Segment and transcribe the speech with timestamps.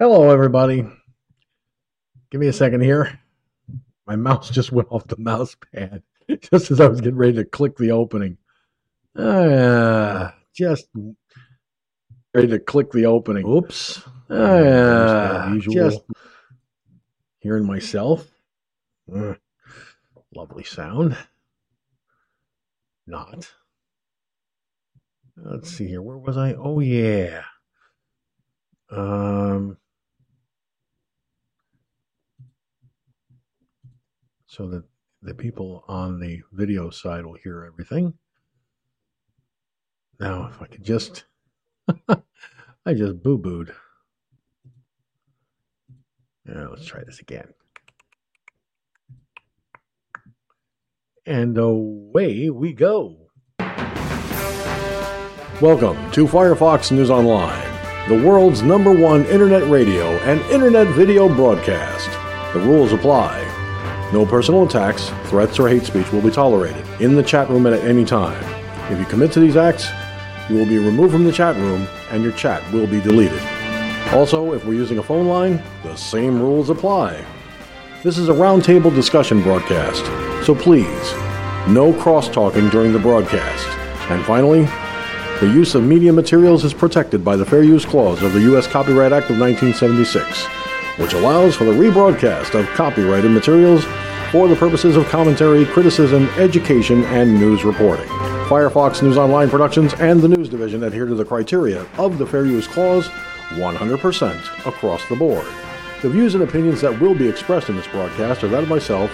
[0.00, 0.84] Hello, everybody.
[2.32, 3.20] Give me a second here.
[4.08, 6.02] My mouse just went off the mouse pad
[6.40, 8.36] just as I was getting ready to click the opening.
[9.14, 10.88] Uh, just
[12.34, 13.46] ready to click the opening.
[13.46, 14.02] Oops.
[14.28, 16.00] Uh, just
[17.38, 18.26] hearing myself.
[19.14, 19.34] Uh,
[20.34, 21.16] lovely sound.
[23.06, 23.48] Not.
[25.36, 26.02] Let's see here.
[26.02, 26.54] Where was I?
[26.54, 27.42] Oh, yeah.
[28.90, 29.76] Um,
[34.54, 34.84] so that
[35.22, 38.14] the people on the video side will hear everything.
[40.20, 41.24] Now, if I could just,
[42.08, 43.74] I just boo booed.
[46.48, 47.48] Yeah, let's try this again.
[51.26, 53.16] And away we go.
[55.60, 62.10] Welcome to Firefox News Online, the world's number one internet radio and internet video broadcast.
[62.52, 63.43] The rules apply.
[64.14, 67.72] No personal attacks, threats, or hate speech will be tolerated in the chat room at
[67.80, 68.40] any time.
[68.88, 69.88] If you commit to these acts,
[70.48, 73.42] you will be removed from the chat room and your chat will be deleted.
[74.12, 77.24] Also, if we're using a phone line, the same rules apply.
[78.04, 80.04] This is a roundtable discussion broadcast,
[80.46, 81.12] so please,
[81.66, 83.66] no cross talking during the broadcast.
[84.12, 84.68] And finally,
[85.40, 88.68] the use of media materials is protected by the Fair Use Clause of the U.S.
[88.68, 90.44] Copyright Act of 1976,
[91.00, 93.84] which allows for the rebroadcast of copyrighted materials
[94.34, 98.08] for the purposes of commentary, criticism, education, and news reporting.
[98.48, 102.44] Firefox News Online Productions and the News Division adhere to the criteria of the Fair
[102.44, 103.06] Use Clause
[103.50, 105.46] 100% across the board.
[106.02, 109.08] The views and opinions that will be expressed in this broadcast are that of myself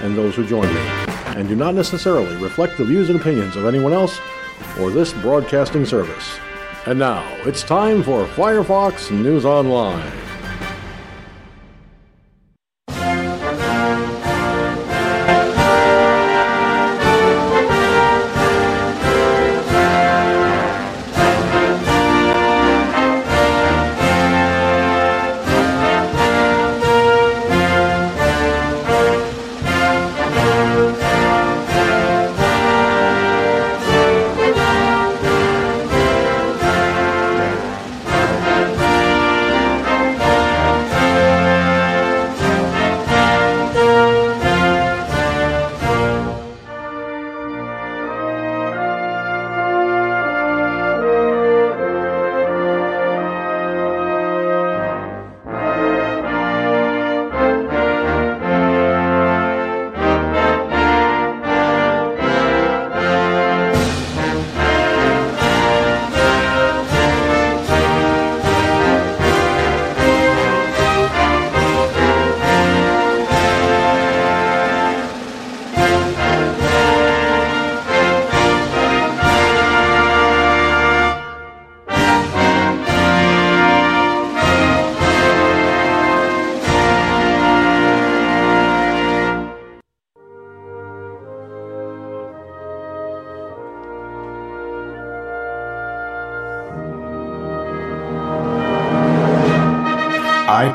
[0.00, 0.80] and those who join me,
[1.26, 4.18] and do not necessarily reflect the views and opinions of anyone else
[4.80, 6.38] or this broadcasting service.
[6.86, 10.31] And now, it's time for Firefox News Online.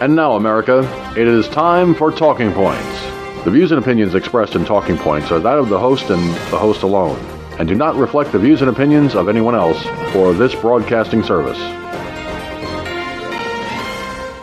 [0.00, 0.78] And now, America,
[1.16, 3.02] it is time for Talking Points.
[3.42, 6.22] The views and opinions expressed in Talking Points are that of the host and
[6.52, 7.18] the host alone,
[7.58, 11.58] and do not reflect the views and opinions of anyone else or this broadcasting service.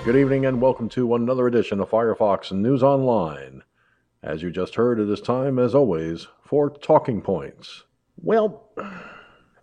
[0.03, 3.63] Good evening, and welcome to another edition of Firefox News Online.
[4.21, 7.83] As you just heard, it is time, as always, for Talking Points.
[8.21, 8.71] Well,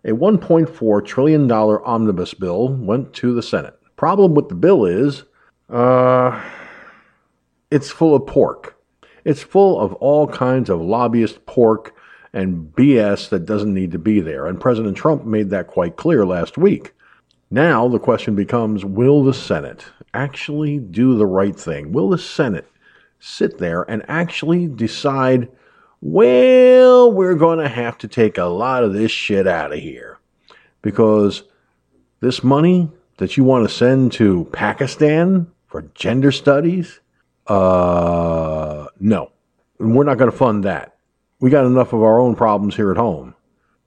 [0.03, 3.77] a $1.4 trillion omnibus bill went to the Senate.
[3.95, 5.25] Problem with the bill is
[5.69, 6.41] uh,
[7.71, 8.77] it's full of pork.
[9.25, 11.95] It's full of all kinds of lobbyist pork
[12.33, 14.47] and BS that doesn't need to be there.
[14.47, 16.93] And President Trump made that quite clear last week.
[17.51, 21.91] Now the question becomes will the Senate actually do the right thing?
[21.91, 22.67] Will the Senate
[23.19, 25.47] sit there and actually decide,
[26.01, 30.17] well, we're going to have to take a lot of this shit out of here?
[30.81, 31.43] Because
[32.19, 36.99] this money that you want to send to Pakistan for gender studies?
[37.47, 39.31] Uh, no.
[39.79, 40.97] We're not going to fund that.
[41.39, 43.35] We got enough of our own problems here at home.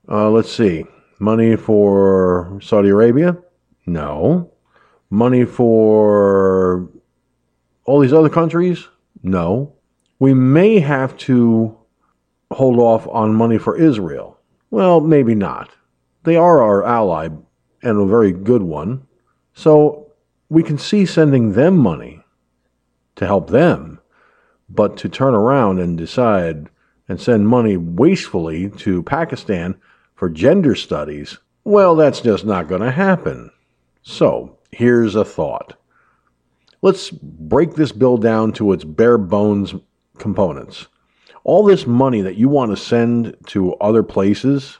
[0.07, 0.85] Uh, let's see.
[1.19, 3.37] Money for Saudi Arabia?
[3.85, 4.51] No.
[5.09, 6.89] Money for
[7.85, 8.87] all these other countries?
[9.23, 9.73] No.
[10.19, 11.77] We may have to
[12.51, 14.39] hold off on money for Israel.
[14.69, 15.69] Well, maybe not.
[16.23, 17.29] They are our ally
[17.81, 19.06] and a very good one.
[19.57, 20.11] So
[20.49, 22.23] we can see sending them money
[23.15, 23.99] to help them,
[24.69, 26.69] but to turn around and decide
[27.09, 29.73] and send money wastefully to Pakistan
[30.13, 33.49] for gender studies, well, that's just not going to happen.
[34.03, 35.73] So here's a thought.
[36.83, 39.73] Let's break this bill down to its bare bones
[40.19, 40.85] components.
[41.43, 44.77] All this money that you want to send to other places,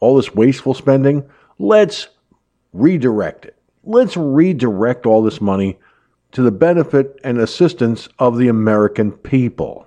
[0.00, 1.30] all this wasteful spending,
[1.60, 2.08] let's
[2.72, 3.56] redirect it.
[3.86, 5.78] Let's redirect all this money
[6.32, 9.86] to the benefit and assistance of the American people.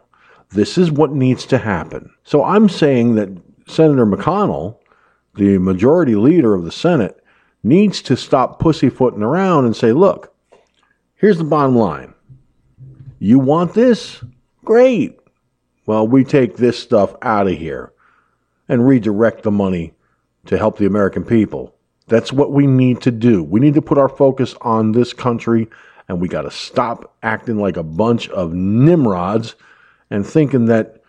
[0.50, 2.10] This is what needs to happen.
[2.24, 3.30] So I'm saying that
[3.68, 4.78] Senator McConnell,
[5.36, 7.22] the majority leader of the Senate,
[7.64, 10.34] needs to stop pussyfooting around and say, look,
[11.16, 12.14] here's the bottom line.
[13.20, 14.24] You want this?
[14.64, 15.20] Great.
[15.86, 17.92] Well, we take this stuff out of here
[18.70, 19.94] and redirect the money
[20.46, 21.74] to help the American people.
[22.08, 23.44] That's what we need to do.
[23.44, 25.68] We need to put our focus on this country
[26.08, 29.56] and we got to stop acting like a bunch of nimrods
[30.10, 31.02] and thinking that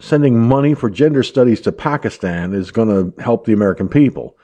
[0.00, 4.38] sending money for gender studies to Pakistan is going to help the American people.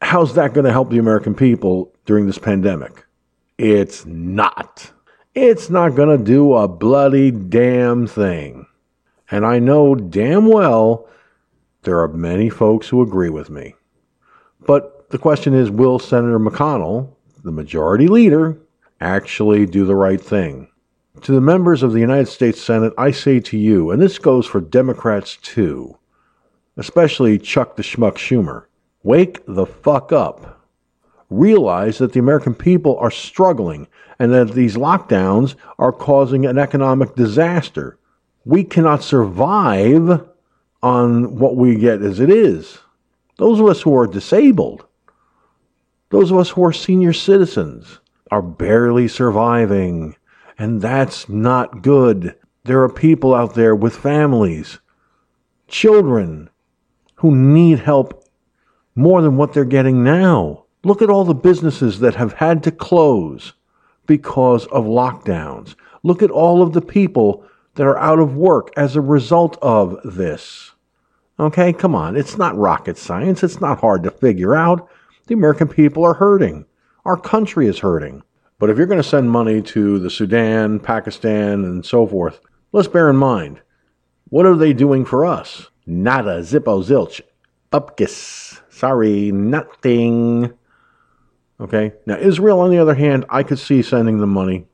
[0.00, 3.04] How's that going to help the American people during this pandemic?
[3.58, 4.90] It's not.
[5.34, 8.66] It's not going to do a bloody damn thing.
[9.30, 11.08] And I know damn well
[11.82, 13.74] there are many folks who agree with me.
[14.66, 17.10] But the question is will Senator McConnell,
[17.42, 18.58] the majority leader,
[19.00, 20.68] actually do the right thing?
[21.22, 24.46] To the members of the United States Senate, I say to you, and this goes
[24.46, 25.96] for Democrats too,
[26.76, 28.64] especially Chuck the Schmuck Schumer,
[29.02, 30.60] wake the fuck up.
[31.30, 33.86] Realize that the American people are struggling
[34.18, 37.98] and that these lockdowns are causing an economic disaster.
[38.44, 40.24] We cannot survive
[40.82, 42.78] on what we get as it is.
[43.36, 44.84] Those of us who are disabled,
[46.14, 47.98] those of us who are senior citizens,
[48.30, 50.14] are barely surviving.
[50.56, 52.36] And that's not good.
[52.62, 54.78] There are people out there with families,
[55.66, 56.50] children,
[57.16, 58.28] who need help
[58.94, 60.66] more than what they're getting now.
[60.84, 63.52] Look at all the businesses that have had to close
[64.06, 65.74] because of lockdowns.
[66.04, 67.44] Look at all of the people
[67.74, 70.70] that are out of work as a result of this.
[71.40, 72.14] Okay, come on.
[72.14, 73.42] It's not rocket science.
[73.42, 74.88] It's not hard to figure out.
[75.26, 76.66] The American people are hurting.
[77.04, 78.22] Our country is hurting.
[78.58, 82.40] But if you're going to send money to the Sudan, Pakistan, and so forth,
[82.72, 83.60] let's bear in mind
[84.28, 85.68] what are they doing for us?
[85.86, 87.20] Nada, zippo, zilch,
[87.72, 88.60] upkis.
[88.70, 90.52] Sorry, nothing.
[91.60, 91.92] Okay.
[92.06, 94.66] Now, Israel, on the other hand, I could see sending them money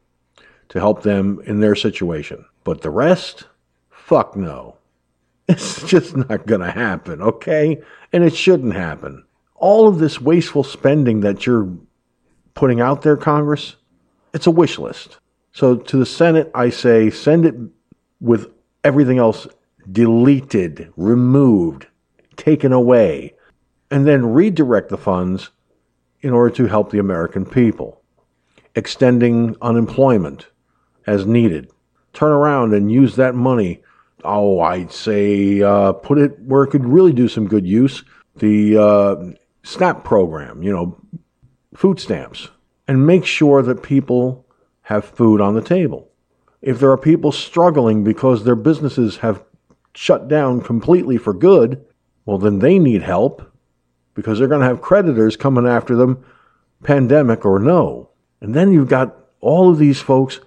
[0.71, 2.45] to help them in their situation.
[2.65, 3.49] But the rest,
[3.91, 4.77] fuck no.
[5.49, 7.83] It's just not going to happen, okay?
[8.13, 9.25] And it shouldn't happen.
[9.61, 11.73] All of this wasteful spending that you're
[12.55, 13.77] putting out there, Congress,
[14.35, 15.19] it's a wish list.
[15.53, 17.55] So to the Senate, I say send it
[18.21, 18.53] with
[18.85, 19.47] everything else
[19.91, 21.87] deleted, removed,
[22.37, 23.35] taken away,
[23.91, 25.51] and then redirect the funds
[26.21, 28.03] in order to help the American people,
[28.75, 30.47] extending unemployment
[31.07, 31.71] as needed.
[32.13, 33.83] Turn around and use that money.
[34.25, 38.05] Oh, I'd say uh, put it where it could really do some good use.
[38.37, 39.17] The uh,
[39.63, 40.99] SNAP program, you know,
[41.75, 42.49] food stamps,
[42.89, 44.47] and make sure that people
[44.83, 46.09] have food on the table.
[46.63, 49.45] If there are people struggling because their businesses have
[49.95, 51.85] shut down completely for good,
[52.25, 53.51] well, then they need help
[54.15, 56.25] because they're going to have creditors coming after them,
[56.83, 58.11] pandemic or no.
[58.41, 60.41] And then you've got all of these folks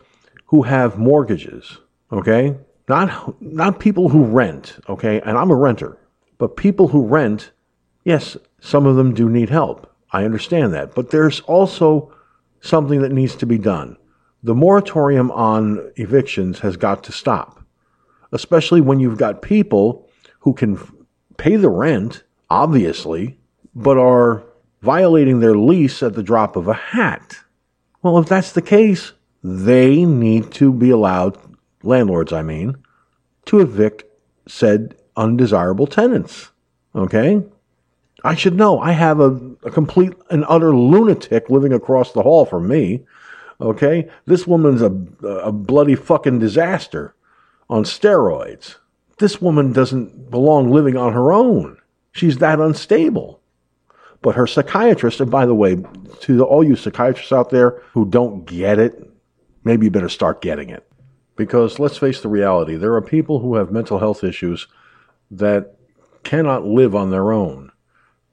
[0.47, 1.79] who have mortgages,
[2.11, 2.55] okay?
[2.87, 5.21] Not, not people who rent, okay?
[5.21, 5.97] And I'm a renter,
[6.37, 7.51] but people who rent,
[8.03, 9.93] yes, some of them do need help.
[10.11, 10.95] I understand that.
[10.95, 12.15] But there's also
[12.61, 13.97] something that needs to be done.
[14.41, 17.61] The moratorium on evictions has got to stop,
[18.31, 20.79] especially when you've got people who can
[21.35, 23.37] pay the rent, obviously,
[23.75, 24.43] but are
[24.81, 27.35] violating their lease at the drop of a hat.
[28.01, 29.11] Well, if that's the case,
[29.43, 31.37] they need to be allowed,
[31.83, 32.77] landlords, I mean,
[33.47, 34.05] to evict
[34.47, 36.51] said undesirable tenants.
[36.95, 37.43] Okay?
[38.23, 38.79] I should know.
[38.79, 43.05] I have a, a complete and utter lunatic living across the hall from me.
[43.59, 44.09] Okay?
[44.25, 44.95] This woman's a,
[45.27, 47.15] a bloody fucking disaster
[47.69, 48.75] on steroids.
[49.17, 51.77] This woman doesn't belong living on her own.
[52.11, 53.41] She's that unstable.
[54.21, 55.83] But her psychiatrist, and by the way,
[56.21, 59.03] to all you psychiatrists out there who don't get it,
[59.65, 60.87] maybe you better start getting it.
[61.35, 64.67] Because let's face the reality there are people who have mental health issues
[65.31, 65.75] that
[66.23, 67.71] cannot live on their own.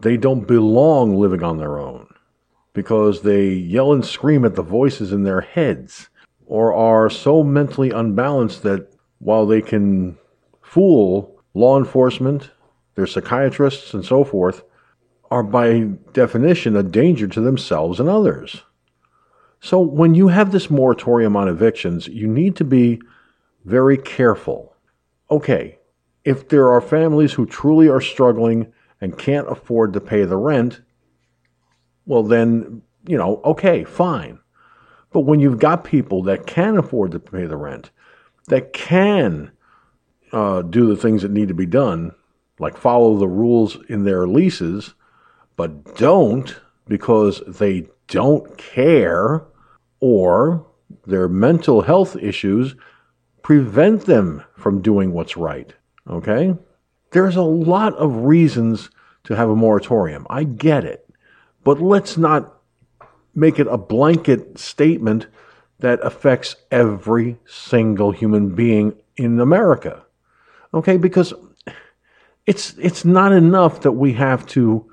[0.00, 2.06] They don't belong living on their own
[2.72, 6.08] because they yell and scream at the voices in their heads
[6.46, 10.16] or are so mentally unbalanced that while they can
[10.62, 12.50] fool law enforcement,
[12.94, 14.62] their psychiatrists, and so forth,
[15.30, 15.80] are by
[16.12, 18.62] definition a danger to themselves and others.
[19.60, 23.00] So when you have this moratorium on evictions, you need to be
[23.64, 24.74] very careful.
[25.30, 25.78] Okay,
[26.24, 30.80] if there are families who truly are struggling and can't afford to pay the rent,
[32.06, 34.38] well, then, you know, okay, fine.
[35.12, 37.90] But when you've got people that can afford to pay the rent,
[38.48, 39.52] that can
[40.32, 42.12] uh, do the things that need to be done,
[42.58, 44.94] like follow the rules in their leases,
[45.56, 49.44] but don't because they don't care
[50.00, 50.66] or
[51.06, 52.74] their mental health issues
[53.42, 55.74] prevent them from doing what's right.
[56.08, 56.54] Okay?
[57.10, 58.90] There's a lot of reasons
[59.24, 60.26] to have a moratorium.
[60.30, 61.08] I get it.
[61.64, 62.56] But let's not
[63.34, 65.26] make it a blanket statement
[65.80, 70.04] that affects every single human being in America.
[70.72, 70.96] Okay?
[70.96, 71.32] Because
[72.46, 74.90] it's it's not enough that we have to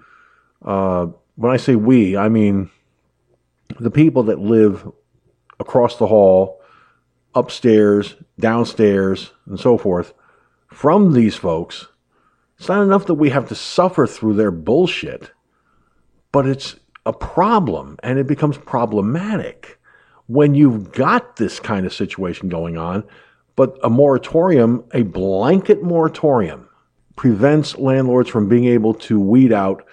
[0.63, 2.69] uh, when I say we, I mean
[3.79, 4.89] the people that live
[5.59, 6.61] across the hall,
[7.35, 10.13] upstairs, downstairs, and so forth
[10.67, 11.87] from these folks.
[12.57, 15.31] It's not enough that we have to suffer through their bullshit,
[16.31, 19.79] but it's a problem and it becomes problematic
[20.27, 23.03] when you've got this kind of situation going on.
[23.55, 26.67] But a moratorium, a blanket moratorium,
[27.15, 29.83] prevents landlords from being able to weed out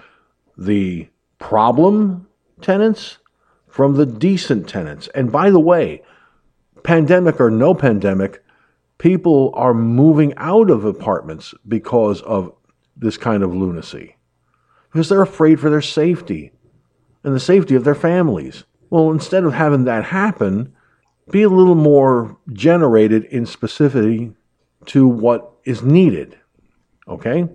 [0.58, 2.28] the problem
[2.60, 3.18] tenants
[3.68, 5.08] from the decent tenants.
[5.14, 6.02] And by the way,
[6.82, 8.43] pandemic or no pandemic,
[9.04, 12.50] people are moving out of apartments because of
[12.96, 14.16] this kind of lunacy.
[14.90, 16.52] Because they're afraid for their safety
[17.22, 18.64] and the safety of their families.
[18.88, 20.72] Well, instead of having that happen,
[21.30, 24.34] be a little more generated in specificity
[24.86, 26.38] to what is needed.
[27.06, 27.46] Okay?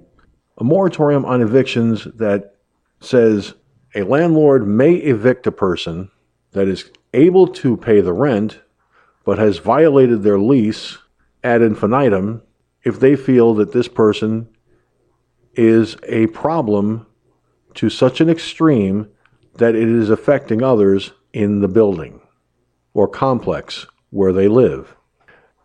[0.60, 2.58] A moratorium on evictions that
[3.00, 3.56] says
[3.96, 6.12] a landlord may evict a person
[6.52, 8.60] that is able to pay the rent
[9.26, 11.00] but has violated their lease
[11.44, 12.42] ad infinitum
[12.84, 14.48] if they feel that this person
[15.54, 17.06] is a problem
[17.74, 19.10] to such an extreme
[19.56, 22.22] that it is affecting others in the building
[22.94, 24.96] or complex where they live.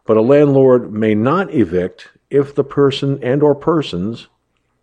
[0.06, 4.28] But a landlord may not evict if the person and or persons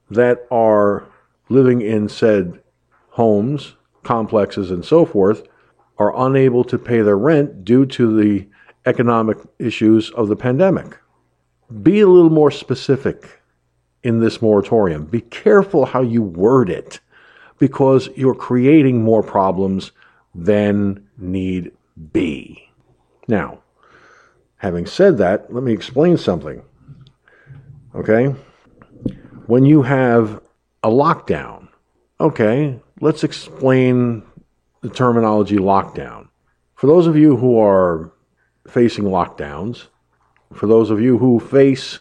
[0.10, 1.06] that are
[1.50, 2.62] living in said
[3.10, 5.44] homes, complexes, and so forth
[5.98, 8.48] are unable to pay their rent due to the
[8.86, 10.98] economic issues of the pandemic.
[11.82, 13.42] Be a little more specific
[14.04, 15.06] in this moratorium.
[15.06, 17.00] Be careful how you word it
[17.60, 19.92] because you're creating more problems
[20.34, 21.72] than need
[22.12, 22.70] be.
[23.28, 23.60] Now,
[24.58, 26.62] having said that, let me explain something.
[27.94, 28.36] Okay?
[29.46, 30.42] When you have
[30.84, 31.68] a lockdown.
[32.20, 34.24] Okay, let's explain
[34.82, 36.28] the terminology lockdown.
[36.76, 38.12] For those of you who are
[38.68, 39.88] facing lockdowns,
[40.54, 42.00] for those of you who face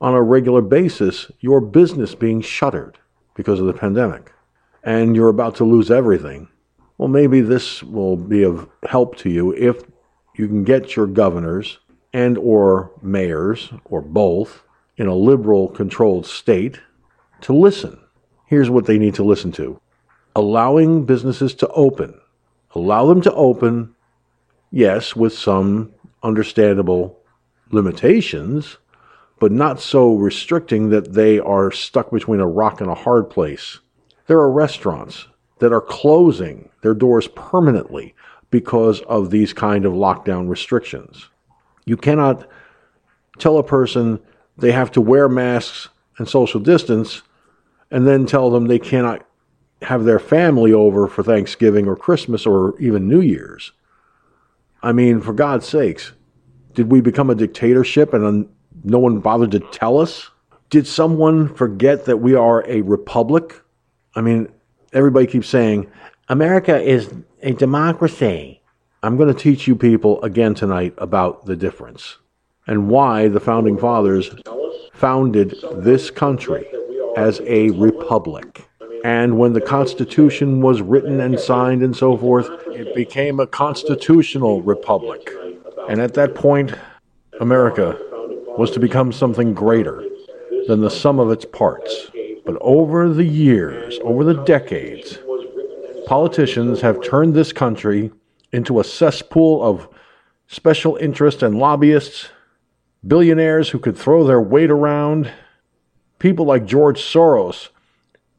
[0.00, 2.98] on a regular basis your business being shuttered
[3.34, 4.32] because of the pandemic
[4.82, 6.48] and you're about to lose everything,
[6.98, 9.82] well, maybe this will be of help to you if
[10.36, 11.78] you can get your governors
[12.12, 14.62] and or mayors or both
[14.96, 16.80] in a liberal controlled state
[17.40, 17.98] to listen.
[18.46, 19.80] Here's what they need to listen to
[20.36, 22.20] allowing businesses to open.
[22.74, 23.94] Allow them to open,
[24.74, 27.16] yes, with some understandable
[27.70, 28.78] limitations,
[29.38, 33.78] but not so restricting that they are stuck between a rock and a hard place.
[34.26, 35.28] There are restaurants
[35.60, 38.14] that are closing their doors permanently
[38.50, 41.28] because of these kind of lockdown restrictions.
[41.84, 42.48] You cannot
[43.38, 44.18] tell a person
[44.56, 45.88] they have to wear masks
[46.18, 47.22] and social distance
[47.90, 49.24] and then tell them they cannot
[49.82, 53.72] have their family over for Thanksgiving or Christmas or even New Year's.
[54.84, 56.12] I mean, for God's sakes,
[56.74, 58.48] did we become a dictatorship and
[58.84, 60.30] no one bothered to tell us?
[60.70, 63.64] Did someone forget that we are a republic
[64.16, 64.48] I mean,
[64.92, 65.90] everybody keeps saying
[66.28, 67.12] America is
[67.42, 68.62] a democracy.
[69.02, 72.18] I'm going to teach you people again tonight about the difference
[72.66, 74.30] and why the founding fathers
[74.92, 76.66] founded this country
[77.16, 78.63] as a republic.
[79.04, 84.62] And when the Constitution was written and signed and so forth, it became a constitutional
[84.62, 85.30] republic.
[85.90, 86.72] And at that point,
[87.38, 87.98] America
[88.56, 90.02] was to become something greater
[90.68, 92.10] than the sum of its parts.
[92.46, 95.18] But over the years, over the decades,
[96.06, 98.10] politicians have turned this country
[98.52, 99.86] into a cesspool of
[100.46, 102.30] special interest and lobbyists,
[103.06, 105.30] billionaires who could throw their weight around,
[106.18, 107.68] people like George Soros,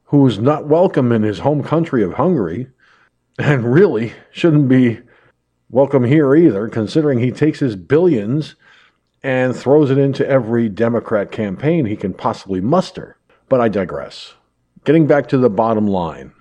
[0.06, 2.68] who's not welcome in his home country of Hungary,
[3.38, 5.00] and really shouldn't be
[5.68, 8.54] welcome here either, considering he takes his billions
[9.22, 13.16] and throws it into every Democrat campaign he can possibly muster.
[13.48, 14.34] But I digress.
[14.84, 16.32] Getting back to the bottom line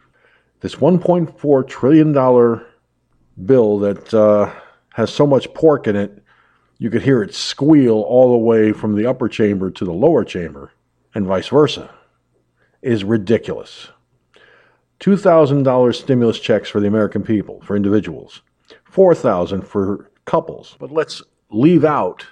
[0.61, 2.13] this $1.4 trillion
[3.45, 4.51] bill that uh,
[4.93, 6.23] has so much pork in it,
[6.77, 10.23] you could hear it squeal all the way from the upper chamber to the lower
[10.23, 10.71] chamber,
[11.13, 11.89] and vice versa,
[12.85, 13.89] is ridiculous.
[14.99, 18.43] $2,000 stimulus checks for the American people, for individuals,
[18.85, 20.77] 4000 for couples.
[20.79, 22.25] But let's leave out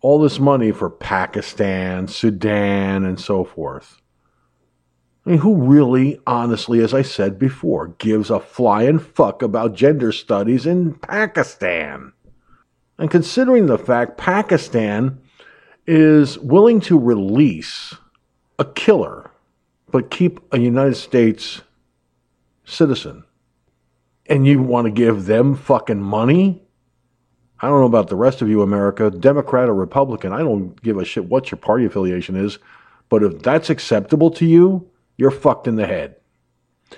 [0.00, 4.00] all this money for Pakistan, Sudan, and so forth.
[5.26, 10.12] I mean, who really, honestly, as I said before, gives a flying fuck about gender
[10.12, 12.12] studies in Pakistan?
[12.96, 15.20] And considering the fact Pakistan
[15.86, 17.94] is willing to release
[18.58, 19.27] a killer,
[19.90, 21.62] but keep a United States
[22.64, 23.24] citizen,
[24.26, 26.62] and you want to give them fucking money?
[27.60, 30.32] I don't know about the rest of you, America, Democrat or Republican.
[30.32, 32.58] I don't give a shit what your party affiliation is.
[33.08, 36.16] But if that's acceptable to you, you're fucked in the head.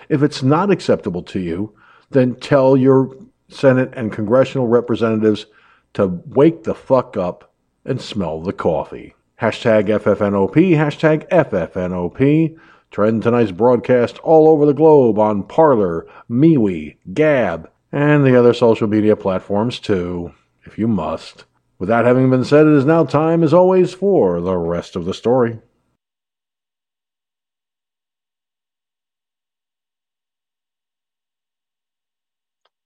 [0.08, 1.74] If it's not acceptable to you,
[2.10, 3.16] then tell your
[3.48, 5.46] Senate and congressional representatives
[5.94, 7.52] to wake the fuck up
[7.84, 9.14] and smell the coffee.
[9.40, 12.58] Hashtag FFNOP, hashtag FFNOP.
[12.90, 18.88] Trend tonight's broadcast all over the globe on Parler, MeWe, Gab, and the other social
[18.88, 20.32] media platforms too
[20.64, 21.44] if you must.
[21.78, 25.04] With that having been said, it is now time, as always, for the rest of
[25.04, 25.58] the story.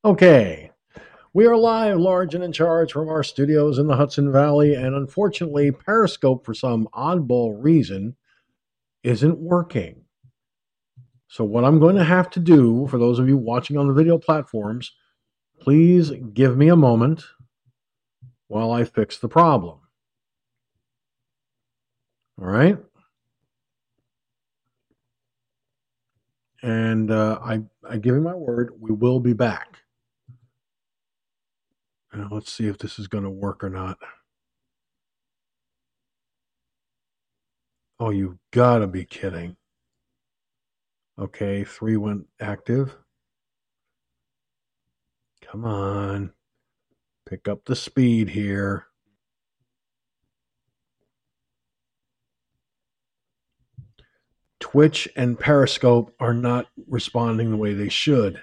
[0.04, 0.70] Okay,
[1.32, 4.94] we are live, large and in charge from our studios in the Hudson Valley, and
[4.94, 8.14] unfortunately, Periscope, for some oddball reason,
[9.04, 10.02] isn't working.
[11.28, 13.94] So, what I'm going to have to do, for those of you watching on the
[13.94, 14.92] video platforms,
[15.60, 17.24] please give me a moment
[18.48, 19.80] while I fix the problem.
[22.40, 22.78] All right.
[26.62, 29.80] And uh, I, I give you my word, we will be back.
[32.12, 33.98] Now let's see if this is going to work or not.
[38.00, 39.56] Oh, you've got to be kidding.
[41.18, 42.96] Okay, three went active.
[45.42, 46.32] Come on.
[47.26, 48.86] Pick up the speed here.
[54.58, 58.40] Twitch and Periscope are not responding the way they should.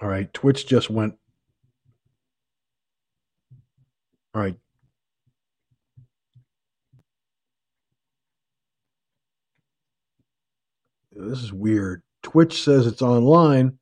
[0.00, 1.14] All right, Twitch just went.
[4.34, 4.56] All right.
[11.18, 12.02] This is weird.
[12.22, 13.78] Twitch says it's online,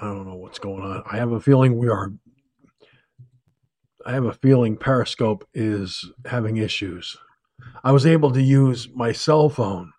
[0.00, 1.02] I don't know what's going on.
[1.10, 2.12] I have a feeling we are.
[4.04, 7.16] I have a feeling Periscope is having issues.
[7.82, 9.92] I was able to use my cell phone.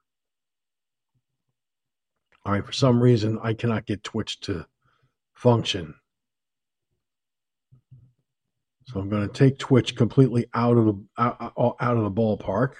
[2.45, 4.67] All right, for some reason, I cannot get Twitch to
[5.33, 5.95] function.
[8.87, 12.73] So I'm going to take Twitch completely out of the out, out of the ballpark.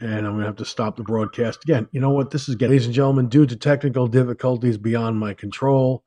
[0.00, 1.88] and I'm going to have to stop the broadcast again.
[1.90, 2.30] You know what?
[2.30, 6.04] This is getting, ladies and gentlemen, due to technical difficulties beyond my control,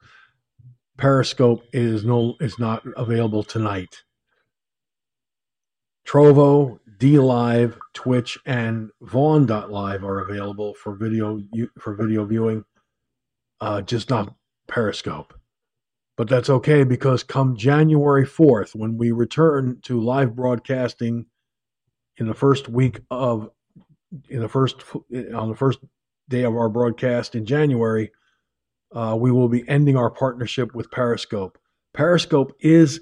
[0.97, 4.03] Periscope is no is not available tonight.
[6.05, 11.41] Trovo, DLive, Twitch, and Vaughn.live are available for video
[11.79, 12.65] for video viewing,
[13.61, 14.35] uh, just not
[14.67, 15.33] Periscope.
[16.17, 21.27] But that's okay because come January 4th, when we return to live broadcasting
[22.17, 23.49] in the first week of
[24.29, 24.83] in the first
[25.33, 25.79] on the first
[26.27, 28.11] day of our broadcast in January,
[28.93, 31.57] uh, we will be ending our partnership with Periscope.
[31.93, 33.01] Periscope is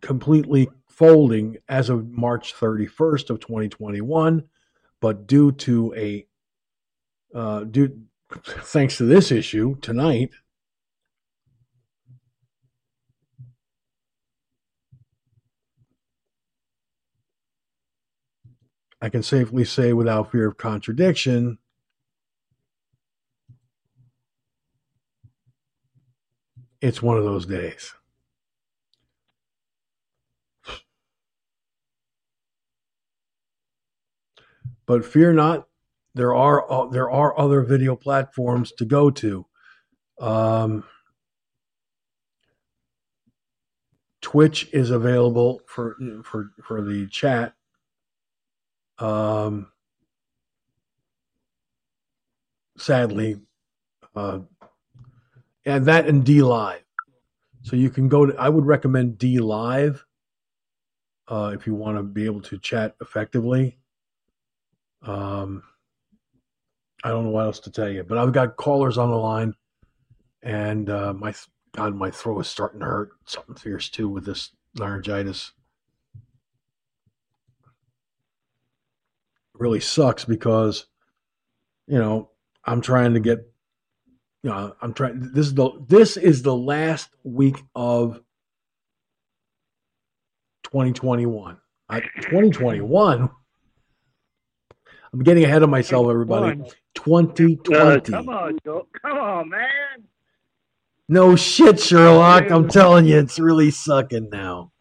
[0.00, 4.44] completely folding as of March 31st of 2021,
[5.00, 6.26] but due to a
[7.34, 8.00] uh, due
[8.42, 10.30] thanks to this issue tonight,
[19.00, 21.58] I can safely say without fear of contradiction
[26.80, 27.94] it's one of those days.
[34.86, 35.66] But fear not,
[36.14, 39.46] there are uh, there are other video platforms to go to.
[40.20, 40.84] Um,
[44.20, 47.54] Twitch is available for for for the chat.
[48.98, 49.72] Um,
[52.78, 53.40] sadly,
[54.14, 54.40] uh,
[55.64, 56.84] and that and D Live.
[57.62, 58.36] So you can go to.
[58.38, 60.00] I would recommend DLive
[61.28, 63.78] uh, if you want to be able to chat effectively.
[65.02, 65.62] Um,
[67.04, 69.52] I don't know what else to tell you, but I've got callers on the line,
[70.42, 71.34] and uh, my
[71.76, 73.10] God, my throat is starting to hurt.
[73.26, 75.52] Something fierce too with this laryngitis.
[79.54, 80.86] It really sucks because,
[81.86, 82.30] you know,
[82.64, 83.46] I'm trying to get
[84.42, 85.32] you know, I'm trying.
[85.32, 88.20] This is the this is the last week of
[90.64, 91.58] 2021.
[91.88, 93.30] I, 2021.
[95.12, 96.60] I'm getting ahead of myself, everybody.
[96.94, 97.74] 2020.
[97.74, 98.86] Uh, come on, Joe.
[99.02, 100.04] Come on, man.
[101.08, 102.50] No shit, Sherlock.
[102.50, 104.72] I'm telling you, it's really sucking now.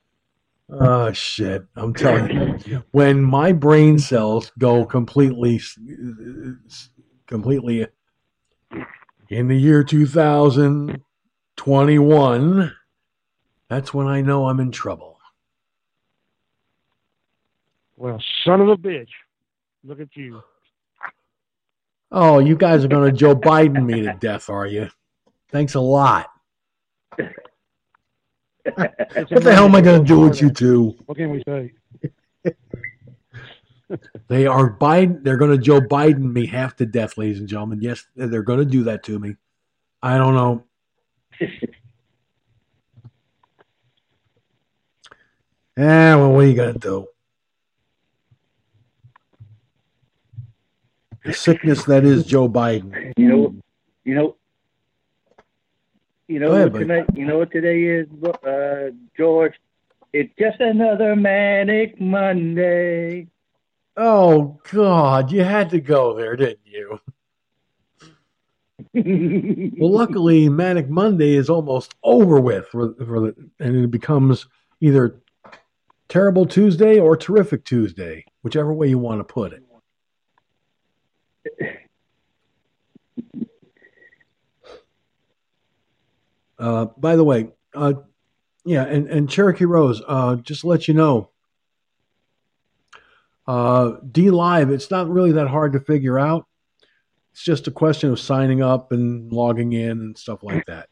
[0.69, 1.65] Oh shit!
[1.75, 5.59] I'm telling you, when my brain cells go completely,
[7.27, 7.87] completely
[9.29, 12.75] in the year 2021,
[13.67, 15.19] that's when I know I'm in trouble.
[17.97, 19.09] Well, son of a bitch.
[19.83, 20.41] Look at you.
[22.15, 24.87] Oh, you guys are going to Joe Biden me to death, are you?
[25.49, 26.29] Thanks a lot.
[27.15, 27.27] what
[28.63, 30.95] the hell am I going to do with you two?
[31.07, 31.73] What can we say?
[34.27, 35.23] they are Biden.
[35.23, 37.81] They're going to Joe Biden me half to death, ladies and gentlemen.
[37.81, 39.35] Yes, they're going to do that to me.
[40.03, 40.63] I don't know.
[45.75, 47.07] yeah, well, what are you going to do?
[51.25, 53.13] The sickness that is Joe Biden.
[53.17, 53.55] You know,
[54.03, 54.35] you know,
[56.27, 57.05] you know ahead, what tonight.
[57.15, 59.53] You know what today is, uh, George.
[60.11, 63.27] It's just another manic Monday.
[63.95, 66.99] Oh God, you had to go there, didn't you?
[69.79, 74.47] well, luckily, Manic Monday is almost over with, for, for the, and it becomes
[74.81, 75.19] either
[76.09, 79.62] Terrible Tuesday or Terrific Tuesday, whichever way you want to put it.
[86.63, 87.91] Uh, by the way, uh,
[88.63, 91.29] yeah, and, and Cherokee Rose, uh, just to let you know,
[93.45, 96.47] uh, DLive, it's not really that hard to figure out.
[97.33, 100.87] It's just a question of signing up and logging in and stuff like that.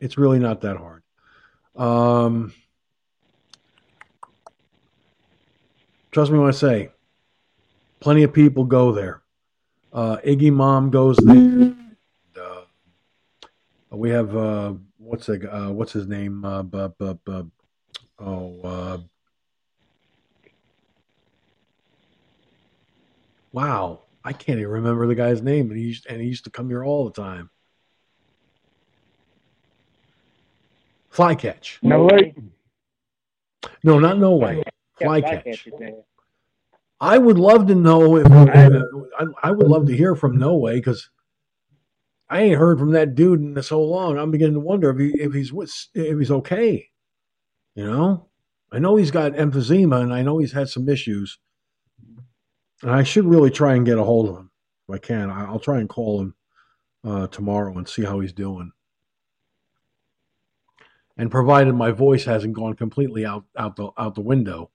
[0.00, 1.02] It's really not that hard.
[1.76, 2.54] Um,
[6.12, 6.92] trust me when I say,
[8.00, 9.20] plenty of people go there.
[9.92, 11.74] Uh, Iggy Mom goes there.
[13.92, 16.44] Uh, we have uh, what's the, uh, what's his name?
[16.44, 17.50] Uh, bu, bu, bu,
[18.18, 18.98] oh, uh,
[23.52, 24.00] wow.
[24.24, 26.68] I can't even remember the guy's name, and he used, and he used to come
[26.68, 27.50] here all the time.
[31.10, 31.78] Flycatch.
[31.82, 32.34] No way.
[33.82, 34.62] No, not no way.
[35.00, 35.66] Flycatch.
[37.00, 40.76] I would love to know if I, I would love to hear from No Way
[40.76, 41.08] because
[42.30, 44.18] I ain't heard from that dude in so long.
[44.18, 45.52] I'm beginning to wonder if he if he's
[45.94, 46.90] if he's okay.
[47.74, 48.28] You know,
[48.70, 51.38] I know he's got emphysema and I know he's had some issues.
[52.82, 54.50] And I should really try and get a hold of him
[54.88, 55.30] if I can.
[55.30, 56.34] I'll try and call him
[57.04, 58.72] uh, tomorrow and see how he's doing.
[61.16, 64.70] And provided my voice hasn't gone completely out out the out the window.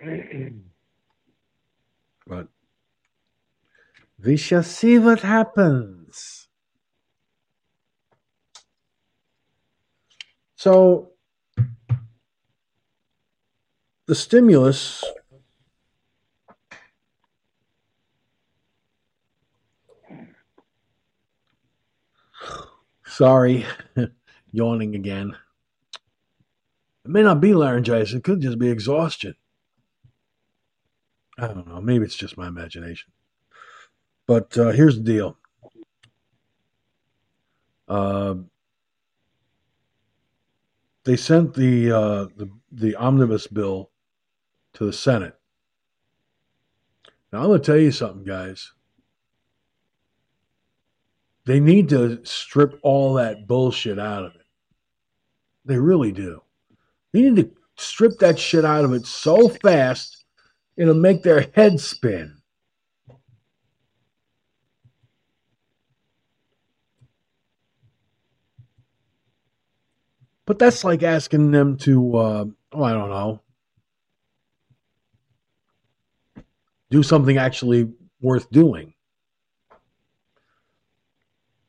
[2.26, 2.48] but
[4.24, 6.46] we shall see what happens.
[10.54, 11.10] So,
[14.06, 15.02] the stimulus
[23.04, 23.66] Sorry,
[24.52, 25.36] yawning again.
[27.04, 29.34] It may not be laryngitis, it could just be exhaustion.
[31.36, 33.10] I don't know, maybe it's just my imagination.
[34.26, 35.36] But uh, here's the deal.
[37.88, 38.34] Uh,
[41.04, 43.90] they sent the, uh, the the omnibus bill
[44.74, 45.34] to the Senate.
[47.32, 48.72] Now I'm going to tell you something, guys.
[51.44, 54.46] They need to strip all that bullshit out of it.
[55.64, 56.42] They really do.
[57.12, 60.24] They need to strip that shit out of it so fast
[60.76, 62.41] it'll make their head spin.
[70.46, 73.40] But that's like asking them to, uh, oh, I don't know,
[76.90, 78.94] do something actually worth doing.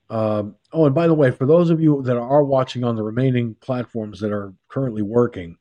[0.10, 3.04] Uh, oh, and by the way, for those of you that are watching on the
[3.04, 5.58] remaining platforms that are currently working,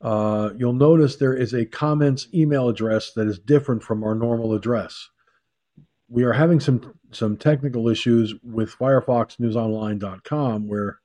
[0.00, 4.52] uh, you'll notice there is a comments email address that is different from our normal
[4.52, 5.10] address.
[6.08, 10.98] We are having some some technical issues with FirefoxNewsOnline.com where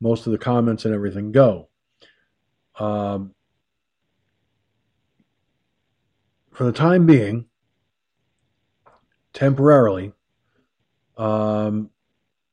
[0.00, 1.68] most of the comments and everything go.
[2.78, 3.34] Um,
[6.52, 7.46] for the time being,
[9.32, 10.12] temporarily,
[11.16, 11.90] um,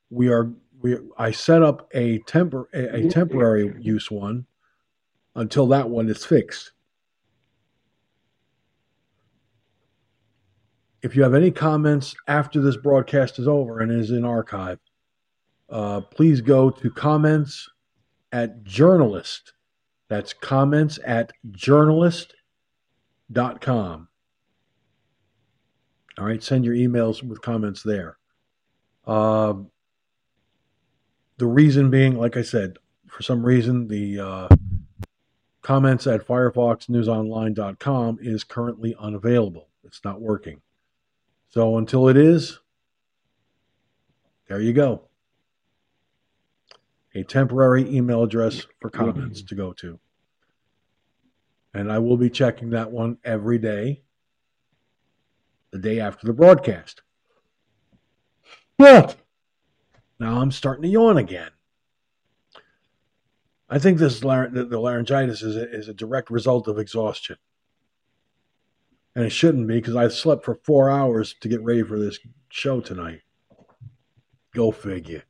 [0.10, 4.46] we are we I set up a tempor a, a temporary use one
[5.36, 6.72] until that one is fixed.
[11.02, 14.80] If you have any comments after this broadcast is over and is in archive,
[15.70, 17.70] uh, please go to comments
[18.32, 19.54] at journalist.
[20.08, 24.08] That's comments at journalist.com.
[26.18, 28.18] All right, send your emails with comments there.
[29.06, 29.56] Uh,
[31.38, 34.48] the reason being, like I said, for some reason, the uh,
[35.62, 39.68] comments at firefoxnewsonline.com is currently unavailable.
[39.84, 40.62] It's not working.
[41.50, 42.60] So until it is,
[44.48, 45.05] there you go
[47.16, 49.06] a temporary email address for mm-hmm.
[49.06, 50.00] comments to go to.
[51.74, 54.04] And I will be checking that one every day,
[55.72, 57.02] the day after the broadcast.
[58.78, 59.14] Yeah.
[60.20, 61.52] Now I'm starting to yawn again.
[63.70, 67.38] I think this the laryngitis is a, is a direct result of exhaustion.
[69.16, 72.20] And it shouldn't be because I slept for four hours to get ready for this
[72.50, 73.22] show tonight.
[74.54, 75.24] Go figure.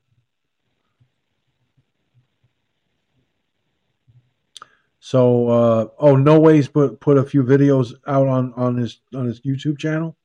[5.06, 9.28] So, uh, oh, no ways put put a few videos out on on his on
[9.28, 10.18] his YouTube channel.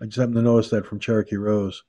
[0.00, 1.84] I just happened to notice that from Cherokee Rose.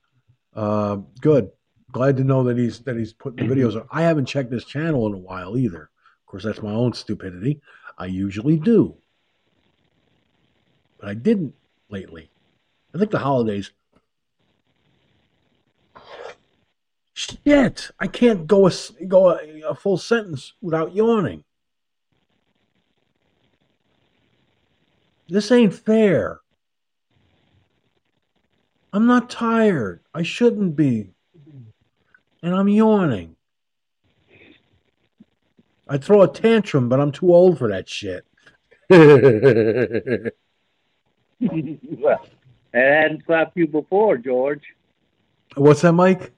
[0.54, 1.50] Uh, good,
[1.91, 3.76] glad to know that he's that he's putting the videos.
[3.76, 3.88] Out.
[3.89, 5.82] I haven't checked his channel in a while either.
[5.82, 7.60] Of course, that's my own stupidity.
[7.98, 8.96] I usually do,
[11.00, 11.56] but I didn't
[11.89, 12.30] lately.
[12.94, 13.72] I think the holidays.
[17.13, 17.89] Shit!
[18.00, 18.72] I can't go a
[19.08, 21.44] go a, a full sentence without yawning.
[25.28, 26.40] This ain't fair.
[28.94, 30.02] I'm not tired.
[30.14, 31.10] I shouldn't be.
[32.42, 33.36] And I'm yawning.
[35.88, 38.26] I'd throw a tantrum, but I'm too old for that shit.
[38.90, 40.32] well,
[41.40, 44.64] it hadn't stopped you before, George.
[45.56, 46.32] What's that, Mike?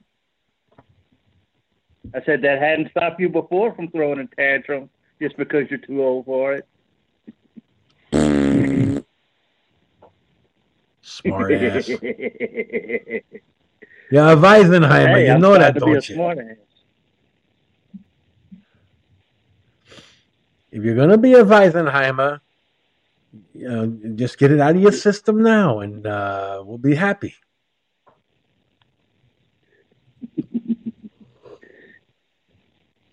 [2.14, 4.88] I said that hadn't stopped you before from throwing a tantrum
[5.20, 6.66] just because you're too old for it.
[11.02, 11.88] Smart ass.
[11.88, 11.98] yeah,
[14.10, 16.56] Weisenheimer, hey, you I'm know that, don't you?
[20.70, 22.40] If you're going to be a Weisenheimer,
[23.54, 27.34] you know, just get it out of your system now, and uh, we'll be happy.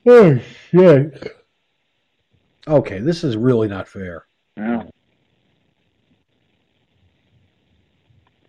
[0.05, 1.35] oh shit!
[2.67, 4.25] Okay, this is really not fair.
[4.57, 4.89] No.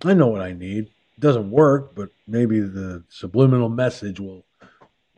[0.06, 0.84] I know what I need.
[1.16, 4.44] It doesn't work, but maybe the subliminal message will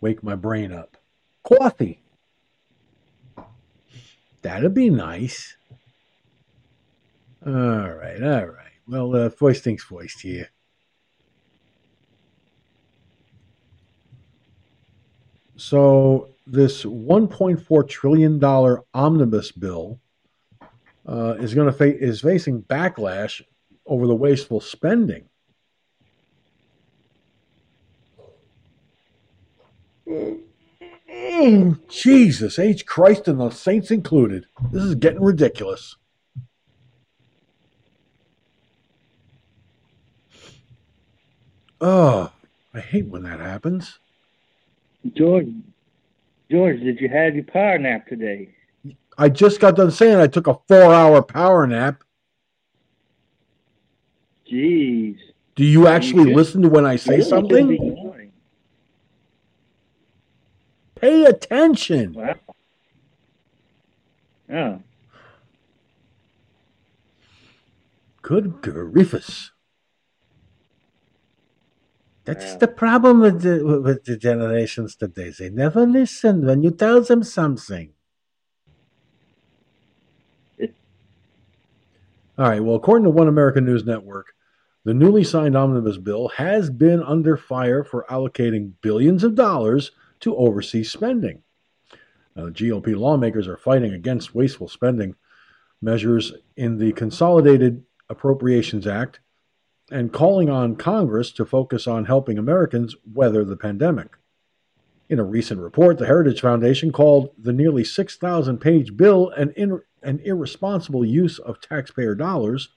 [0.01, 0.97] wake my brain up.
[1.43, 2.01] Coffee.
[4.43, 5.57] That'd be nice.
[7.45, 8.73] All right, all right.
[8.87, 10.49] Well, uh, voice things voiced here.
[15.57, 20.01] So this 1.4 trillion dollar omnibus bill
[21.07, 23.43] uh, is going to fa- is facing backlash
[23.89, 25.25] over the wasteful spending.
[30.11, 32.87] Oh, Jesus, H.
[32.87, 34.47] Christ and the saints included.
[34.71, 35.97] This is getting ridiculous.
[41.81, 42.33] Oh,
[42.75, 43.99] I hate when that happens.
[45.15, 45.49] George,
[46.51, 48.49] George, did you have your power nap today?
[49.17, 52.03] I just got done saying I took a four-hour power nap.
[54.51, 55.19] Jeez.
[55.55, 58.31] Do you actually you listen to when I say something?
[60.95, 62.15] Pay attention.
[62.15, 62.35] Wow.
[64.51, 64.83] Oh.
[68.23, 69.51] Good griefus.
[72.25, 75.31] That's the problem with the, with the generations today.
[75.31, 77.95] They never listen when you tell them something.
[82.39, 82.63] All right.
[82.63, 84.35] Well, according to One American News Network,
[84.89, 90.35] the newly signed omnibus bill has been under fire for allocating billions of dollars to
[90.35, 91.43] overseas spending.
[92.35, 95.15] Now, the GOP lawmakers are fighting against wasteful spending
[95.83, 99.21] measures in the Consolidated Appropriations Act
[99.91, 104.17] and calling on Congress to focus on helping Americans weather the pandemic.
[105.11, 109.83] In a recent report, the Heritage Foundation called the nearly 6,000 page bill an, in,
[110.03, 112.71] an irresponsible use of taxpayer dollars.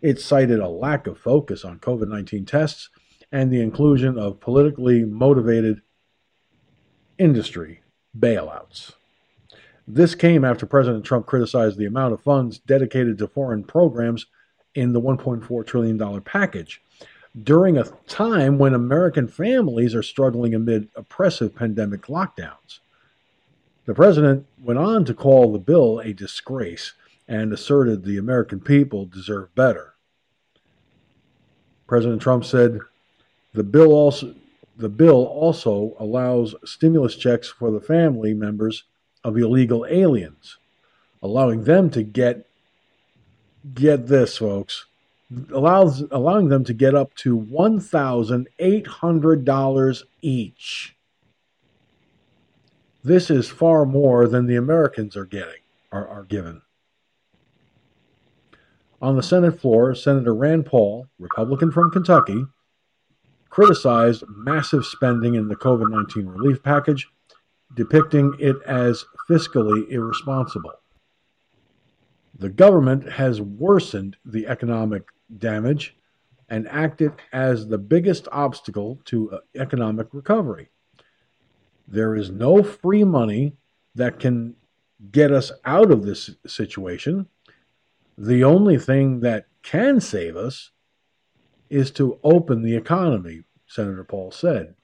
[0.00, 2.88] It cited a lack of focus on COVID 19 tests
[3.32, 5.82] and the inclusion of politically motivated
[7.18, 7.80] industry
[8.18, 8.92] bailouts.
[9.86, 14.26] This came after President Trump criticized the amount of funds dedicated to foreign programs
[14.74, 16.80] in the $1.4 trillion package
[17.42, 22.80] during a time when American families are struggling amid oppressive pandemic lockdowns.
[23.86, 26.92] The president went on to call the bill a disgrace
[27.28, 29.94] and asserted the American people deserve better.
[31.86, 32.80] President Trump said
[33.52, 34.34] the bill also
[34.76, 38.84] the bill also allows stimulus checks for the family members
[39.24, 40.56] of illegal aliens,
[41.22, 42.46] allowing them to get
[43.74, 44.86] get this, folks,
[45.52, 50.94] allows allowing them to get up to one thousand eight hundred dollars each.
[53.02, 55.60] This is far more than the Americans are getting
[55.90, 56.62] are, are given.
[59.00, 62.44] On the Senate floor, Senator Rand Paul, Republican from Kentucky,
[63.48, 67.08] criticized massive spending in the COVID 19 relief package,
[67.74, 70.72] depicting it as fiscally irresponsible.
[72.38, 75.04] The government has worsened the economic
[75.36, 75.96] damage
[76.48, 80.70] and acted as the biggest obstacle to uh, economic recovery.
[81.86, 83.54] There is no free money
[83.94, 84.56] that can
[85.10, 87.28] get us out of this situation.
[88.20, 90.72] The only thing that can save us
[91.70, 94.74] is to open the economy, Senator Paul said.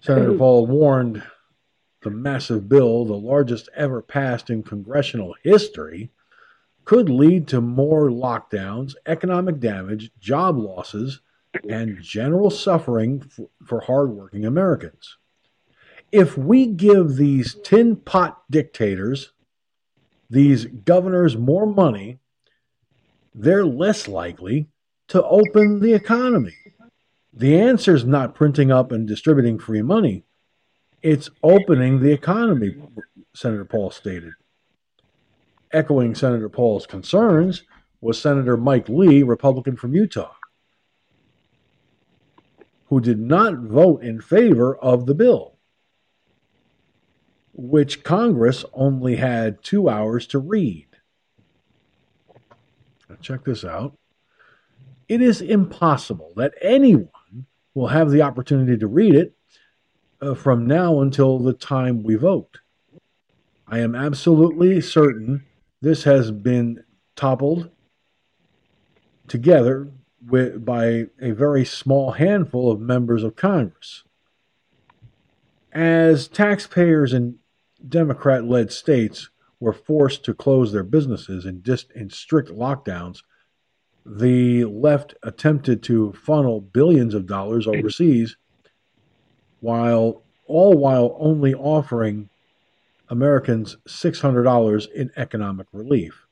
[0.00, 1.22] Senator Paul warned
[2.02, 6.10] the massive bill, the largest ever passed in congressional history,
[6.84, 11.20] could lead to more lockdowns, economic damage, job losses,
[11.68, 15.16] and general suffering for, for hardworking Americans.
[16.10, 19.32] If we give these tin pot dictators,
[20.30, 22.18] these governors, more money,
[23.34, 24.68] they're less likely
[25.08, 26.54] to open the economy.
[27.32, 30.24] The answer is not printing up and distributing free money.
[31.02, 32.76] It's opening the economy,
[33.34, 34.32] Senator Paul stated.
[35.72, 37.62] Echoing Senator Paul's concerns
[38.00, 40.34] was Senator Mike Lee, Republican from Utah,
[42.86, 45.57] who did not vote in favor of the bill,
[47.58, 50.86] which Congress only had two hours to read.
[53.08, 53.98] Now check this out.
[55.08, 59.34] It is impossible that anyone will have the opportunity to read it
[60.20, 62.60] uh, from now until the time we vote.
[63.66, 65.44] I am absolutely certain
[65.80, 66.84] this has been
[67.16, 67.70] toppled
[69.26, 69.88] together
[70.24, 74.04] with, by a very small handful of members of Congress.
[75.72, 77.37] As taxpayers in
[77.86, 83.22] Democrat led states were forced to close their businesses in, dis- in strict lockdowns,
[84.04, 88.36] the left attempted to funnel billions of dollars overseas
[89.60, 92.28] while all while only offering
[93.10, 96.26] Americans $600 in economic relief.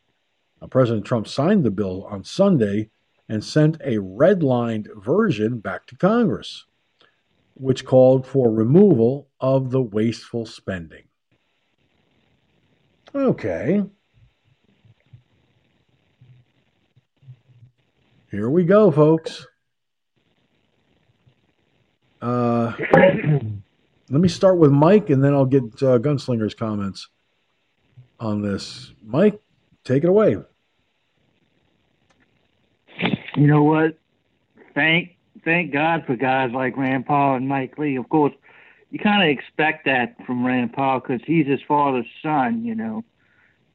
[0.61, 2.91] Now, President Trump signed the bill on Sunday
[3.29, 6.65] and sent a redlined version back to Congress,
[7.55, 11.06] which called for removal of the wasteful spending.
[13.15, 13.83] Okay.
[18.31, 19.47] Here we go, folks.
[22.21, 27.09] Uh, let me start with Mike, and then I'll get uh, Gunslinger's comments
[28.19, 28.93] on this.
[29.05, 29.41] Mike,
[29.85, 30.37] take it away.
[33.37, 33.99] You know what?
[34.75, 37.97] Thank thank God for guys like Rand Paul and Mike Lee.
[37.97, 38.33] Of course,
[38.91, 42.64] you kind of expect that from Rand Paul because he's his father's son.
[42.64, 43.05] You know,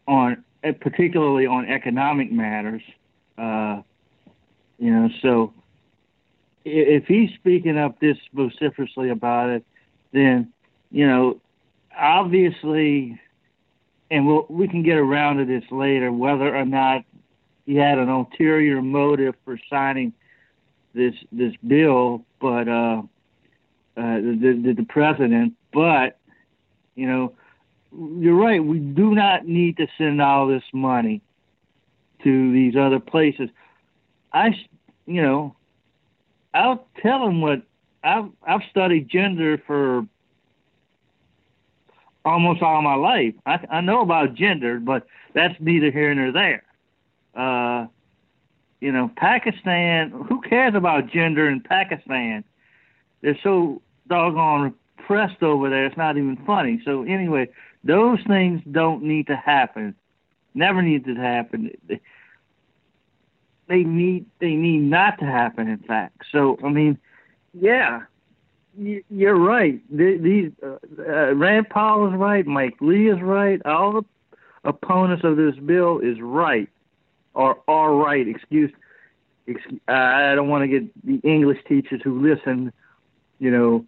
[0.07, 0.43] on
[0.79, 2.83] particularly on economic matters.
[3.37, 3.81] Uh,
[4.77, 5.53] you know, so
[6.65, 9.65] if he's speaking up this vociferously about it,
[10.11, 10.51] then
[10.91, 11.39] you know,
[11.97, 13.19] obviously,
[14.09, 17.03] and we'll, we can get around to this later, whether or not
[17.65, 20.13] he had an ulterior motive for signing
[20.93, 23.01] this this bill, but uh,
[23.97, 25.53] uh, the, the president.
[25.73, 26.17] But
[26.95, 27.33] you know,
[28.19, 28.63] you're right.
[28.63, 31.21] We do not need to send all this money
[32.23, 33.49] to these other places.
[34.33, 34.49] I,
[35.05, 35.55] you know,
[36.53, 37.61] I'll tell them what
[38.03, 40.05] I've I've studied gender for
[42.23, 43.33] almost all my life.
[43.45, 46.63] I, I know about gender, but that's neither here nor there.
[47.35, 47.87] Uh,
[48.79, 50.11] you know, Pakistan.
[50.11, 52.43] Who cares about gender in Pakistan?
[53.21, 55.85] They're so doggone repressed over there.
[55.85, 56.81] It's not even funny.
[56.85, 57.49] So anyway,
[57.83, 59.95] those things don't need to happen.
[60.53, 61.71] Never need to happen.
[63.67, 65.67] They need they need not to happen.
[65.67, 66.97] In fact, so I mean,
[67.53, 68.01] yeah,
[68.77, 69.81] you're right.
[69.89, 72.45] These uh, uh, Rand Paul is right.
[72.45, 73.61] Mike Lee is right.
[73.65, 74.05] All the
[74.63, 76.69] opponents of this bill is right,
[77.33, 78.27] or are right.
[78.27, 78.71] Excuse.
[79.47, 82.73] excuse I don't want to get the English teachers who listen,
[83.41, 83.85] you know,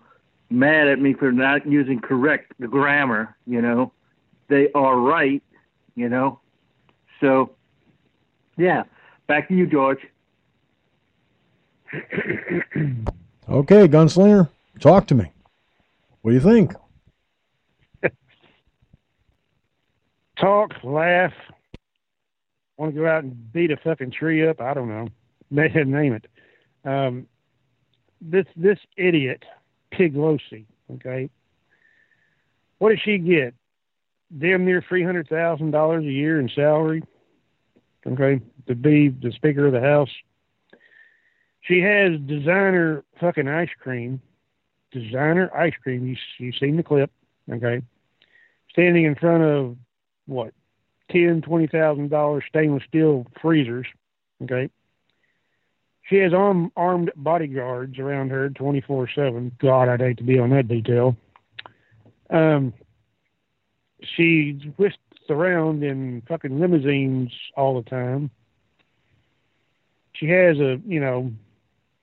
[0.49, 3.37] mad at me for not using correct grammar.
[3.45, 3.93] You know,
[4.49, 5.41] they are right.
[5.95, 6.41] You know,
[7.21, 7.51] so
[8.57, 8.83] yeah.
[9.27, 9.99] Back to you, George.
[13.49, 14.49] okay, Gunslinger,
[14.81, 15.31] talk to me.
[16.21, 16.73] What do you think?
[20.39, 21.31] talk, laugh,
[22.77, 24.59] want to go out and beat a fucking tree up.
[24.59, 25.07] I don't know.
[25.51, 26.25] Name it.
[26.83, 27.27] Um,
[28.23, 29.43] this this idiot
[29.93, 30.65] Piglosi.
[30.95, 31.29] Okay.
[32.79, 33.53] What did she get?
[34.37, 37.03] Damn near three hundred thousand dollars a year in salary.
[38.05, 40.09] Okay, to be the Speaker of the House.
[41.61, 44.21] She has designer fucking ice cream.
[44.91, 46.05] Designer ice cream.
[46.05, 47.11] You you've seen the clip.
[47.51, 47.81] Okay.
[48.71, 49.77] Standing in front of
[50.25, 50.53] what
[51.11, 53.87] ten, twenty thousand dollars stainless steel freezers.
[54.43, 54.69] Okay.
[56.09, 59.51] She has arm, armed bodyguards around her 24 7.
[59.59, 61.15] God, I'd hate to be on that detail.
[62.29, 62.73] Um,
[64.15, 64.99] she's whisked
[65.29, 68.29] around in fucking limousines all the time.
[70.13, 71.31] She has a, you know,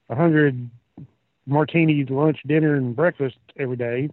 [0.08, 0.70] a hundred
[1.46, 4.08] martinis, lunch, dinner, and breakfast every day.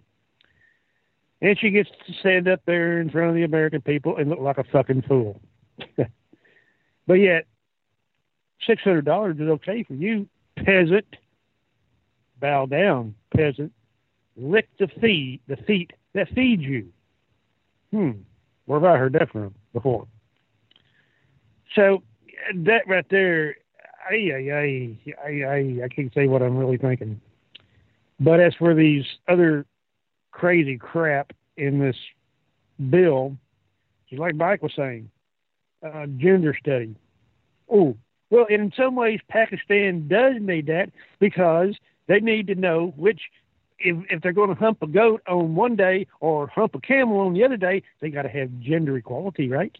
[1.40, 4.40] And she gets to stand up there in front of the American people and look
[4.40, 5.40] like a fucking fool.
[7.06, 7.46] but yet,
[8.66, 11.06] six hundred dollars is okay for you, peasant.
[12.40, 13.72] Bow down, peasant.
[14.36, 16.88] Lick the feet, the feet that feed you.
[17.90, 18.10] Hmm.
[18.66, 20.06] Where have I heard that from before?
[21.74, 22.02] So
[22.54, 23.56] that right there,
[24.08, 24.96] I, I,
[25.26, 27.20] I, I, I can't say what I'm really thinking.
[28.20, 29.66] But as for these other
[30.30, 31.96] crazy crap in this
[32.90, 33.36] bill,
[34.08, 35.10] just like Mike was saying,
[35.84, 36.94] uh, gender study.
[37.70, 37.96] Oh,
[38.30, 41.74] well, in some ways, Pakistan does need that because
[42.08, 43.20] they need to know which,
[43.78, 47.20] if, if they're going to hump a goat on one day or hump a camel
[47.20, 49.76] on the other day, they got to have gender equality, right?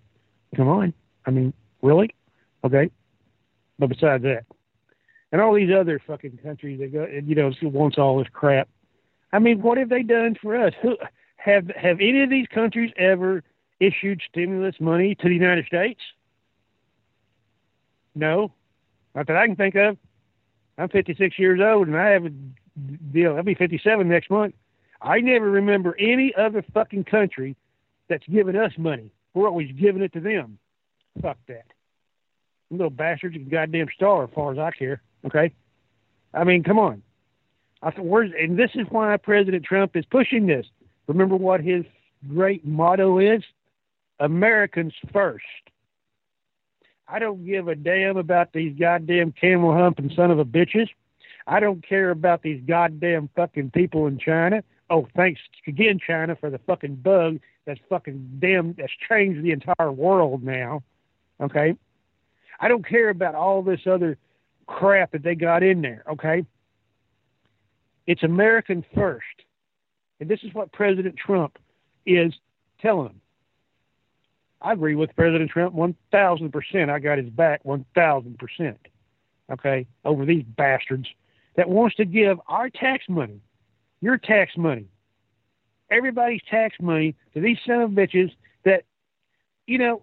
[0.57, 0.94] Come on.
[1.26, 2.14] I mean, really?
[2.64, 2.90] Okay.
[3.78, 4.44] But besides that,
[5.30, 8.68] and all these other fucking countries that go, you know, wants all this crap.
[9.32, 10.72] I mean, what have they done for us?
[10.80, 10.96] Who
[11.36, 13.42] have have any of these countries ever
[13.78, 16.01] issued stimulus money to the United States?
[18.14, 18.52] No,
[19.14, 19.96] not that I can think of.
[20.76, 22.30] I'm 56 years old and I have a
[23.12, 23.36] deal.
[23.36, 24.54] I'll be 57 next month.
[25.00, 27.56] I never remember any other fucking country
[28.09, 29.11] that's given us money.
[29.34, 30.59] We're always giving it to them.
[31.22, 31.66] Fuck that.
[32.70, 35.02] Little bastards can goddamn star as far as I care.
[35.24, 35.52] Okay?
[36.34, 37.02] I mean, come on.
[37.82, 40.66] I said, where's, and this is why President Trump is pushing this.
[41.06, 41.84] Remember what his
[42.28, 43.42] great motto is?
[44.20, 45.44] Americans first.
[47.09, 50.88] I don't give a damn about these goddamn camel humping son of a bitches.
[51.46, 54.62] I don't care about these goddamn fucking people in China.
[54.90, 59.92] Oh, thanks again, China, for the fucking bug that's fucking damn that's changed the entire
[59.92, 60.82] world now.
[61.40, 61.74] Okay?
[62.61, 64.18] I don't care about all this other
[64.66, 66.44] crap that they got in there, okay?
[68.06, 69.24] It's American first.
[70.20, 71.59] And this is what President Trump
[72.04, 72.32] is
[72.80, 73.20] telling them.
[74.61, 76.90] I agree with President Trump 1,000%.
[76.90, 78.76] I got his back 1,000%.
[79.50, 81.09] Okay, over these bastards
[81.56, 83.40] that wants to give our tax money,
[84.02, 84.84] your tax money,
[85.90, 88.30] everybody's tax money to these son of bitches
[88.64, 88.82] that,
[89.66, 90.02] you know,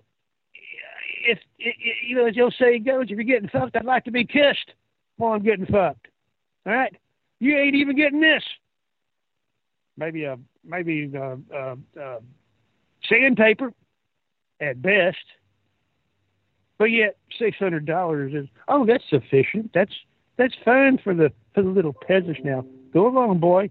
[1.28, 4.12] if, you know, as you'll say it goes, if you're getting fucked, I'd like to
[4.12, 4.74] be kissed
[5.18, 6.08] while I'm getting fucked.
[6.66, 6.96] All right?
[7.40, 8.44] You ain't even getting this.
[9.98, 12.20] Maybe a, maybe uh, uh, uh,
[13.08, 13.72] sandpaper
[14.60, 15.18] at best.
[16.78, 19.72] But yet, six hundred dollars is oh, that's sufficient.
[19.74, 19.94] That's
[20.38, 22.42] that's fine for the for the little peasants.
[22.44, 23.70] Now, go along, boy.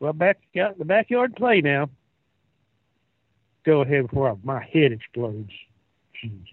[0.00, 1.90] Well, back out in the backyard play now.
[3.64, 5.52] Go ahead before I, my head explodes.
[6.22, 6.44] Jeez.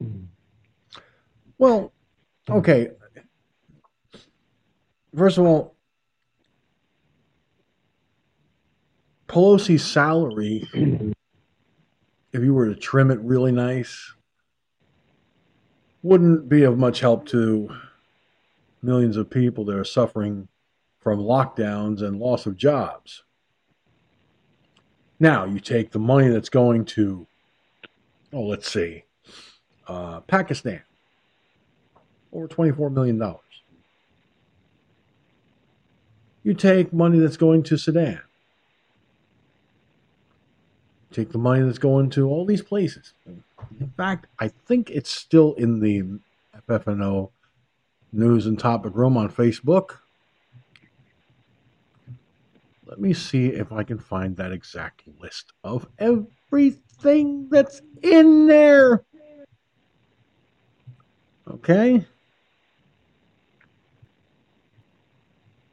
[0.00, 0.24] Hmm.
[1.56, 1.92] Well,
[2.48, 2.90] okay.
[5.16, 5.76] First of all,
[9.30, 10.68] Pelosi's salary,
[12.32, 14.12] if you were to trim it really nice,
[16.02, 17.72] wouldn't be of much help to
[18.82, 20.48] millions of people that are suffering
[20.98, 23.22] from lockdowns and loss of jobs.
[25.20, 27.24] Now, you take the money that's going to,
[28.32, 29.04] oh, let's see,
[29.86, 30.82] uh, Pakistan,
[32.32, 33.22] over $24 million.
[36.42, 38.22] You take money that's going to Sudan,
[41.12, 43.14] take the money that's going to all these places.
[43.80, 46.20] In fact, I think it's still in the
[46.68, 47.30] FFNO
[48.12, 49.98] news and topic room on Facebook.
[52.86, 59.04] Let me see if I can find that exact list of everything that's in there.
[61.48, 62.04] Okay.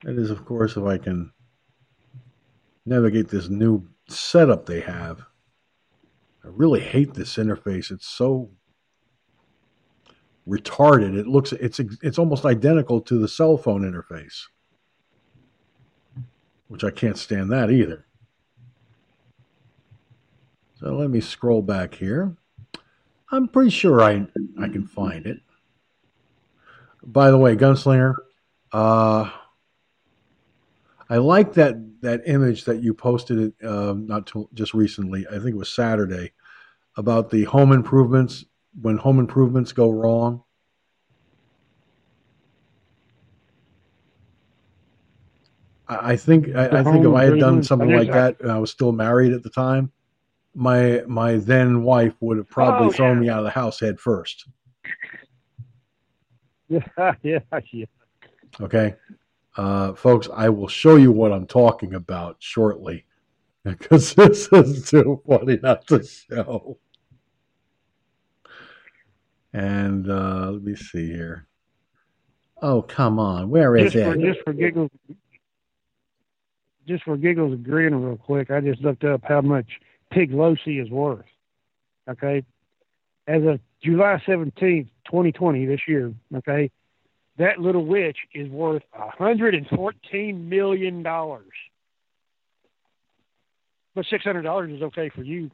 [0.03, 1.31] That is, of course, if I can
[2.85, 5.21] navigate this new setup they have.
[6.43, 7.91] I really hate this interface.
[7.91, 8.49] It's so
[10.47, 11.17] retarded.
[11.17, 14.43] It looks it's it's almost identical to the cell phone interface.
[16.67, 18.05] Which I can't stand that either.
[20.79, 22.35] So let me scroll back here.
[23.31, 24.27] I'm pretty sure I
[24.59, 25.39] I can find it.
[27.03, 28.15] By the way, Gunslinger,
[28.73, 29.29] uh,
[31.09, 31.75] I like that
[32.07, 35.27] that image that you posted uh, not too, just recently.
[35.27, 36.31] I think it was Saturday
[36.95, 38.45] about the home improvements
[38.81, 40.43] when home improvements go wrong.
[45.89, 48.57] I, I think I, I think if I had done something like that, and I
[48.57, 49.91] was still married at the time,
[50.55, 53.21] my my then wife would have probably oh, thrown yeah.
[53.21, 54.47] me out of the house head first.
[56.69, 57.39] Yeah, yeah,
[57.71, 57.85] yeah.
[58.59, 58.95] Okay.
[59.57, 63.05] Uh, folks, I will show you what I'm talking about shortly
[63.63, 66.77] because this is too funny not to show.
[69.53, 71.47] And uh, let me see here.
[72.61, 73.49] Oh, come on.
[73.49, 74.21] Where is just it?
[74.21, 74.91] Just for giggles,
[76.87, 79.65] just for giggles and grin real quick, I just looked up how much
[80.13, 81.25] Piglosi is worth.
[82.07, 82.43] Okay.
[83.27, 86.71] As of July 17th, 2020, this year, okay,
[87.37, 88.83] that little witch is worth
[89.19, 91.03] $114 million.
[91.03, 91.43] But
[94.05, 95.51] $600 is okay for you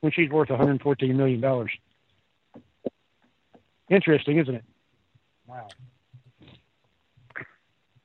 [0.00, 1.68] when she's worth $114 million.
[3.88, 4.64] Interesting, isn't it?
[5.46, 5.68] Wow.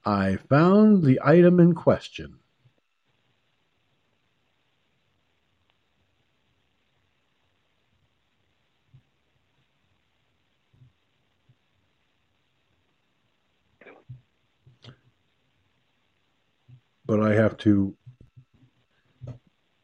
[0.06, 2.41] I found the item in question.
[17.12, 17.93] But I have to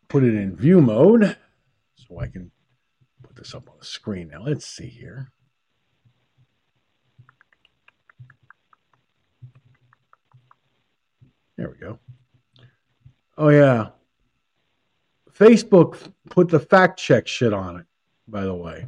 [0.07, 1.35] put it in view mode
[1.95, 2.51] so I can
[3.21, 4.29] put this up on the screen.
[4.29, 5.29] Now let's see here.
[11.57, 11.99] There we go.
[13.37, 13.89] Oh yeah.
[15.29, 15.97] Facebook
[16.29, 17.85] put the fact check shit on it,
[18.29, 18.87] by the way.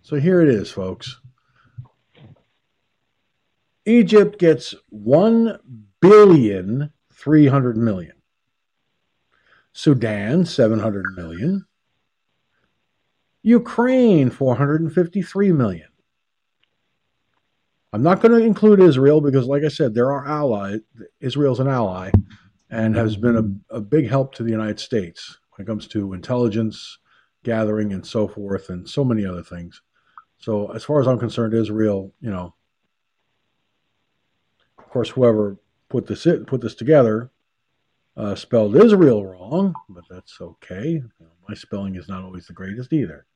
[0.00, 1.20] So here it is, folks.
[3.86, 5.58] Egypt gets 1
[6.00, 8.14] billion 300 million.
[9.72, 11.66] Sudan 700 million.
[13.42, 15.88] Ukraine 453 million.
[17.92, 20.80] I'm not going to include Israel because like I said there are allies
[21.20, 22.10] Israel's an ally
[22.70, 26.12] and has been a, a big help to the United States when it comes to
[26.12, 26.98] intelligence
[27.44, 29.80] gathering and so forth and so many other things.
[30.38, 32.54] So as far as I'm concerned, Israel, you know,
[34.94, 37.30] course, whoever put this put this together
[38.16, 41.02] uh, spelled Israel wrong, but that's okay.
[41.48, 43.26] My spelling is not always the greatest either.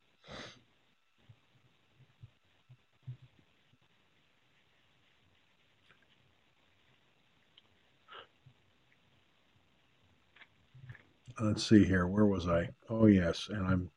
[11.40, 12.06] let's see here.
[12.06, 12.68] Where was I?
[12.90, 13.48] Oh, yes.
[13.50, 13.90] And I'm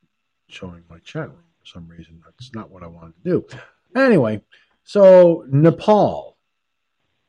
[0.48, 2.22] showing my chat room for some reason.
[2.24, 3.46] That's not what I wanted to do.
[3.96, 4.42] Anyway,
[4.84, 6.31] so Nepal,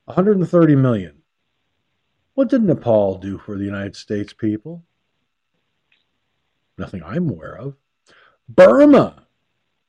[0.05, 1.23] 130 million.
[2.35, 4.85] What did Nepal do for the United States people?
[6.79, 7.77] Nothing I'm aware of.
[8.49, 9.27] Burma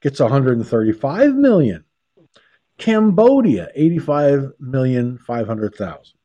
[0.01, 1.86] gets 135 million.
[2.78, 6.18] Cambodia, 85 million 500,000.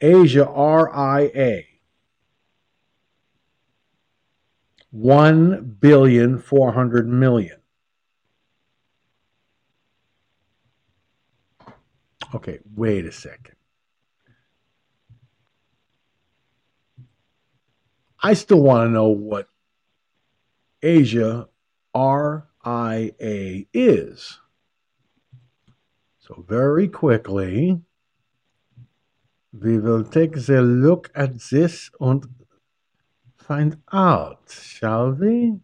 [0.00, 1.62] Asia RIA,
[4.90, 7.59] one billion four hundred million.
[12.34, 13.56] Okay, wait a second.
[18.22, 19.48] I still want to know what
[20.82, 21.48] Asia
[21.94, 24.38] RIA is.
[26.18, 27.80] So, very quickly,
[29.52, 32.24] we will take a look at this and
[33.36, 35.56] find out, shall we?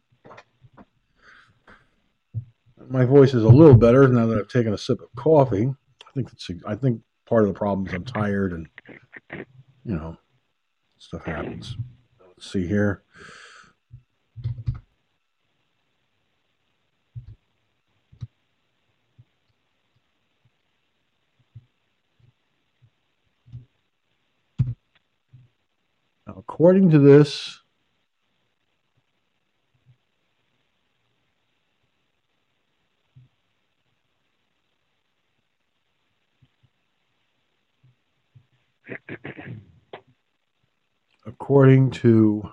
[2.88, 5.72] My voice is a little better now that I've taken a sip of coffee.
[6.16, 8.66] I think it's, I think part of the problem is I'm tired and
[9.84, 10.16] you know
[10.96, 11.76] stuff happens.
[12.26, 13.02] Let's see here.
[26.26, 27.60] According to this,
[41.26, 42.48] according to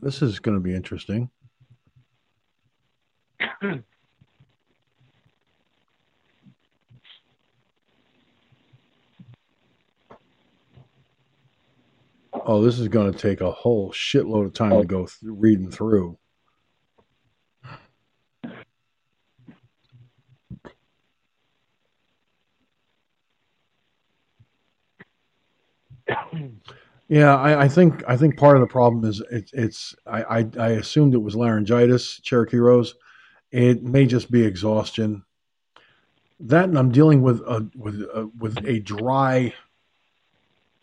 [0.00, 1.30] this is going to be interesting.
[12.32, 15.70] oh, this is going to take a whole shitload of time to go th- reading
[15.70, 16.18] through.
[27.08, 30.46] Yeah, I, I, think I think part of the problem is it, it's I, I,
[30.58, 32.94] I assumed it was laryngitis, Cherokee Rose.
[33.50, 35.24] It may just be exhaustion.
[36.40, 39.54] That and I'm dealing with a with a, with a dry,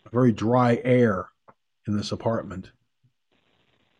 [0.04, 1.28] a very dry air
[1.86, 2.72] in this apartment,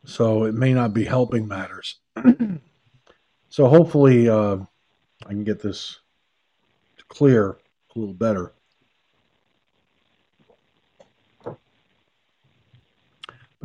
[0.05, 2.01] so it may not be helping matters.
[3.49, 4.59] so hopefully, uh,
[5.25, 6.01] I can get this
[6.99, 8.53] to clear a little better.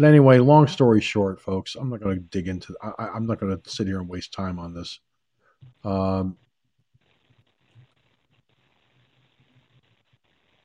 [0.02, 2.76] But anyway, long story short, folks, I'm not going to dig into.
[2.82, 5.00] I, I'm not going to sit here and waste time on this.
[5.84, 6.38] Um,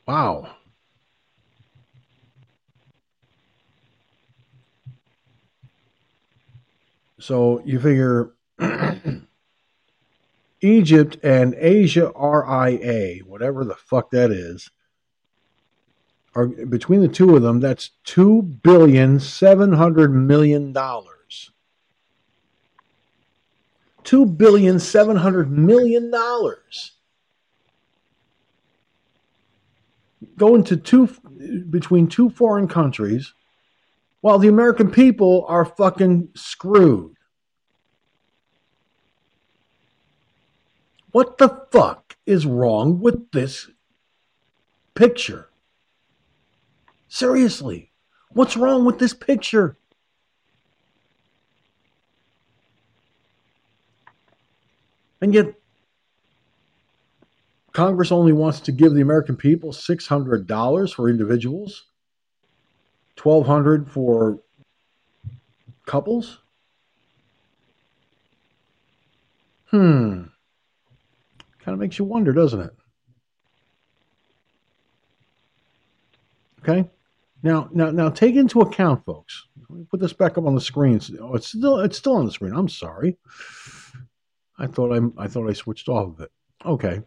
[0.09, 0.57] wow.
[7.19, 8.33] So you figure
[10.63, 14.71] Egypt and Asia RIA, whatever the fuck that is,
[16.45, 21.51] between the two of them, that's two billion seven hundred million dollars.
[24.05, 26.93] Two billion seven hundred million dollars.
[30.37, 31.09] Going to two
[31.71, 33.33] between two foreign countries
[34.21, 37.17] while the American people are fucking screwed.
[41.13, 43.71] What the fuck is wrong with this
[44.95, 45.49] picture?
[47.09, 47.93] Seriously,
[48.31, 49.79] what's wrong with this picture?
[55.21, 55.55] And yet,
[57.73, 61.85] Congress only wants to give the American people $600 for individuals,
[63.23, 64.41] 1200 for
[65.87, 66.39] couples.
[69.71, 70.25] Hmm.
[71.59, 72.75] Kind of makes you wonder, doesn't it?
[76.61, 76.89] Okay.
[77.43, 79.47] Now, now, now, take into account, folks.
[79.69, 81.01] Let me put this back up on the screen.
[81.21, 82.53] Oh, it's still, it's still on the screen.
[82.55, 83.17] I'm sorry.
[84.59, 86.33] I thought I, I thought I switched off of it.
[86.65, 87.03] Okay,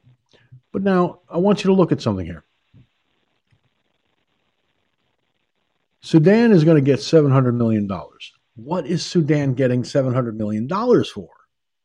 [0.71, 2.43] but now I want you to look at something here.
[6.01, 7.89] Sudan is going to get $700 million.
[8.55, 11.29] What is Sudan getting $700 million for?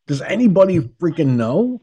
[0.07, 1.81] Does anybody freaking know?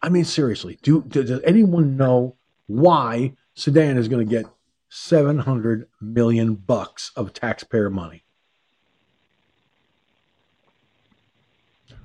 [0.00, 4.46] I mean, seriously, do, does anyone know why Sudan is going to get
[4.88, 8.24] 700 million bucks of taxpayer money?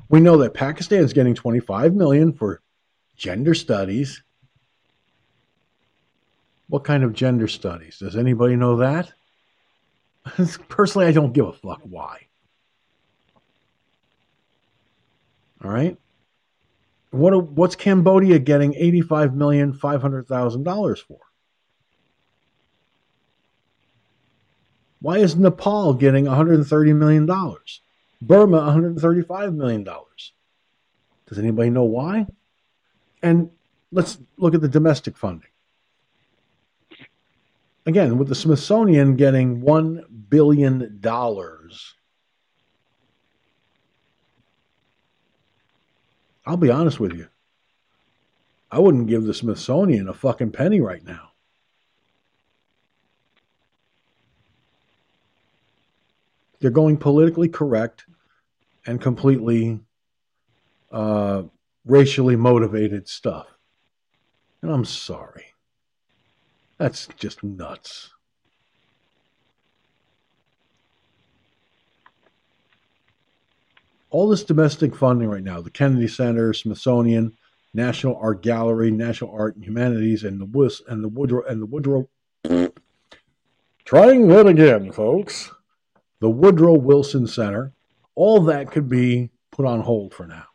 [0.09, 2.61] We know that Pakistan is getting 25 million for
[3.15, 4.21] gender studies.
[6.67, 7.99] What kind of gender studies?
[7.99, 9.11] Does anybody know that?
[10.69, 12.27] Personally, I don't give a fuck why.
[15.63, 15.97] All right.
[17.11, 21.19] What what's Cambodia getting eighty five million five hundred thousand dollars for?
[25.03, 27.81] Why is Nepal getting one hundred and thirty million dollars?
[28.21, 30.31] Burma one hundred and thirty five million dollars.
[31.27, 32.25] Does anybody know why?
[33.21, 33.49] And
[33.91, 35.49] let's look at the domestic funding.
[37.85, 41.01] Again, with the Smithsonian getting $1 billion,
[46.45, 47.27] I'll be honest with you.
[48.71, 51.32] I wouldn't give the Smithsonian a fucking penny right now.
[56.63, 58.05] They're going politically correct
[58.85, 59.81] and completely
[60.93, 61.43] uh,
[61.83, 63.47] racially motivated stuff.
[64.61, 65.47] And I'm sorry.
[66.77, 68.11] That's just nuts.
[74.09, 77.33] All this domestic funding right now, the Kennedy Center, Smithsonian,
[77.73, 81.65] National Art Gallery, National Art and Humanities, and the Wis and the Woodrow and the
[81.65, 82.07] Woodrow.
[83.83, 85.51] Trying that again, folks.
[86.23, 87.73] The Woodrow Wilson Center.
[88.15, 90.45] All that could be put on hold for now.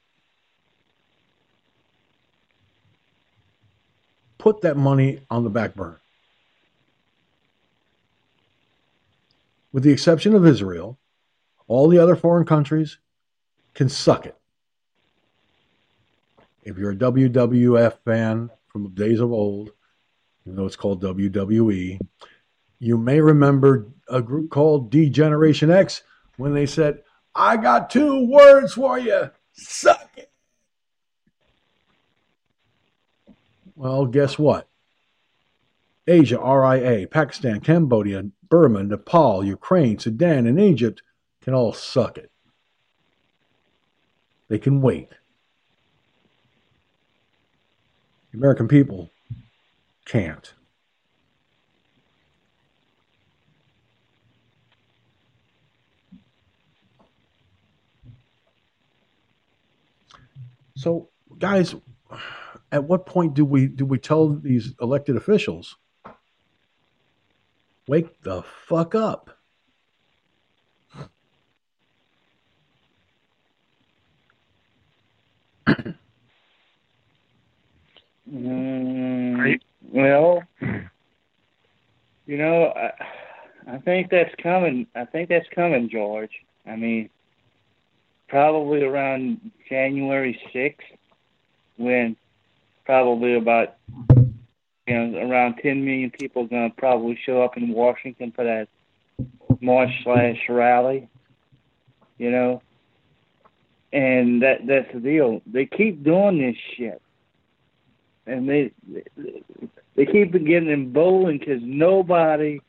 [4.38, 6.00] Put that money on the back burner.
[9.72, 10.98] with the exception of Israel,
[11.66, 12.98] all the other foreign countries
[13.74, 14.36] can suck it.
[16.64, 19.70] If you're a WWF fan from the days of old,
[20.44, 22.00] even though it's called WWE,
[22.78, 26.02] you may remember a group called D Generation X
[26.36, 27.02] when they said,
[27.34, 30.30] I got two words for you suck it.
[33.74, 34.68] Well, guess what?
[36.06, 41.02] Asia, RIA, Pakistan, Cambodia, Burma, Nepal, Ukraine, Sudan, and Egypt
[41.42, 42.30] can all suck it.
[44.48, 45.10] They can wait.
[48.32, 49.10] The American people
[50.06, 50.54] can't.
[60.78, 61.08] So,
[61.38, 61.74] guys,
[62.70, 65.76] at what point do we do we tell these elected officials
[67.88, 69.30] Wake the fuck up.
[78.30, 79.60] mm,
[79.90, 80.42] well,
[82.26, 82.92] you know, I,
[83.66, 84.86] I think that's coming.
[84.94, 86.30] I think that's coming, George.
[86.66, 87.08] I mean,
[88.28, 90.76] probably around January 6th,
[91.76, 92.16] when
[92.84, 93.76] probably about
[94.88, 98.44] you know, around 10 million people are going to probably show up in Washington for
[98.44, 98.68] that
[99.60, 101.08] march slash rally,
[102.16, 102.62] you know.
[103.92, 105.40] And that that's the deal.
[105.46, 107.00] They keep doing this shit,
[108.26, 108.70] and they
[109.96, 112.60] they keep getting emboldened because nobody.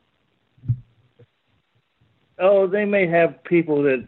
[2.37, 4.07] Oh, they may have people that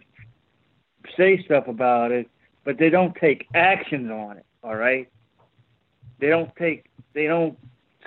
[1.18, 2.30] say stuff about it,
[2.64, 4.46] but they don't take actions on it.
[4.64, 5.10] All right.
[6.20, 6.86] They don't take.
[7.14, 7.58] They don't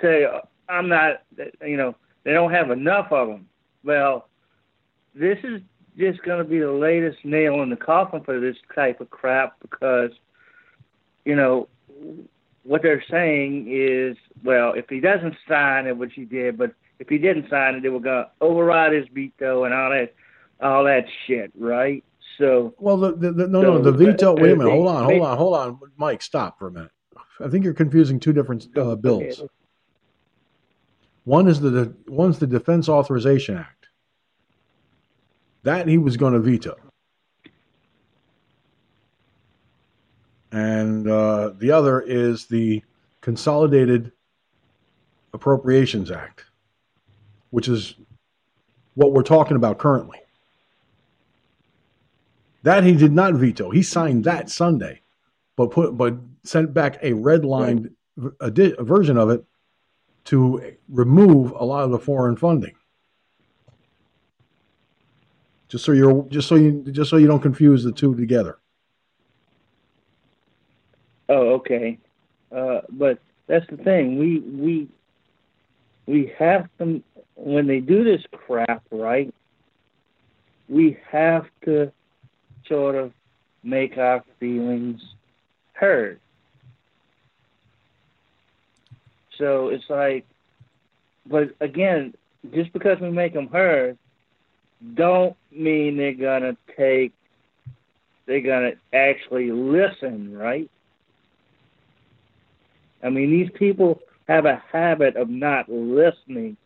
[0.01, 0.39] say uh,
[0.69, 1.23] I'm not,
[1.65, 3.47] you know, they don't have enough of them.
[3.83, 4.27] Well,
[5.13, 5.61] this is
[5.97, 9.57] just going to be the latest nail in the coffin for this type of crap
[9.61, 10.11] because,
[11.23, 11.67] you know,
[12.63, 17.07] what they're saying is, well, if he doesn't sign it, which he did, but if
[17.07, 20.13] he didn't sign it, they were going to override his veto and all that,
[20.61, 22.03] all that shit, right?
[22.37, 24.35] So, well, the, the, the no, so, no, the veto.
[24.35, 26.91] Wait a minute, hold on, hold on, hold on, Mike, stop for a minute.
[27.39, 29.39] I think you're confusing two different uh, bills.
[29.39, 29.49] Okay.
[31.23, 33.87] One is the one's the Defense Authorization Act.
[35.63, 36.75] That he was going to veto.
[40.51, 42.83] And uh, the other is the
[43.21, 44.11] Consolidated
[45.33, 46.45] Appropriations Act,
[47.49, 47.95] which is
[48.93, 50.19] what we're talking about currently.
[52.65, 53.69] That he did not veto.
[53.69, 55.01] He signed that Sunday,
[55.55, 58.79] but put but sent back a redlined right.
[58.79, 59.45] version of it
[60.25, 62.73] to remove a lot of the foreign funding.
[65.67, 68.57] Just so you're just so you just so you don't confuse the two together.
[71.29, 71.99] Oh, okay.
[72.51, 74.17] Uh, but that's the thing.
[74.17, 74.87] We we
[76.07, 77.03] we have to
[77.35, 79.31] when they do this crap, right?
[80.67, 81.91] We have to
[82.67, 83.11] sort of
[83.63, 85.01] make our feelings
[85.73, 86.19] heard.
[89.37, 90.25] So it's like,
[91.25, 92.13] but again,
[92.53, 93.97] just because we make them heard,
[94.93, 97.11] don't mean they're gonna take,
[98.25, 100.69] they're gonna actually listen, right?
[103.03, 106.57] I mean, these people have a habit of not listening.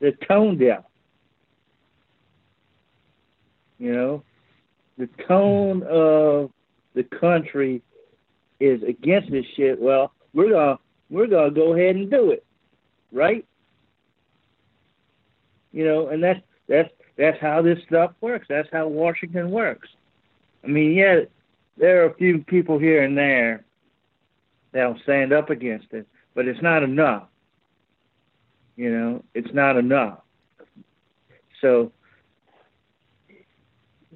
[0.00, 0.84] They're tone deaf.
[3.78, 4.22] You know,
[4.98, 6.50] the tone of
[6.94, 7.82] the country
[8.60, 9.80] is against this shit.
[9.80, 10.78] Well, we're gonna
[11.10, 12.44] we're gonna go ahead and do it,
[13.12, 13.44] right?
[15.72, 18.46] You know, and that's that's that's how this stuff works.
[18.48, 19.88] That's how Washington works.
[20.62, 21.20] I mean, yeah,
[21.76, 23.64] there are a few people here and there
[24.72, 27.24] that'll stand up against it, but it's not enough.
[28.76, 30.20] You know, it's not enough.
[31.60, 31.92] So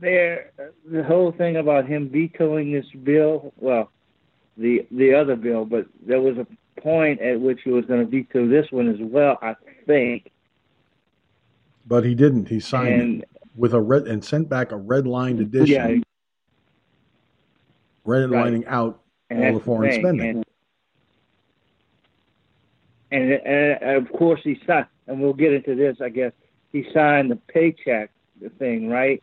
[0.00, 0.52] there,
[0.90, 3.90] the whole thing about him vetoing this bill, well,
[4.56, 6.46] the the other bill, but there was a
[6.80, 9.54] point at which he was going to veto this one as well, I
[9.86, 10.30] think.
[11.86, 12.48] But he didn't.
[12.48, 16.00] He signed And it with a red and sent back a red lined edition, yeah,
[18.06, 20.00] redlining out and all the foreign thing.
[20.00, 20.44] spending.
[23.10, 26.32] And, and, and of course he signed, and we'll get into this, I guess.
[26.72, 29.22] He signed the paycheck, the thing, right?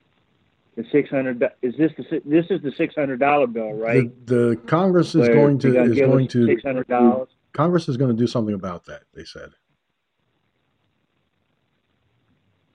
[0.76, 1.42] The six hundred.
[1.62, 4.12] Is this the this is the six hundred dollar bill, right?
[4.26, 7.30] The, the Congress is Where going to is going to six hundred dollars.
[7.54, 9.04] Congress is going to do something about that.
[9.14, 9.52] They said.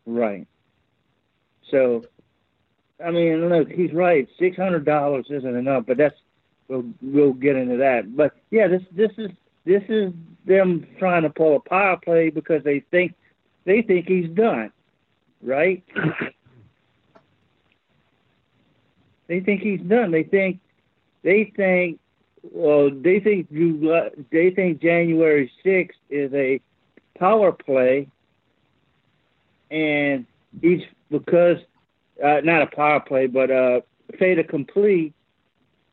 [0.07, 0.48] Right.
[1.70, 2.05] So,
[3.05, 4.26] I mean, look, he's right.
[4.38, 6.16] Six hundred dollars isn't enough, but that's
[6.68, 8.16] we'll we'll get into that.
[8.16, 9.30] But yeah, this this is
[9.66, 10.12] this is
[10.46, 13.14] them trying to pull a power play because they think
[13.64, 14.72] they think he's done,
[15.42, 15.84] right?
[19.31, 20.11] They think he's done.
[20.11, 20.59] They think
[21.22, 22.01] they think
[22.43, 26.61] well they think July, they think January sixth is a
[27.16, 28.09] power play
[29.70, 30.26] and
[30.62, 31.59] each because
[32.22, 33.81] uh, not a power play, but uh,
[34.18, 35.14] fait complete,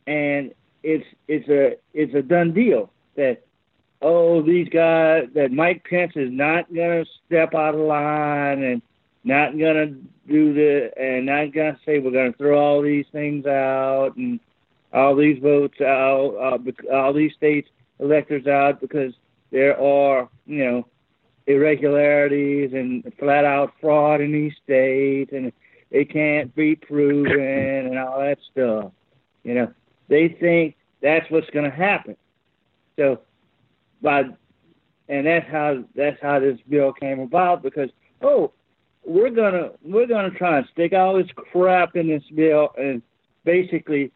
[0.08, 3.44] and it's it's a it's a done deal that
[4.02, 8.82] oh these guys that Mike Pence is not gonna step out of line and
[9.28, 9.88] not gonna
[10.28, 14.40] do the and not gonna say we're gonna throw all these things out and
[14.94, 17.70] all these votes out, uh, all these states
[18.00, 19.14] electors out because
[19.52, 20.88] there are you know
[21.46, 25.52] irregularities and flat out fraud in these states and
[25.92, 28.92] it can't be proven and all that stuff.
[29.44, 29.74] You know,
[30.10, 32.18] they think that's what's going to happen.
[32.98, 33.22] So,
[34.02, 34.24] by
[35.10, 37.90] and that's how that's how this bill came about because
[38.22, 38.52] oh,
[39.08, 43.02] we're gonna we're gonna try and stick all this crap in this bill and
[43.46, 44.12] basically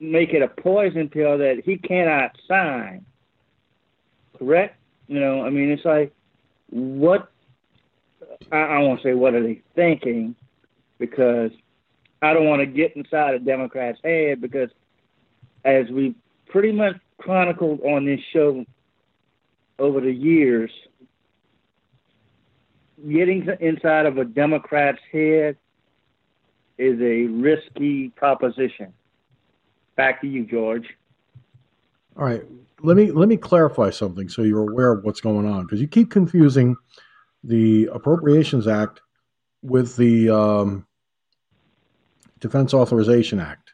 [0.00, 3.04] make it a poison pill that he cannot sign.
[4.38, 4.76] Correct?
[5.08, 6.12] You know, I mean, it's like
[6.68, 7.30] what
[8.52, 10.36] I, I won't say what are they thinking
[10.98, 11.50] because
[12.20, 14.68] I don't want to get inside a Democrat's head because
[15.64, 16.14] as we
[16.48, 18.64] pretty much chronicled on this show
[19.78, 20.70] over the years,
[23.06, 25.56] getting inside of a Democrat's head
[26.78, 28.92] is a risky proposition.
[29.96, 30.86] Back to you, George.
[32.16, 32.42] All right,
[32.82, 35.86] let me let me clarify something so you're aware of what's going on because you
[35.86, 36.76] keep confusing
[37.44, 39.00] the Appropriations Act
[39.62, 40.86] with the um,
[42.40, 43.72] Defense Authorization Act.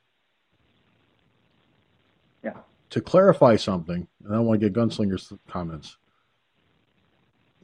[2.42, 2.52] Yeah.
[2.90, 5.96] To clarify something, and I want to get Gunslinger's comments.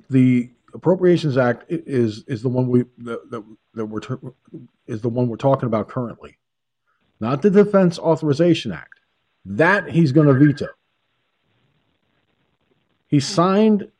[0.09, 3.31] The Appropriations Act is is the one we that
[3.75, 4.01] that, we're
[4.87, 6.39] is the one we're talking about currently,
[7.19, 9.01] not the Defense Authorization Act.
[9.45, 10.69] That he's going to veto.
[13.09, 13.91] He signed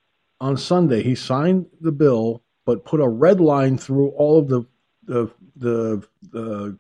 [0.41, 1.03] on Sunday.
[1.03, 4.65] He signed the bill, but put a red line through all of the
[5.05, 6.79] the the, the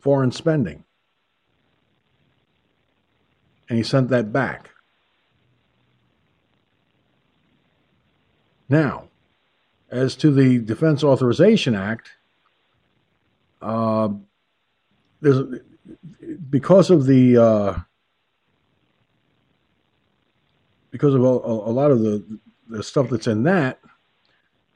[0.00, 0.84] foreign spending,
[3.68, 4.70] and he sent that back.
[8.68, 9.09] Now,
[9.90, 12.10] as to the Defense Authorization Act,
[13.60, 14.08] uh,
[15.20, 15.60] there's
[16.48, 17.78] because of the uh,
[20.90, 22.24] because of a, a lot of the
[22.68, 23.80] the stuff that's in that,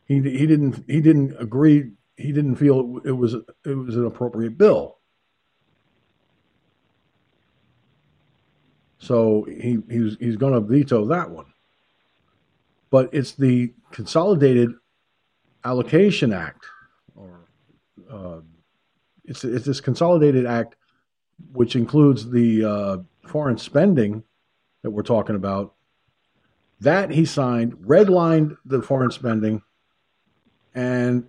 [0.07, 4.59] he he didn't he didn't agree he didn't feel it was it was an appropriate
[4.59, 4.99] bill.
[8.99, 11.47] So he he's he's going to veto that one.
[12.91, 14.71] But it's the Consolidated
[15.65, 16.67] Allocation Act,
[17.17, 17.49] or
[18.11, 18.41] uh,
[19.25, 20.77] it's it's this Consolidated Act,
[21.53, 22.97] which includes the uh,
[23.27, 24.25] foreign spending
[24.83, 25.75] that we're talking about.
[26.81, 29.63] That he signed, redlined the foreign spending,
[30.75, 31.27] and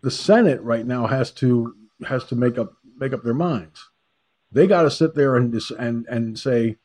[0.00, 1.74] the Senate right now has to
[2.06, 3.88] has to make up make up their minds.
[4.52, 6.76] They got to sit there and and and say,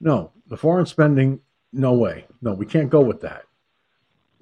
[0.00, 1.40] no, the foreign spending,
[1.72, 3.44] no way, no, we can't go with that.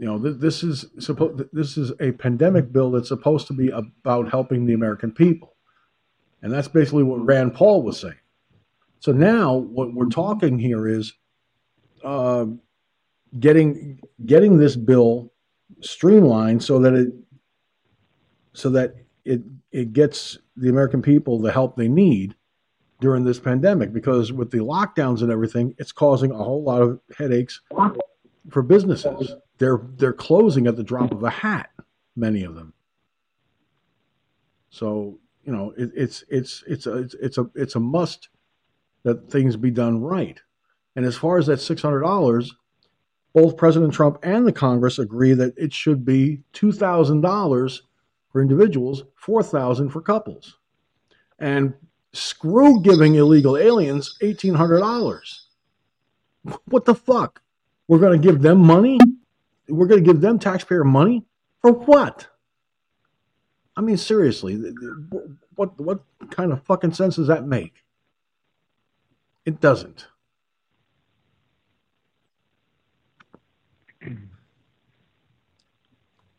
[0.03, 3.69] You know, th- this is supposed this is a pandemic bill that's supposed to be
[3.69, 5.55] about helping the American people,
[6.43, 8.19] and that's basically what Rand Paul was saying.
[8.99, 11.13] So now, what we're talking here is
[12.03, 12.47] uh,
[13.39, 15.33] getting getting this bill
[15.83, 17.13] streamlined so that it
[18.55, 22.35] so that it it gets the American people the help they need
[23.01, 26.99] during this pandemic because with the lockdowns and everything, it's causing a whole lot of
[27.17, 27.61] headaches
[28.51, 29.37] for businesses.
[29.63, 31.71] They're they're closing at the drop of a hat,
[32.17, 32.73] many of them.
[34.71, 38.29] So you know it, it's it's it's a it's, it's a it's a must
[39.05, 40.41] that things be done right.
[40.97, 42.57] And as far as that six hundred dollars,
[43.35, 47.85] both President Trump and the Congress agree that it should be two thousand dollars
[48.33, 50.59] for individuals, four thousand for couples.
[51.39, 51.75] And
[52.13, 55.41] Screw giving illegal aliens $1,800.
[56.65, 57.43] What the fuck?
[57.87, 58.99] We're going to give them money?
[59.69, 61.25] We're going to give them taxpayer money?
[61.61, 62.27] For what?
[63.77, 64.61] I mean, seriously,
[65.55, 66.01] what, what
[66.31, 67.75] kind of fucking sense does that make?
[69.47, 70.07] It doesn't.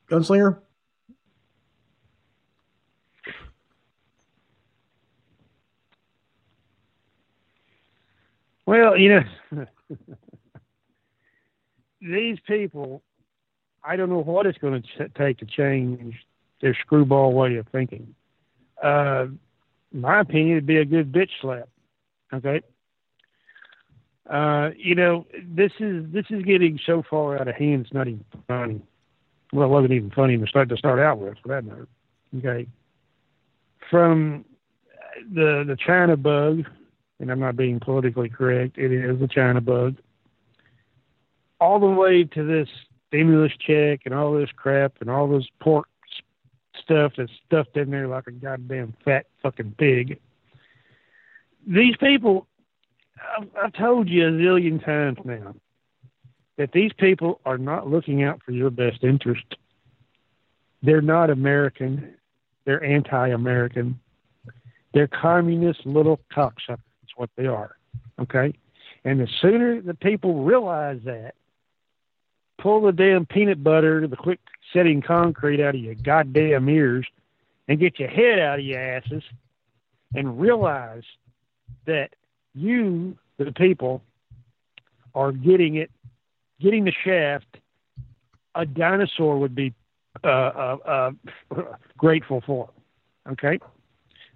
[0.10, 0.60] Gunslinger?
[8.66, 9.24] Well, you know,
[12.02, 13.04] these people,
[13.84, 16.16] I don't know what it's going to take to change
[16.62, 18.16] their screwball way of thinking.
[18.82, 19.28] Uh,
[19.92, 21.70] my opinion, it'd be a good bitch slap.
[22.34, 22.62] Okay.
[24.30, 27.86] Uh, you know, this is this is getting so far out of hand.
[27.86, 28.82] It's not even funny.
[29.52, 31.88] Well, it wasn't even funny to start to start out with, for that matter.
[32.38, 32.68] Okay.
[33.92, 34.46] From
[35.34, 36.64] the the China bug
[37.24, 39.96] and I'm not being politically correct, it is a China bug.
[41.60, 42.68] All the way to this
[43.14, 45.88] stimulus check and all this crap and all this pork
[46.84, 50.20] stuff that's stuffed in there like a goddamn fat fucking pig.
[51.68, 52.48] These people,
[53.38, 55.54] I've, I've told you a zillion times now
[56.58, 59.46] that these people are not looking out for your best interest.
[60.82, 62.16] They're not American.
[62.66, 64.00] They're anti American.
[64.94, 67.76] They're communist little cocksuckers That's what they are.
[68.20, 68.54] Okay?
[69.06, 71.36] And the sooner the people realize that,
[72.64, 74.40] pull the damn peanut butter, the quick
[74.72, 77.06] setting concrete out of your goddamn ears,
[77.68, 79.22] and get your head out of your asses
[80.16, 81.04] and realize
[81.86, 82.10] that
[82.56, 84.02] you, the people,
[85.14, 85.92] are getting it,
[86.62, 87.46] getting the shaft.
[88.56, 89.74] A dinosaur would be
[90.24, 91.12] uh, uh,
[91.52, 91.62] uh,
[91.98, 92.70] grateful for.
[93.30, 93.60] Okay,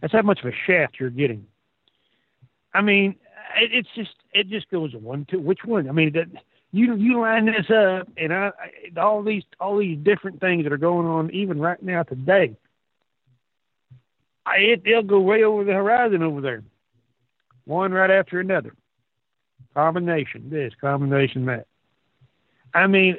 [0.01, 1.45] that's how much of a shaft you're getting.
[2.73, 3.15] I mean,
[3.55, 5.39] it, it's just it just goes one two.
[5.39, 5.87] Which one?
[5.87, 6.27] I mean, that
[6.71, 8.51] you you line this up, and I,
[8.97, 12.55] all these all these different things that are going on even right now today.
[14.45, 16.63] I it, they'll go way over the horizon over there,
[17.65, 18.73] one right after another.
[19.73, 21.67] Combination this, combination that.
[22.73, 23.17] I mean,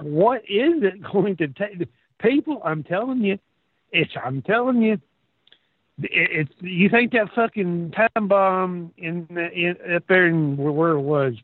[0.00, 1.88] what is it going to take?
[2.18, 3.38] People, I'm telling you,
[3.92, 4.98] it's I'm telling you,
[5.98, 11.34] it's you think that fucking time bomb in, in up there in where it was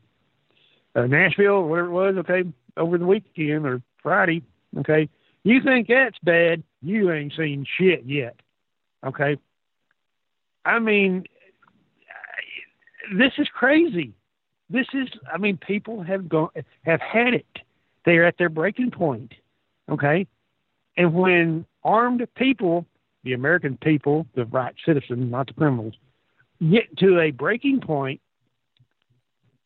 [0.95, 2.43] uh, Nashville whatever it was okay
[2.77, 4.43] over the weekend or Friday
[4.79, 5.09] okay
[5.43, 8.35] you think that's bad you ain't seen shit yet
[9.05, 9.37] okay?
[10.65, 11.25] I mean
[13.17, 14.13] this is crazy.
[14.69, 16.49] This is I mean people have gone
[16.83, 17.45] have had it.
[18.05, 19.33] They're at their breaking point
[19.89, 20.27] okay?
[20.95, 22.85] And when armed people
[23.23, 25.93] the American people, the right citizens, not the criminals,
[26.69, 28.19] get to a breaking point.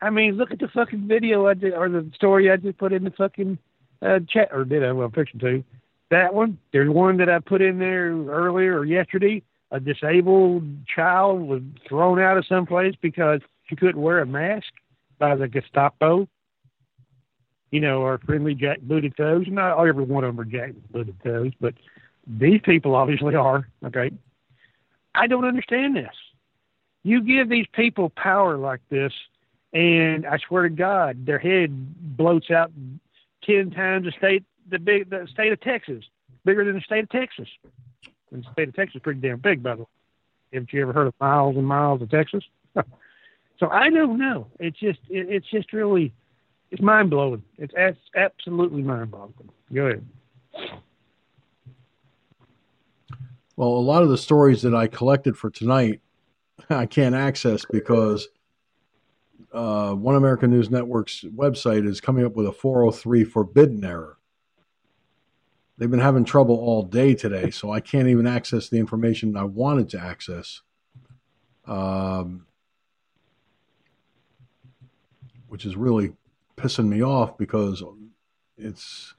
[0.00, 2.92] I mean, look at the fucking video I did, or the story I just put
[2.92, 3.58] in the fucking
[4.00, 4.92] uh, chat, or did I?
[4.92, 5.64] Well, fiction too.
[6.10, 6.58] That one.
[6.72, 9.42] There's one that I put in there earlier or yesterday.
[9.70, 14.72] A disabled child was thrown out of some place because she couldn't wear a mask
[15.18, 16.26] by the Gestapo.
[17.70, 19.46] you know, our friendly jack booted toes.
[19.48, 21.74] Not every one of them are jack booted toes, but
[22.26, 23.68] these people obviously are.
[23.84, 24.10] Okay.
[25.14, 26.14] I don't understand this.
[27.02, 29.12] You give these people power like this,
[29.72, 31.72] and I swear to God, their head
[32.16, 32.70] bloats out
[33.44, 36.04] ten times the state, the big, the state of Texas,
[36.44, 37.48] bigger than the state of Texas.
[38.30, 39.88] And the state of Texas is pretty damn big, by the way.
[40.52, 42.44] Haven't you ever heard of miles and miles of Texas?
[43.58, 44.46] so I don't know.
[44.58, 46.12] It's just, it, it's just really,
[46.70, 47.42] it's mind blowing.
[47.58, 47.74] It's
[48.14, 49.34] absolutely mind blowing.
[49.72, 50.06] Go ahead.
[53.56, 56.00] Well, a lot of the stories that I collected for tonight,
[56.70, 58.28] I can't access because
[59.52, 64.18] uh, One American News Network's website is coming up with a 403 forbidden error.
[65.76, 69.44] They've been having trouble all day today, so I can't even access the information I
[69.44, 70.62] wanted to access.
[71.66, 72.46] Um,
[75.48, 76.12] which is really
[76.56, 77.82] pissing me off because
[78.56, 79.14] it's,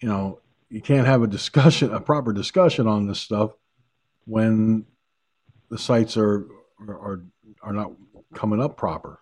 [0.00, 3.52] you know, you can't have a discussion, a proper discussion on this stuff
[4.24, 4.86] when
[5.68, 6.46] the sites are
[6.80, 7.22] are
[7.62, 7.92] are not
[8.34, 9.20] coming up proper.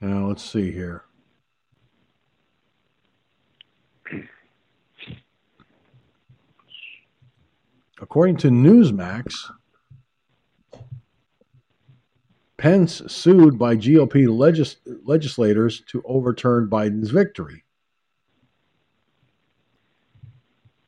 [0.00, 1.04] Now let's see here.
[8.00, 9.50] According to Newsmax,
[12.58, 17.64] Pence sued by GOP legis- legislators to overturn Biden's victory.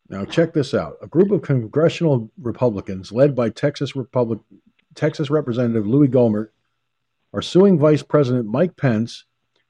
[0.08, 0.96] Now, check this out.
[1.00, 4.40] A group of congressional Republicans, led by Texas, Republic-
[4.96, 6.48] Texas Representative Louis Gohmert,
[7.32, 9.24] are suing Vice President Mike Pence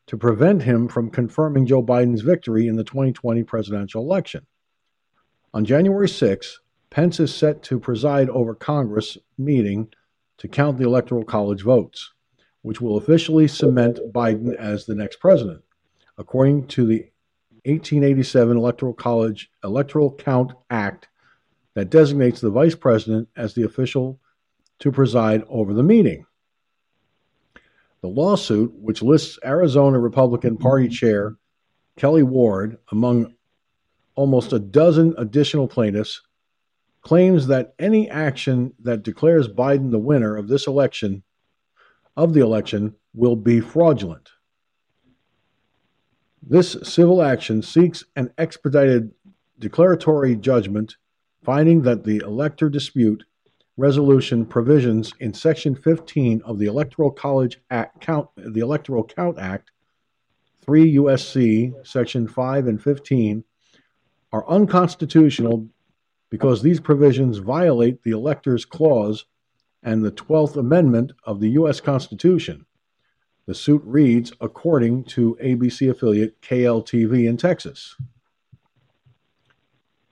[0.07, 4.47] to prevent him from confirming Joe Biden's victory in the 2020 presidential election.
[5.53, 9.93] On January 6, Pence is set to preside over Congress meeting
[10.41, 12.13] to count the Electoral College votes,
[12.63, 15.63] which will officially cement Biden as the next president.
[16.19, 17.11] According to the
[17.67, 21.09] 1887 Electoral College Electoral Count Act
[21.75, 24.19] that designates the vice president as the official
[24.79, 26.25] to preside over the meeting.
[28.01, 31.37] The lawsuit, which lists Arizona Republican Party Chair
[31.97, 33.35] Kelly Ward among
[34.15, 36.23] almost a dozen additional plaintiffs,
[37.03, 41.23] claims that any action that declares Biden the winner of this election
[42.17, 44.31] of the election will be fraudulent.
[46.43, 49.13] This civil action seeks an expedited
[49.59, 50.97] declaratory judgment
[51.43, 53.25] finding that the elector dispute
[53.77, 59.71] resolution provisions in Section 15 of the Electoral College Act, count, the Electoral Count Act,
[60.63, 63.43] 3 USC Section 5 and 15,
[64.33, 65.67] are unconstitutional
[66.31, 69.27] because these provisions violate the Electors Clause
[69.83, 71.81] and the 12th Amendment of the U.S.
[71.81, 72.67] Constitution.
[73.47, 77.97] The suit reads according to ABC affiliate KLTV in Texas.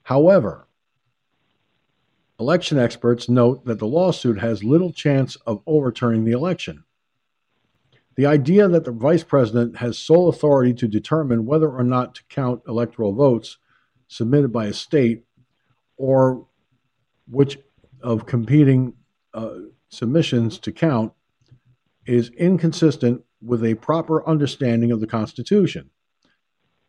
[0.03, 0.67] However,
[2.39, 6.85] Election experts note that the lawsuit has little chance of overturning the election.
[8.15, 12.23] The idea that the vice president has sole authority to determine whether or not to
[12.29, 13.57] count electoral votes
[14.07, 15.25] submitted by a state
[15.99, 16.47] or
[17.27, 17.59] which
[18.01, 18.93] of competing
[19.35, 19.49] uh,
[19.89, 21.11] submissions to count
[22.07, 25.91] is inconsistent with a proper understanding of the Constitution.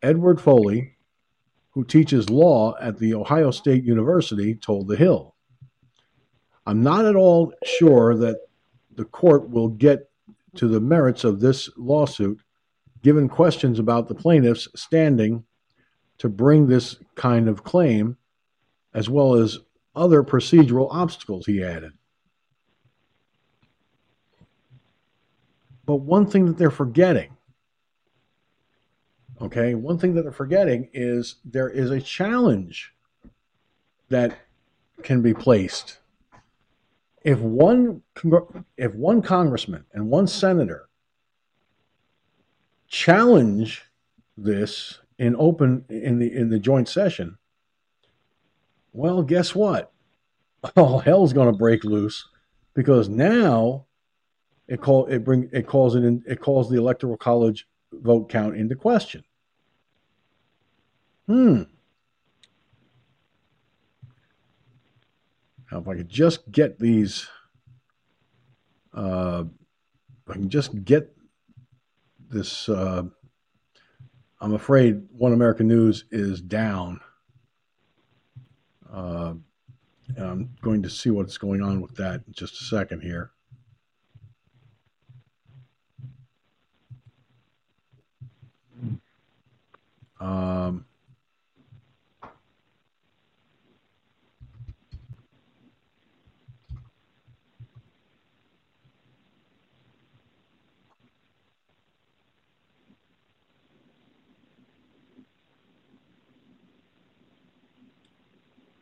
[0.01, 0.97] Edward Foley,
[1.71, 5.35] who teaches law at The Ohio State University, told The Hill.
[6.65, 8.37] I'm not at all sure that
[8.95, 10.09] the court will get
[10.55, 12.41] to the merits of this lawsuit,
[13.01, 15.43] given questions about the plaintiff's standing
[16.17, 18.17] to bring this kind of claim,
[18.93, 19.59] as well as
[19.95, 21.93] other procedural obstacles, he added.
[25.85, 27.35] But one thing that they're forgetting,
[29.41, 32.93] okay, one thing that they're forgetting is there is a challenge
[34.09, 34.37] that
[35.03, 35.97] can be placed
[37.23, 38.01] if one
[38.77, 40.89] if one congressman and one senator
[42.87, 43.85] challenge
[44.37, 47.37] this in open in the in the joint session,
[48.93, 49.91] well, guess what?
[50.75, 52.27] All hell's going to break loose
[52.73, 53.85] because now
[54.67, 58.55] it call it bring it calls it in, it calls the electoral college vote count
[58.55, 59.23] into question.
[61.27, 61.63] Hmm.
[65.71, 67.27] Now, if I could just get these,
[68.93, 69.45] uh,
[70.27, 71.15] I can just get
[72.29, 73.03] this, uh,
[74.41, 76.99] I'm afraid One American News is down.
[78.91, 79.35] Uh,
[80.17, 83.31] I'm going to see what's going on with that in just a second here.
[90.19, 90.85] Um,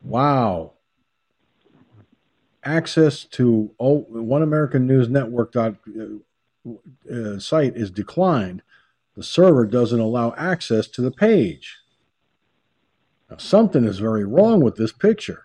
[0.10, 0.74] Wow.
[2.64, 6.72] Access to One American News Network dot, uh,
[7.14, 8.64] uh, site is declined.
[9.16, 11.78] The server doesn't allow access to the page.
[13.30, 15.44] Now, something is very wrong with this picture.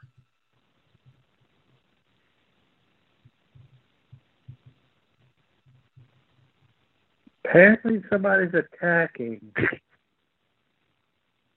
[7.45, 9.53] Apparently, somebody's attacking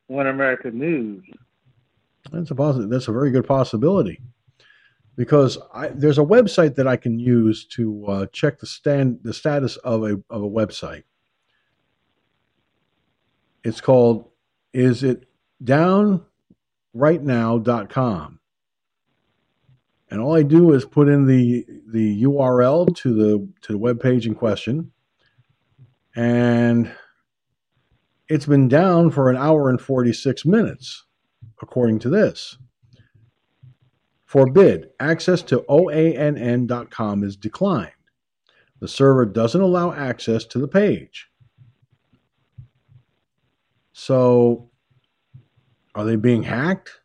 [0.07, 1.23] One American News.
[2.32, 4.22] That's a possi- That's a very good possibility,
[5.16, 9.34] because I, there's a website that I can use to uh, check the stand the
[9.34, 11.04] status of a of a website.
[13.64, 14.30] It's called
[14.74, 15.26] is it
[15.64, 16.26] down
[16.94, 18.40] right now.com.
[20.10, 23.99] And all I do is put in the the URL to the to the web
[23.99, 24.91] page in question.
[26.16, 26.91] And
[28.28, 31.06] it's been down for an hour and 46 minutes
[31.61, 32.57] according to this.
[34.25, 37.91] Forbid access to OANN.com is declined.
[38.79, 41.29] The server doesn't allow access to the page.
[43.93, 44.69] So,
[45.95, 46.99] are they being hacked?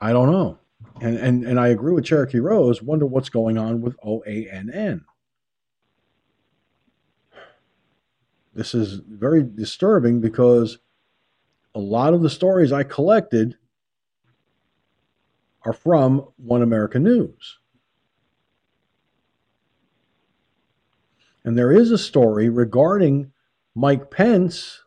[0.00, 0.58] I don't know.
[1.00, 2.82] And, and, and I agree with Cherokee Rose.
[2.82, 5.04] Wonder what's going on with OANN.
[8.54, 10.78] This is very disturbing because
[11.74, 13.56] a lot of the stories I collected
[15.62, 17.58] are from One American News.
[21.44, 23.32] And there is a story regarding
[23.74, 24.82] Mike Pence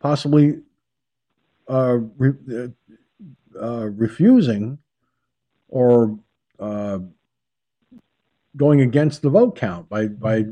[0.00, 0.60] possibly
[1.68, 2.72] uh, re-
[3.60, 4.78] uh, refusing
[5.68, 6.18] or
[6.58, 6.98] uh,
[8.56, 10.44] going against the vote count by by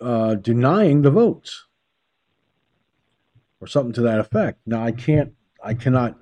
[0.00, 1.66] uh, denying the votes
[3.66, 4.60] or something to that effect.
[4.64, 5.32] Now I can't,
[5.62, 6.16] I cannot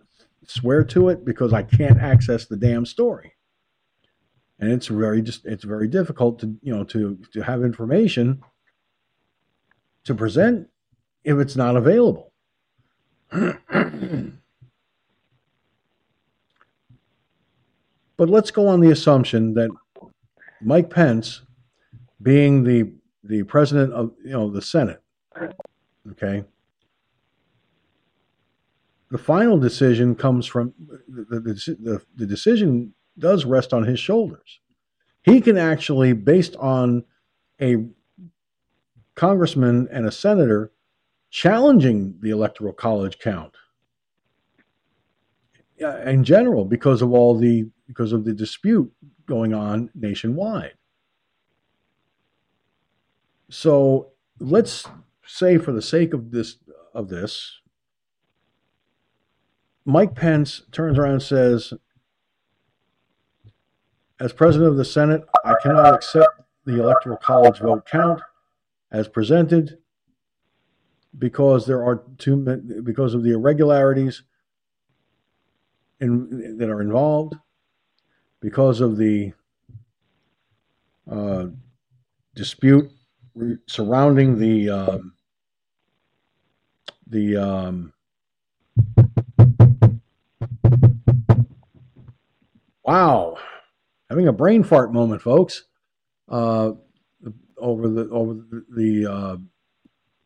[0.47, 3.35] swear to it because I can't access the damn story,
[4.59, 8.43] and it's very just, it's very difficult to you know to to have information
[10.05, 10.69] to present
[11.23, 12.33] if it's not available.
[13.31, 13.51] but
[18.19, 19.71] let's go on the assumption that
[20.63, 21.43] Mike Pence,
[22.23, 22.91] being the
[23.23, 25.03] the president of you know the Senate,
[26.13, 26.45] okay,
[29.15, 30.75] the final decision comes from
[31.07, 34.59] the, the, the, decision does rest on his shoulders.
[35.23, 37.05] He can actually, based on
[37.63, 37.87] a
[39.15, 40.73] congressman and a senator
[41.31, 43.55] challenging the electoral college count
[45.79, 48.91] in general because of all the because of the dispute
[49.27, 50.75] going on nationwide.
[53.49, 54.09] So
[54.41, 54.89] let's
[55.25, 56.57] say for the sake of this
[56.93, 57.61] of this
[59.85, 61.73] Mike Pence turns around and says,
[64.19, 68.21] As president of the Senate, I cannot accept the Electoral College vote count
[68.91, 69.79] as presented
[71.19, 74.23] because there are too many, because of the irregularities
[76.01, 77.35] in, that are involved,
[78.41, 79.33] because of the
[81.11, 81.47] uh,
[82.35, 82.91] dispute
[83.67, 85.15] surrounding the um,
[87.07, 87.94] the um,
[92.85, 93.39] Wow,
[94.11, 95.65] having a brain fart moment, folks.
[96.29, 96.73] Uh,
[97.57, 98.35] over the over
[98.75, 99.37] the, uh,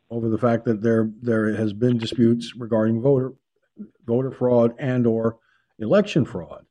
[0.09, 3.33] over the fact that there there has been disputes regarding voter
[4.05, 5.37] voter fraud and or
[5.77, 6.65] election fraud,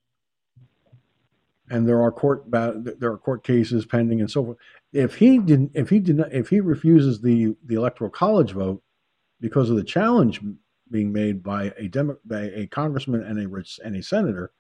[1.71, 4.59] and there are court there are court cases pending and so forth.
[4.93, 8.83] If he didn't, if he did not, if he refuses the the electoral college vote
[9.41, 10.43] because of the challenge
[10.91, 14.53] being made by a Demo, by a congressman and a and a senator,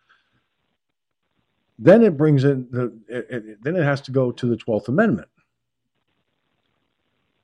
[1.78, 4.88] then it brings in the it, it, then it has to go to the Twelfth
[4.88, 5.28] Amendment.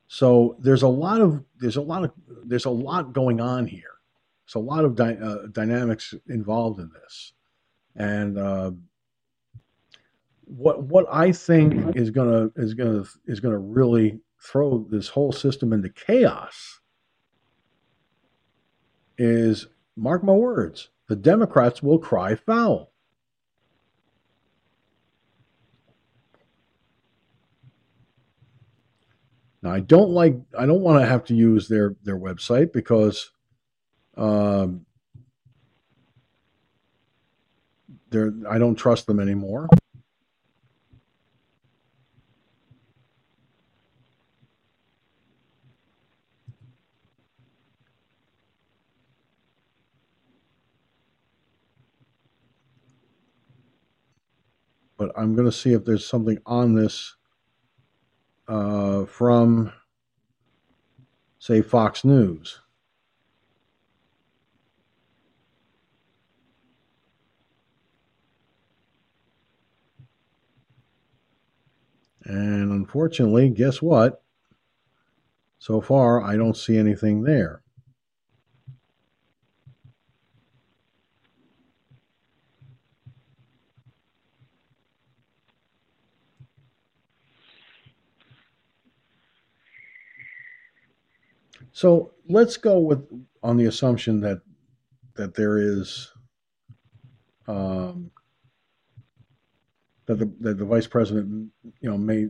[0.08, 2.12] So there's a lot of there's a lot of
[2.44, 3.82] there's a lot going on here.
[4.46, 7.32] There's a lot of dy, uh, dynamics involved in this,
[7.96, 8.72] and uh,
[10.44, 15.72] what what I think is gonna is gonna is gonna really throw this whole system
[15.72, 16.80] into chaos
[19.16, 22.93] is mark my words, the Democrats will cry foul.
[29.64, 33.30] Now I don't like I don't want to have to use their their website because
[34.14, 34.84] um,
[38.10, 39.68] they're I don't trust them anymore.
[54.98, 57.16] But I'm going to see if there's something on this
[58.48, 59.72] uh, from,
[61.38, 62.60] say, Fox News.
[72.24, 74.22] And unfortunately, guess what?
[75.58, 77.63] So far, I don't see anything there.
[91.74, 93.04] So let's go with
[93.42, 94.40] on the assumption that
[95.16, 96.12] that there is
[97.48, 98.12] um,
[100.06, 102.28] that the that the vice president you know may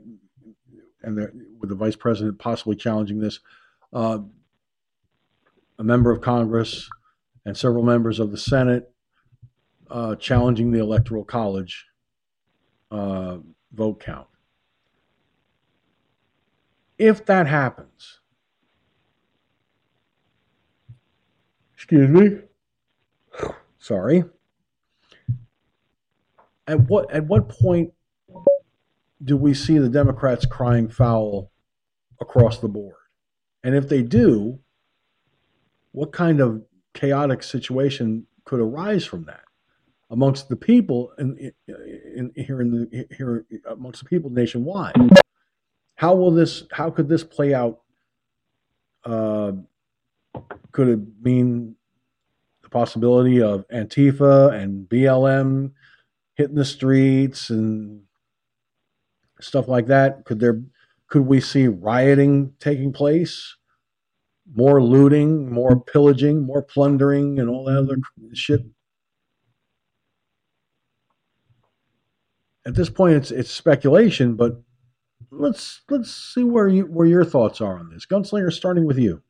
[1.02, 1.18] and
[1.60, 3.40] with the vice president possibly challenging this,
[3.92, 4.20] uh,
[5.78, 6.88] a member of Congress
[7.44, 8.90] and several members of the Senate
[9.90, 11.84] uh, challenging the Electoral College
[12.90, 13.36] uh,
[13.74, 14.28] vote count.
[16.96, 18.20] If that happens,
[21.84, 22.38] excuse me,
[23.78, 24.24] sorry.
[26.66, 27.92] At what at what point
[29.22, 31.50] do we see the Democrats crying foul
[32.22, 32.94] across the board?
[33.62, 34.60] And if they do,
[35.92, 36.62] what kind of
[36.94, 39.44] chaotic situation could arise from that
[40.08, 44.94] amongst the people in, in, in, here in the here amongst the people nationwide?
[45.96, 46.62] How will this?
[46.72, 47.82] How could this play out?
[49.04, 49.52] Uh,
[50.72, 51.76] could it mean
[52.62, 55.72] the possibility of Antifa and BLM
[56.34, 58.02] hitting the streets and
[59.40, 60.24] stuff like that?
[60.24, 60.60] Could there
[61.08, 63.56] could we see rioting taking place?
[64.54, 67.96] More looting, more pillaging, more plundering, and all that other
[68.34, 68.60] shit.
[72.66, 74.60] At this point, it's it's speculation, but
[75.30, 78.06] let's let's see where you where your thoughts are on this.
[78.06, 79.22] Gunslinger, starting with you.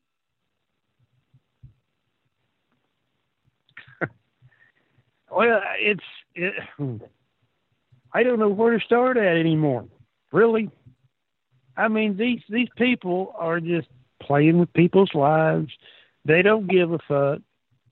[5.35, 6.05] Well, it's
[6.35, 6.55] it,
[8.13, 9.87] I don't know where to start at anymore.
[10.33, 10.71] Really,
[11.77, 13.89] I mean these these people are just
[14.21, 15.71] playing with people's lives.
[16.25, 17.41] They don't give a fuck.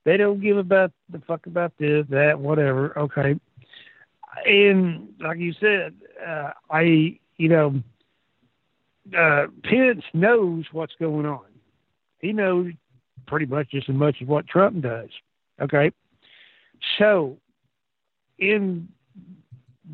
[0.04, 2.98] They don't give about the fuck about this, that, whatever.
[2.98, 3.38] Okay,
[4.44, 5.94] and like you said,
[6.26, 7.82] uh, I you know,
[9.16, 11.44] uh, Pence knows what's going on.
[12.20, 12.72] He knows
[13.26, 15.08] pretty much just as much as what Trump does.
[15.60, 15.92] Okay,
[16.98, 17.36] so
[18.38, 18.88] in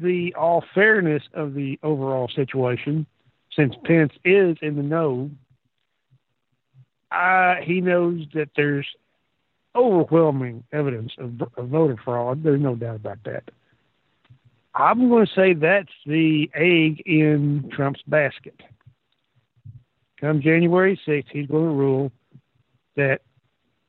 [0.00, 3.06] the all fairness of the overall situation,
[3.54, 5.30] since Pence is in the know,
[7.62, 8.86] he knows that there's
[9.74, 12.42] overwhelming evidence of, of voter fraud.
[12.42, 13.44] There's no doubt about that.
[14.74, 18.60] I'm going to say that's the egg in Trump's basket.
[20.20, 22.12] Come January 6th, he's going to rule
[22.96, 23.20] that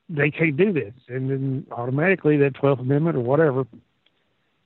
[0.09, 3.65] they can't do this, and then automatically that 12th Amendment or whatever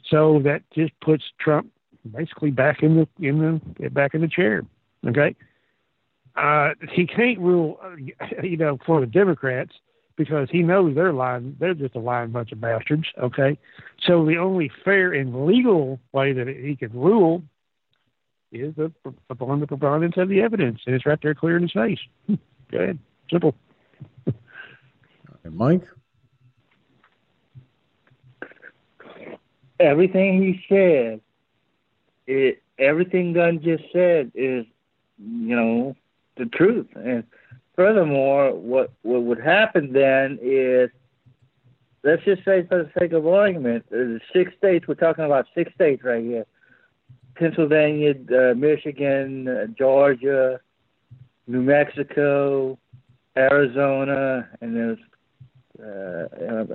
[0.10, 1.72] so that just puts Trump
[2.12, 4.64] basically back in the in the back in the chair.
[5.08, 5.36] Okay,
[6.36, 7.96] uh, he can't rule, uh,
[8.42, 9.74] you know, for the Democrats
[10.16, 11.56] because he knows they're lying.
[11.60, 13.08] They're just a lying bunch of bastards.
[13.22, 13.58] Okay,
[14.06, 17.44] so the only fair and legal way that he can rule
[18.52, 18.76] is
[19.30, 22.00] upon the preponderance of the evidence, and it's right there, clear in his face.
[22.72, 23.00] Go ahead,
[23.32, 23.56] simple.
[25.44, 25.84] And Mike.
[29.84, 31.22] everything he said,
[32.26, 34.66] it everything Gunn just said is,
[35.20, 35.96] you know,
[36.38, 36.88] the truth.
[36.96, 37.24] And
[37.76, 40.90] furthermore, what what would happen then is,
[42.04, 45.74] let's just say for the sake of argument, the six states we're talking about six
[45.74, 46.46] states right here:
[47.36, 50.60] Pennsylvania, uh, Michigan, uh, Georgia,
[51.48, 52.78] New Mexico,
[53.36, 55.00] Arizona, and there's
[55.84, 56.28] uh,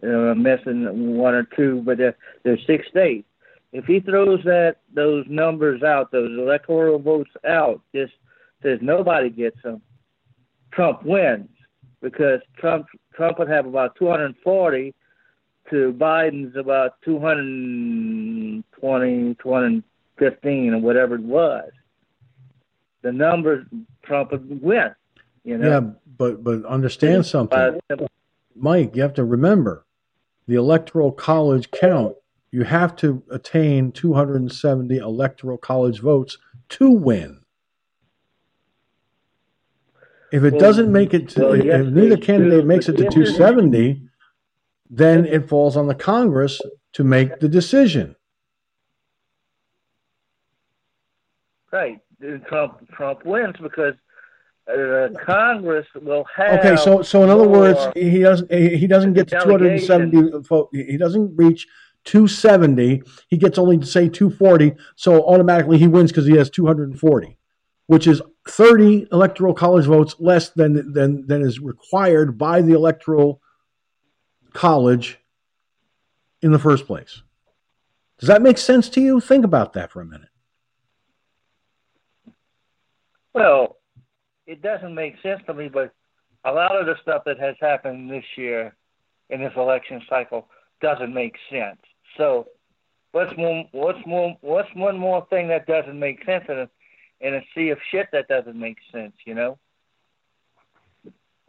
[0.02, 3.28] I'm missing one or two, but there, there's six states.
[3.72, 8.14] If he throws that those numbers out, those electoral votes out, just
[8.62, 9.82] says nobody gets them,
[10.72, 11.51] Trump wins
[12.01, 14.94] because Trump Trump would have about 240
[15.70, 21.70] to Biden's about 220, 215, or whatever it was.
[23.02, 23.66] The numbers
[24.02, 24.94] Trump would win.
[25.44, 25.68] You know?
[25.68, 25.80] Yeah,
[26.16, 27.78] but but understand something,
[28.60, 28.97] Mike.
[28.97, 29.86] You have to remember
[30.47, 32.16] the electoral college count.
[32.51, 36.39] You have to attain 270 electoral college votes
[36.70, 37.40] to win.
[40.30, 43.05] If it doesn't make it to, well, yes, if neither candidate do, makes it to
[43.05, 44.02] 270,
[44.90, 46.60] then it falls on the Congress
[46.93, 48.14] to make the decision.
[51.70, 52.01] Right.
[52.48, 53.94] Trump Trump wins because
[54.69, 56.59] uh, Congress will have.
[56.59, 60.69] Okay, so so in other words, he doesn't he he doesn't get to 270 vote.
[60.73, 61.66] He doesn't reach
[62.05, 63.03] 270.
[63.28, 64.74] He gets only to say 240.
[64.97, 67.39] So automatically he wins because he has 240,
[67.86, 73.40] which is 30 electoral college votes less than than than is required by the electoral
[74.53, 75.19] college
[76.43, 77.23] in the first place.
[78.19, 79.20] Does that make sense to you?
[79.20, 80.28] Think about that for a minute.
[83.32, 83.78] Well,
[84.49, 85.93] it doesn't make sense to me, but
[86.45, 88.75] a lot of the stuff that has happened this year
[89.29, 90.49] in this election cycle
[90.81, 91.79] doesn't make sense.
[92.16, 92.49] So,
[93.12, 96.70] what's one, what's more, what's one more thing that doesn't make sense in a,
[97.20, 99.12] in a sea of shit that doesn't make sense?
[99.27, 99.59] You know.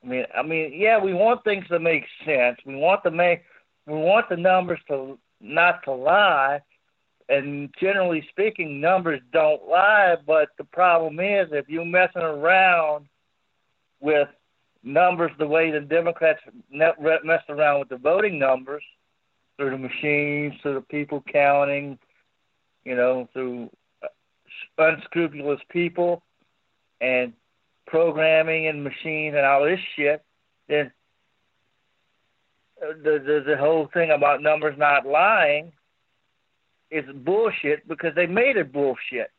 [0.04, 2.58] I mean, I mean, yeah, we want things to make sense.
[2.66, 3.44] We want the make,
[3.86, 6.62] we want the numbers to not to lie,
[7.30, 10.16] and generally speaking, numbers don't lie.
[10.26, 13.06] But the problem is, if you're messing around
[14.02, 14.28] with
[14.84, 16.42] numbers the way the Democrats
[16.72, 18.84] mess around with the voting numbers
[19.58, 22.00] through the machines, through the people counting,
[22.84, 23.70] you know, through
[24.02, 24.08] uh,
[24.80, 26.24] unscrupulous people
[27.00, 27.34] and
[27.86, 30.24] programming and machines and all this shit,
[30.68, 30.92] then
[32.82, 35.72] uh, the the, the whole thing about numbers not lying
[36.91, 39.32] is bullshit because they made it bullshit,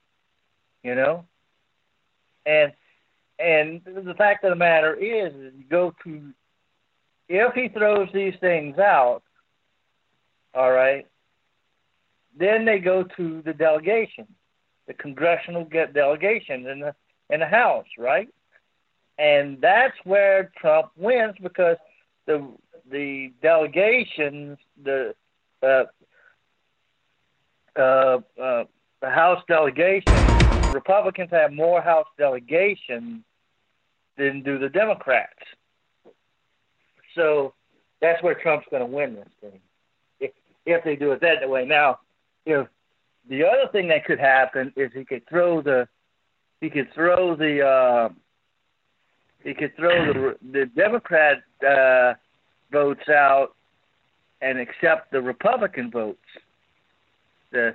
[0.83, 1.25] you know.
[2.47, 2.73] And
[3.39, 6.33] and the fact of the matter is, you go to
[7.29, 9.23] if he throws these things out,
[10.55, 11.07] all right,
[12.37, 14.27] then they go to the delegation,
[14.87, 16.95] the congressional get delegation in the
[17.31, 18.29] in the House, right?
[19.19, 21.77] And that's where Trump wins because
[22.27, 22.49] the
[22.91, 25.15] the delegations, the
[25.63, 25.85] uh,
[27.77, 28.65] uh, uh,
[29.01, 30.13] the House delegation,
[30.73, 33.23] Republicans have more House delegations
[34.17, 35.39] than do the Democrats.
[37.15, 37.55] So
[38.01, 39.61] that's where Trump's going to win this thing,
[40.21, 40.31] if,
[40.67, 41.65] if they do it that way.
[41.65, 42.01] Now,
[42.47, 42.69] if
[43.29, 45.89] the other thing that could happen is he could throw the
[46.61, 48.09] he could throw the uh,
[49.43, 52.15] he could throw the the Democrat uh,
[52.71, 53.55] votes out
[54.41, 56.19] and accept the Republican votes
[57.53, 57.75] the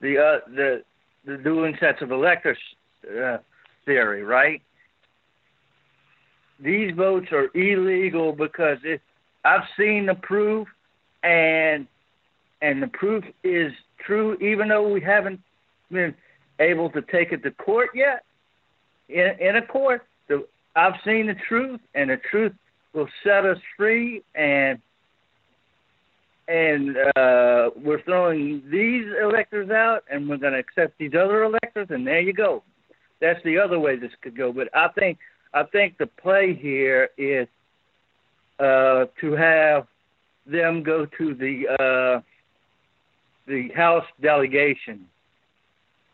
[0.00, 0.82] the uh, the
[1.24, 2.58] the dueling sets of electors
[3.06, 3.38] uh,
[3.84, 4.62] theory, right?
[6.58, 9.00] These votes are illegal because it,
[9.44, 10.68] I've seen the proof,
[11.22, 11.86] and
[12.62, 13.72] and the proof is
[14.04, 15.40] true, even though we haven't
[15.90, 16.14] been
[16.58, 18.24] able to take it to court yet.
[19.08, 22.52] In in a court, the, I've seen the truth, and the truth
[22.92, 24.78] will set us free, and
[26.50, 31.86] and uh, we're throwing these electors out, and we're going to accept these other electors,
[31.90, 32.64] and there you go.
[33.20, 34.52] That's the other way this could go.
[34.52, 35.18] But I think
[35.54, 37.46] I think the play here is
[38.58, 39.86] uh, to have
[40.44, 42.20] them go to the uh,
[43.46, 45.06] the House delegation.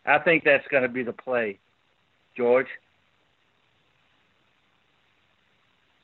[0.05, 1.59] I think that's going to be the play,
[2.37, 2.69] George.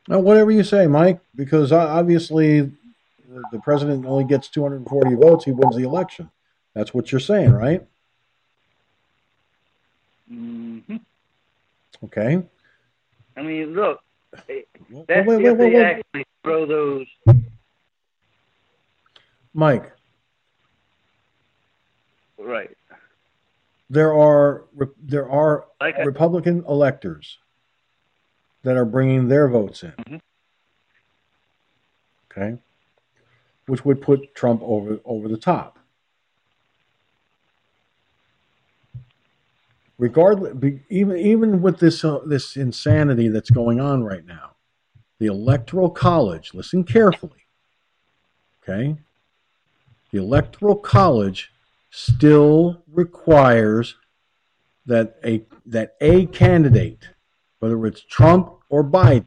[0.09, 2.73] Now, whatever you say, Mike, because uh, obviously
[3.51, 6.31] the president only gets 240 votes, he wins the election.
[6.75, 7.87] That's what you're saying, right?
[10.29, 10.79] hmm
[12.05, 12.43] Okay.
[13.37, 14.01] I mean, look,
[14.33, 14.49] that's
[14.91, 15.85] wait, wait, if wait, they wait.
[15.85, 17.07] actually throw those.
[19.55, 19.93] Mike,
[22.39, 22.77] Right.
[23.91, 24.65] there are
[25.03, 27.39] there are Like I- Republican electors
[28.63, 29.93] that are bringing their votes in.
[29.93, 30.21] Mhm.
[32.31, 32.59] Okay,
[33.67, 35.79] which would put Trump over over the top.
[39.99, 40.57] Regardless,
[40.89, 44.57] even even with this uh, this insanity that's going on right now,
[45.19, 46.55] the Electoral College.
[46.55, 47.47] Listen carefully.
[48.63, 48.97] Okay,
[50.11, 51.53] the Electoral College
[51.91, 53.97] still requires
[54.87, 57.11] that a that a candidate,
[57.61, 59.27] whether it's Trump or Biden,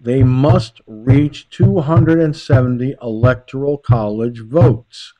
[0.00, 5.12] they must reach 270 electoral college votes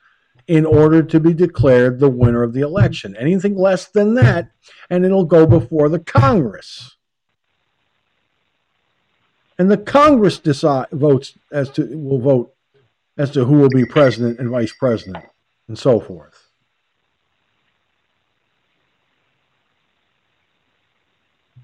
[0.46, 3.14] in order to be declared the winner of the election.
[3.16, 4.50] Anything less than that,
[4.88, 6.96] and it'll go before the Congress.
[9.58, 12.54] And the Congress decide votes as to will vote
[13.18, 15.26] as to who will be president and vice president
[15.68, 16.48] and so forth.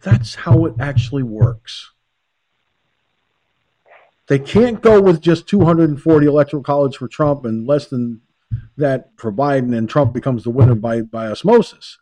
[0.03, 1.93] That's how it actually works.
[4.29, 8.23] They can't go with just 240 electoral college for Trump and less than
[8.77, 11.99] that for Biden, and Trump becomes the winner by, by osmosis.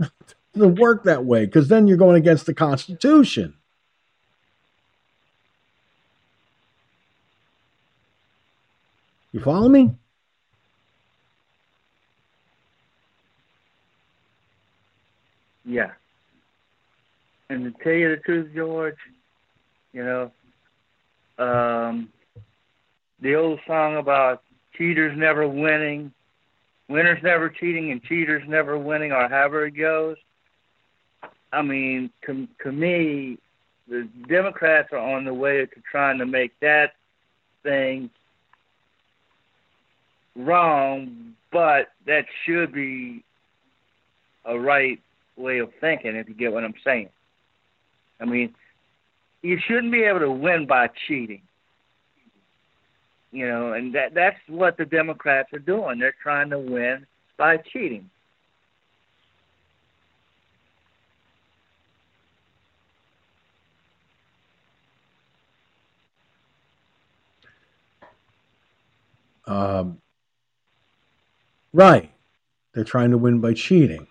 [0.00, 0.10] it
[0.54, 3.54] doesn't work that way because then you're going against the Constitution.
[9.32, 9.94] You follow me?
[15.64, 15.90] Yeah.
[17.50, 18.96] And to tell you the truth, George,
[19.92, 20.32] you know,
[21.38, 22.08] um,
[23.20, 24.42] the old song about
[24.76, 26.12] cheaters never winning,
[26.88, 30.16] winners never cheating, and cheaters never winning, or however it goes.
[31.52, 33.38] I mean, to, to me,
[33.88, 36.92] the Democrats are on the way to trying to make that
[37.62, 38.10] thing
[40.36, 43.24] wrong, but that should be
[44.44, 45.00] a right
[45.36, 47.08] way of thinking, if you get what I'm saying.
[48.20, 48.54] I mean,
[49.42, 51.42] you shouldn't be able to win by cheating.
[53.30, 55.98] You know, and that that's what the Democrats are doing.
[55.98, 57.06] They're trying to win
[57.36, 58.08] by cheating.
[69.46, 70.00] Um,
[71.72, 72.10] right.
[72.74, 74.06] They're trying to win by cheating.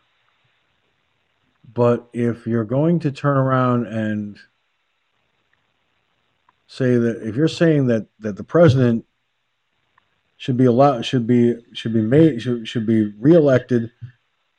[1.74, 4.38] But if you're going to turn around and
[6.68, 9.06] say that if you're saying that that the president
[10.36, 13.92] should be allowed should be should be made should, should be reelected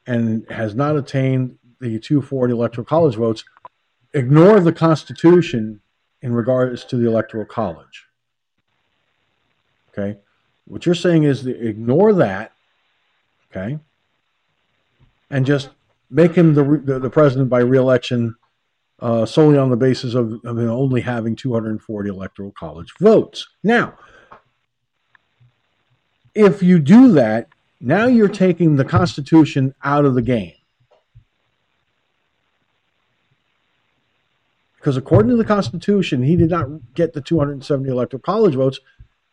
[0.06, 3.44] and has not attained the 240 electoral college votes
[4.14, 5.80] ignore the constitution
[6.22, 8.06] in regards to the electoral college.
[9.90, 10.18] Okay?
[10.64, 12.52] What you're saying is ignore that
[13.50, 13.78] okay
[15.30, 15.70] and just
[16.10, 18.34] make him the, the, the president by reelection
[19.00, 23.46] uh, solely on the basis of, of only having 240 electoral college votes.
[23.62, 23.94] Now,
[26.34, 27.48] if you do that,
[27.80, 30.54] now you're taking the Constitution out of the game.
[34.76, 38.78] Because according to the Constitution, he did not get the 270 electoral college votes.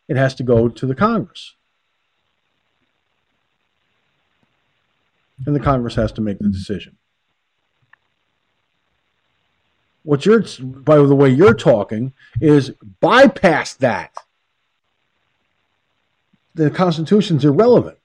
[0.08, 1.54] It has to go to the Congress.
[5.44, 6.96] and the Congress has to make the decision.
[10.06, 12.70] What you're, by the way, you're talking is
[13.00, 14.14] bypass that.
[16.54, 17.98] The Constitution's irrelevant.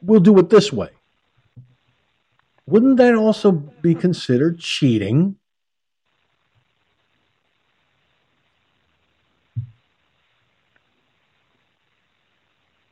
[0.00, 0.88] We'll do it this way.
[2.66, 5.36] Wouldn't that also be considered cheating?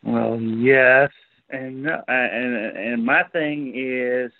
[0.03, 1.11] Well, yes,
[1.49, 4.32] and and and my thing is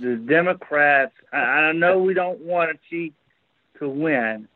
[0.00, 1.12] the Democrats.
[1.32, 3.14] I, I know we don't want to cheat
[3.78, 4.48] to win,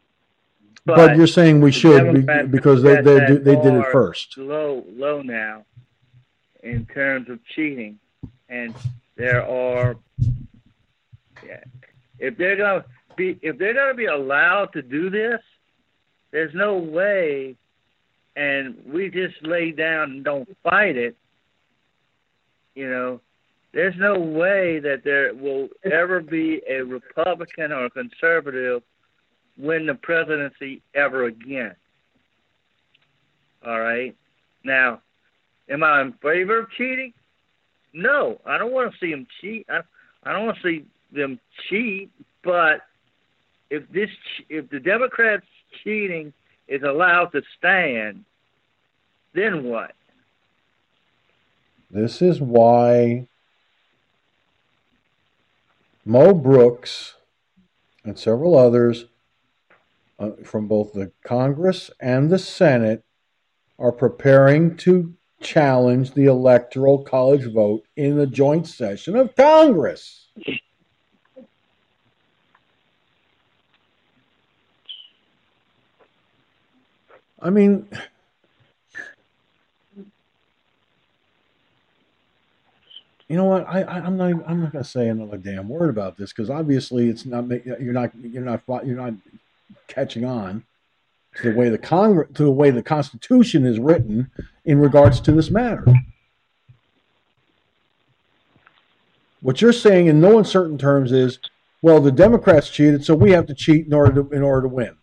[0.84, 4.36] but, but you're saying we should be, because they they, do, they did it first.
[4.36, 5.64] Low low now,
[6.62, 7.98] in terms of cheating,
[8.48, 8.74] and
[9.16, 9.96] there are.
[11.44, 11.64] Yeah,
[12.18, 12.84] if they're gonna
[13.16, 15.40] be if they're gonna be allowed to do this,
[16.30, 17.56] there's no way
[18.36, 21.16] and we just lay down and don't fight it,
[22.74, 23.20] you know,
[23.72, 28.82] there's no way that there will ever be a Republican or a conservative
[29.56, 31.74] win the presidency ever again.
[33.66, 34.14] All right.
[34.64, 35.00] Now,
[35.68, 37.12] am I in favor of cheating?
[37.94, 39.66] No, I don't want to see them cheat.
[39.70, 39.80] I,
[40.24, 41.38] I don't want to see them
[41.68, 42.10] cheat.
[42.42, 42.80] But
[43.70, 44.10] if this,
[44.48, 45.46] if the Democrats
[45.82, 46.32] cheating
[46.68, 48.24] is allowed to stand,
[49.34, 49.92] then what?
[51.90, 53.28] This is why
[56.04, 57.14] Mo Brooks
[58.04, 59.06] and several others
[60.18, 63.04] uh, from both the Congress and the Senate
[63.78, 70.28] are preparing to challenge the Electoral College vote in the joint session of Congress.
[77.40, 77.88] I mean,
[83.32, 83.66] you know what?
[83.66, 86.50] I, I am not I'm not going to say another damn word about this because
[86.50, 89.14] obviously it's not you're not you're not you're not
[89.88, 90.64] catching on
[91.36, 94.30] to the way the Congress to the way the Constitution is written
[94.66, 95.82] in regards to this matter.
[99.40, 101.38] What you're saying in no uncertain terms is,
[101.80, 104.74] well, the Democrats cheated, so we have to cheat in order to in order to
[104.74, 104.94] win.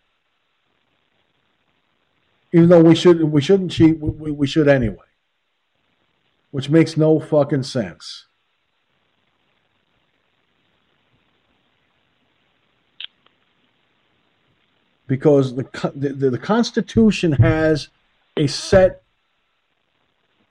[2.52, 5.09] Even though we should we shouldn't cheat, we, we should anyway.
[6.50, 8.26] Which makes no fucking sense.
[15.10, 17.88] because the, the, the Constitution has
[18.36, 19.02] a set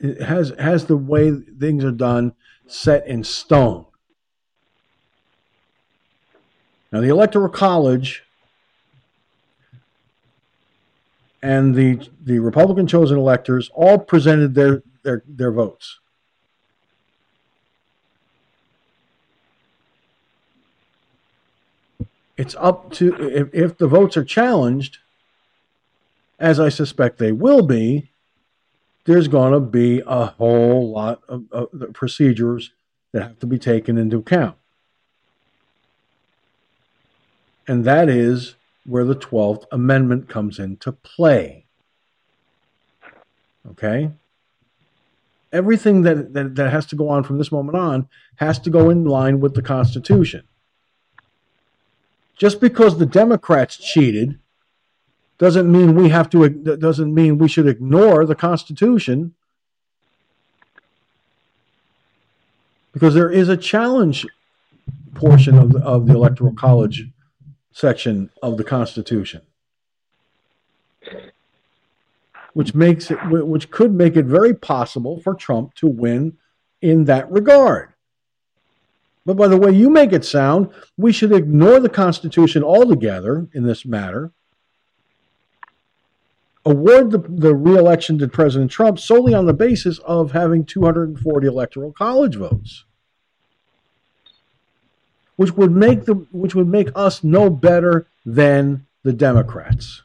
[0.02, 2.34] it has has the way things are done
[2.68, 3.86] set in stone.
[6.92, 8.24] Now the Electoral College
[11.42, 16.00] and the the Republican chosen electors all presented their their their votes.
[22.40, 25.00] it's up to if, if the votes are challenged,
[26.40, 28.12] as I suspect they will be,
[29.04, 32.72] there's going to be a whole lot of, of procedures
[33.12, 34.56] that have to be taken into account.
[37.68, 38.56] And that is
[38.86, 41.66] where the 12th Amendment comes into play.
[43.70, 44.12] Okay?
[45.52, 48.90] Everything that, that, that has to go on from this moment on has to go
[48.90, 50.44] in line with the Constitution.
[52.38, 54.40] Just because the Democrats cheated
[55.38, 59.34] doesn't mean we have to doesn't mean we should ignore the Constitution
[62.92, 64.26] because there is a challenge
[65.16, 67.08] portion of the, of the electoral college
[67.72, 69.42] section of the Constitution,
[72.60, 76.38] which makes it which could make it very possible for Trump to win
[76.82, 77.94] in that regard.
[79.26, 80.68] But by the way you make it sound,
[80.98, 84.34] we should ignore the Constitution altogether in this matter,
[86.66, 91.94] award the, the reelection to President Trump solely on the basis of having 240 electoral
[91.94, 92.84] college votes.
[95.38, 100.02] Which would make the which would make us no better than the Democrats.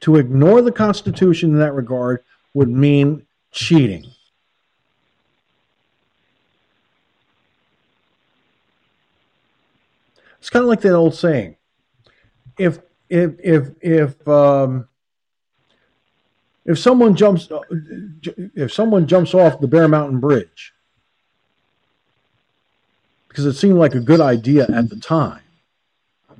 [0.00, 2.24] To ignore the Constitution in that regard
[2.54, 4.04] would mean cheating.
[10.38, 11.56] It's kind of like that old saying:
[12.58, 12.78] if
[13.10, 14.88] if if if um,
[16.64, 17.48] if someone jumps
[18.54, 20.72] if someone jumps off the Bear Mountain Bridge
[23.28, 25.42] because it seemed like a good idea at the time,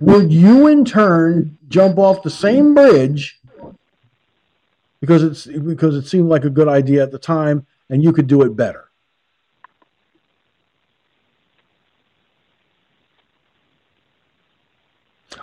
[0.00, 3.39] would you in turn jump off the same bridge
[5.00, 8.26] because it's because it seemed like a good idea at the time and you could
[8.26, 8.90] do it better?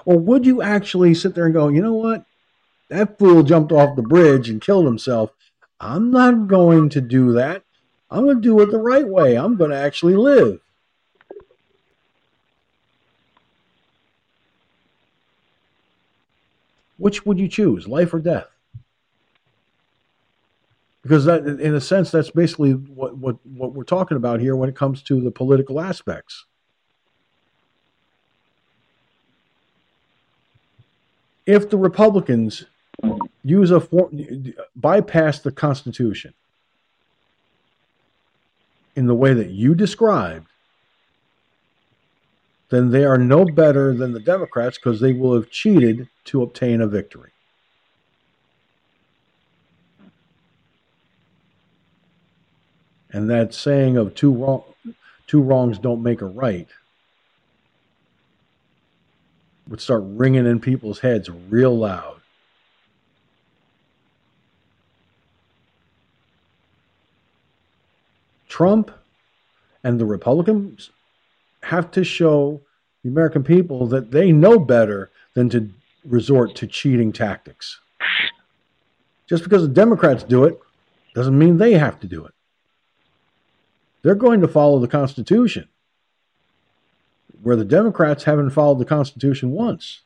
[0.06, 2.26] Or would you actually sit there and go, you know what?
[2.90, 5.32] That fool jumped off the bridge and killed himself.
[5.80, 7.64] I'm not going to do that.
[8.10, 9.36] I'm going to do it the right way.
[9.36, 10.62] I'm going to actually live.
[16.98, 18.48] Which would you choose, life or death?
[21.08, 24.68] Because that, in a sense, that's basically what, what, what we're talking about here when
[24.68, 26.46] it comes to the political aspects.
[31.48, 32.66] if the Republicans
[33.44, 33.88] use a
[34.76, 36.34] bypass the Constitution
[38.96, 40.48] in the way that you described,
[42.70, 46.82] then they are no better than the Democrats because they will have cheated to obtain
[46.82, 47.32] a victory.
[53.18, 54.64] And that saying of two wrong,
[55.26, 56.68] two wrongs don't make a right
[59.68, 62.22] would start ringing in people's heads real loud.
[68.48, 68.92] Trump
[69.84, 70.92] and the Republicans
[71.64, 72.62] have to show
[73.04, 75.72] the American people that they know better than to
[76.06, 77.80] resort to cheating tactics.
[79.26, 80.60] Just because the Democrats do it
[81.16, 82.34] doesn't mean they have to do it.
[84.02, 85.68] They're going to follow the Constitution
[87.42, 90.02] where the Democrats haven't followed the Constitution once.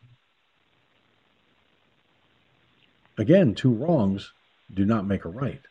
[3.18, 4.34] Again, two wrongs
[4.74, 5.62] do not make a right.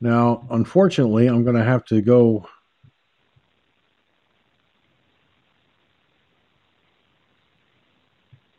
[0.00, 2.46] Now, unfortunately, I'm going to have to go.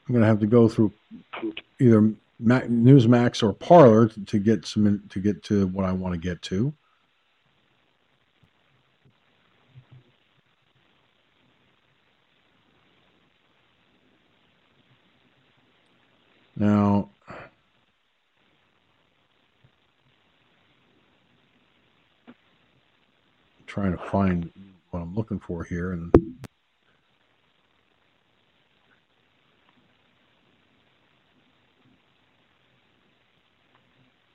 [0.07, 0.91] I'm going to have to go through
[1.79, 2.13] either
[2.43, 6.73] Newsmax or Parler to get some to get to what I want to get to.
[16.57, 17.09] Now,
[23.81, 24.51] trying to find
[24.91, 26.13] what I'm looking for here and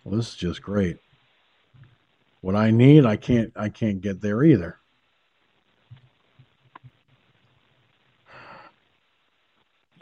[0.02, 0.97] well this is just great.
[2.40, 4.78] What I need I can't I can't get there either.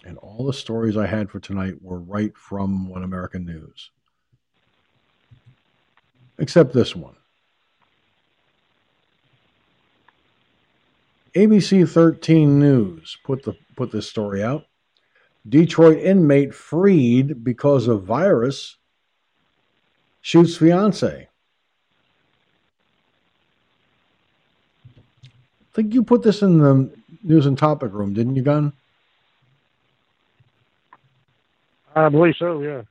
[0.06, 3.90] And all the stories I had for tonight were right from One American News.
[6.38, 7.16] Except this one
[11.34, 14.66] ABC 13 News put the put this story out.
[15.48, 18.76] Detroit inmate freed because of virus
[20.20, 21.28] shoots fiance.
[24.86, 26.90] I think you put this in the
[27.24, 28.72] news and topic room, didn't you, Gun?
[31.96, 32.82] I believe so, yeah.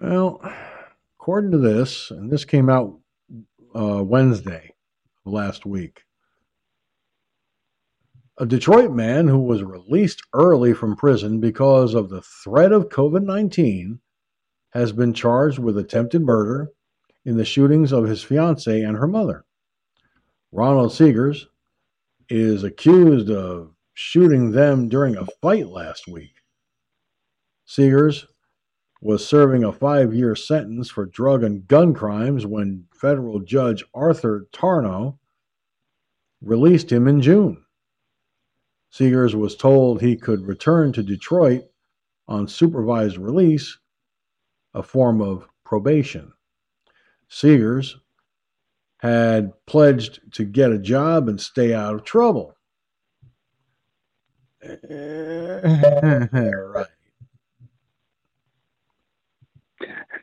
[0.00, 0.40] Well,
[1.18, 2.98] according to this, and this came out
[3.74, 4.71] uh, Wednesday,
[5.24, 6.02] last week.
[8.38, 13.24] A Detroit man who was released early from prison because of the threat of COVID
[13.24, 14.00] 19
[14.70, 16.70] has been charged with attempted murder
[17.24, 19.44] in the shootings of his fiancee and her mother.
[20.50, 21.46] Ronald Seegers
[22.28, 26.34] is accused of shooting them during a fight last week.
[27.68, 28.26] Seegers
[29.02, 34.46] was serving a five year sentence for drug and gun crimes when federal judge Arthur
[34.52, 35.18] Tarnow
[36.40, 37.64] released him in June.
[38.92, 41.64] Seegers was told he could return to Detroit
[42.28, 43.76] on supervised release,
[44.72, 46.32] a form of probation.
[47.28, 47.94] Seegers
[48.98, 52.54] had pledged to get a job and stay out of trouble.
[54.62, 56.86] right.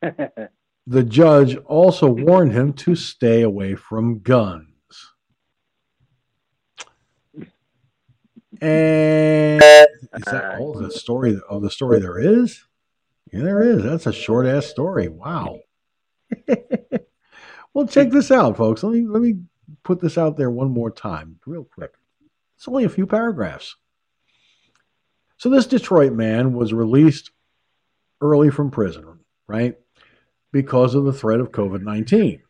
[0.01, 4.65] The judge also warned him to stay away from guns.
[8.61, 12.65] And is that uh, all the story of the story there is?
[13.31, 13.83] Yeah, there is.
[13.83, 15.07] That's a short ass story.
[15.07, 15.59] Wow.
[17.73, 18.83] well, check this out, folks.
[18.83, 19.35] Let me let me
[19.83, 21.93] put this out there one more time, real quick.
[22.57, 23.75] It's only a few paragraphs.
[25.37, 27.31] So this Detroit man was released
[28.19, 29.77] early from prison, right?
[30.51, 32.41] Because of the threat of COVID 19.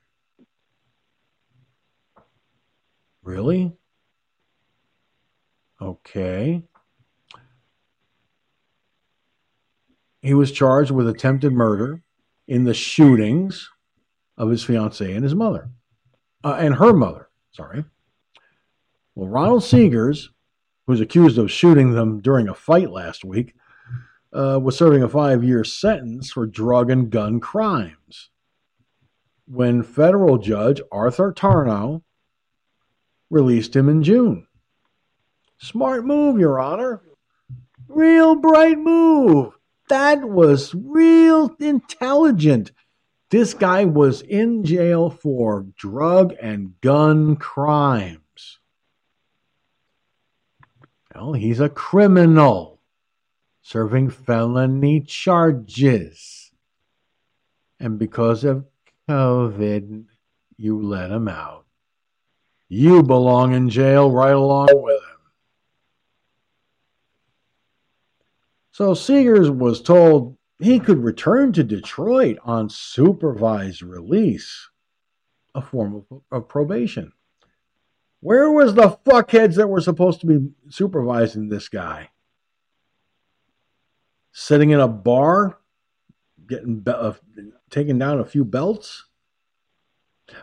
[3.23, 3.73] Really?
[5.81, 6.63] Okay.
[10.21, 12.01] He was charged with attempted murder
[12.47, 13.69] in the shootings
[14.37, 15.69] of his fiancee and his mother,
[16.43, 17.29] uh, and her mother.
[17.51, 17.85] Sorry.
[19.15, 20.27] Well, Ronald Seegers,
[20.85, 23.55] who was accused of shooting them during a fight last week,
[24.33, 28.29] uh, was serving a five year sentence for drug and gun crimes
[29.45, 32.03] when federal judge Arthur Tarnow
[33.29, 34.47] released him in June.
[35.57, 37.01] Smart move, Your Honor.
[37.87, 39.53] Real bright move.
[39.89, 42.71] That was real intelligent.
[43.31, 48.59] This guy was in jail for drug and gun crimes.
[51.13, 52.78] Well, he's a criminal
[53.69, 56.51] serving felony charges.
[57.79, 58.65] And because of
[59.07, 60.05] COVID,
[60.57, 61.67] you let him out.
[62.67, 65.19] You belong in jail right along with him.
[68.71, 74.67] So Seegers was told he could return to Detroit on supervised release,
[75.53, 77.11] a form of, of probation.
[78.19, 82.09] Where was the fuckheads that were supposed to be supervising this guy?
[84.31, 85.59] Sitting in a bar,
[86.47, 87.13] getting uh,
[87.69, 89.05] taking down a few belts.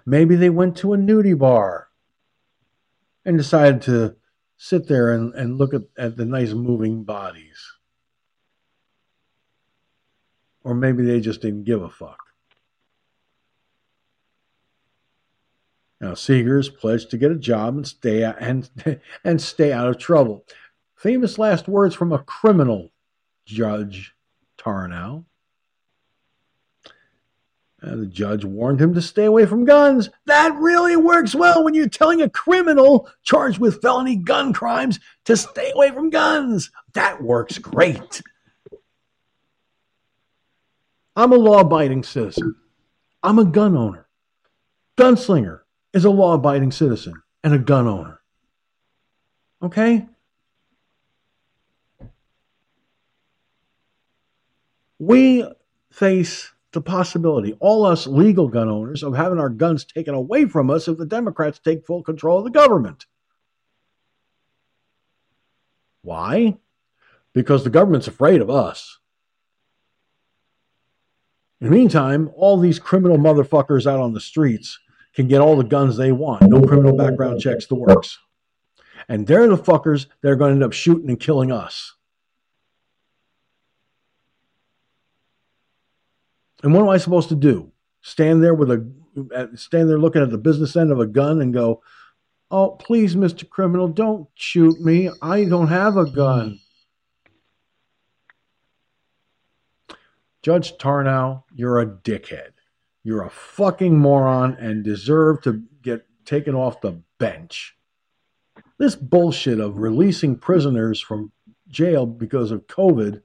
[0.05, 1.89] Maybe they went to a nudie bar
[3.25, 4.17] and decided to
[4.57, 7.75] sit there and, and look at, at the nice moving bodies.
[10.65, 12.19] Or maybe they just didn't give a fuck.
[16.01, 18.69] Now, Seegers pledged to get a job and stay and
[19.25, 20.45] and stay out of trouble.
[20.95, 22.91] Famous last words from a criminal
[23.47, 24.15] Judge
[24.59, 25.25] Tarnow.
[27.81, 30.11] And the judge warned him to stay away from guns.
[30.25, 35.37] That really works well when you're telling a criminal charged with felony gun crimes to
[35.37, 36.71] stay away from guns.
[36.95, 38.23] That works great.
[41.15, 42.57] I'm a law abiding citizen.
[43.23, 44.09] I'm a gun owner.
[44.99, 45.61] Gunslinger
[45.93, 47.15] is a law abiding citizen
[47.45, 48.21] and a gun owner.
[49.63, 50.07] Okay?
[54.99, 55.45] We
[55.91, 60.71] face the possibility, all us legal gun owners, of having our guns taken away from
[60.71, 63.07] us if the Democrats take full control of the government.
[66.03, 66.59] Why?
[67.33, 68.99] Because the government's afraid of us.
[71.61, 74.79] In the meantime, all these criminal motherfuckers out on the streets
[75.15, 76.43] can get all the guns they want.
[76.43, 78.19] No criminal background checks, the works.
[79.09, 81.96] And they're the fuckers that are going to end up shooting and killing us.
[86.67, 87.71] And what am I supposed to do?
[88.03, 88.85] Stand there with a
[89.55, 91.81] stand there looking at the business end of a gun and go,
[92.51, 93.49] "Oh, please, Mr.
[93.49, 95.09] Criminal, don't shoot me.
[95.23, 96.59] I don't have a gun."
[100.43, 102.55] Judge Tarnow, you're a dickhead.
[103.05, 107.77] You're a fucking moron and deserve to get taken off the bench.
[108.77, 111.31] This bullshit of releasing prisoners from
[111.69, 113.23] jail because of COVID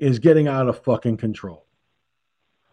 [0.00, 1.61] is getting out of fucking control.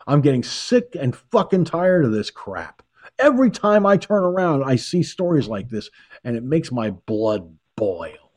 [0.10, 2.81] I'm getting sick and fucking tired of this crap.
[3.19, 5.91] Every time I turn around, I see stories like this,
[6.23, 8.31] and it makes my blood boil.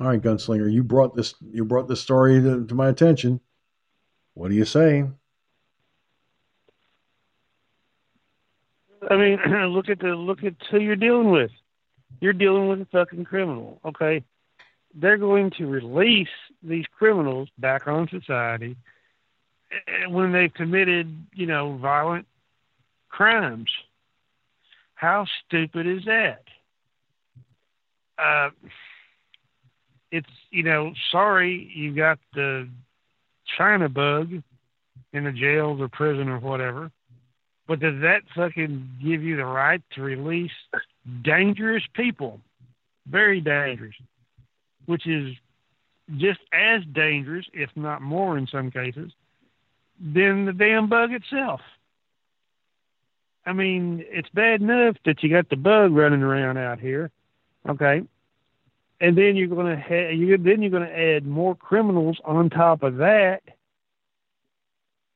[0.00, 3.38] All right, gunslinger, you brought this you brought this story to, to my attention.
[4.32, 5.04] What do you say?
[9.10, 9.38] I mean,
[9.74, 11.50] look at the look at who you're dealing with.
[12.20, 14.24] You're dealing with a fucking criminal, okay?
[14.94, 16.28] They're going to release
[16.62, 18.76] these criminals back on society
[19.72, 22.26] eh, when they've committed, you know, violent
[23.08, 23.70] crimes.
[24.94, 26.42] How stupid is that?
[28.16, 28.50] Uh,
[30.12, 32.68] it's you know, sorry you got the
[33.58, 34.30] China bug
[35.12, 36.92] in the jails or prison or whatever,
[37.66, 40.52] but does that fucking give you the right to release
[41.22, 42.40] dangerous people?
[43.08, 43.94] Very dangerous
[44.86, 45.34] which is
[46.16, 49.12] just as dangerous, if not more in some cases,
[49.98, 51.60] than the damn bug itself.
[53.46, 57.10] I mean, it's bad enough that you got the bug running around out here,
[57.68, 58.02] okay?
[59.00, 62.48] And then you're going to ha- you then you're going to add more criminals on
[62.48, 63.42] top of that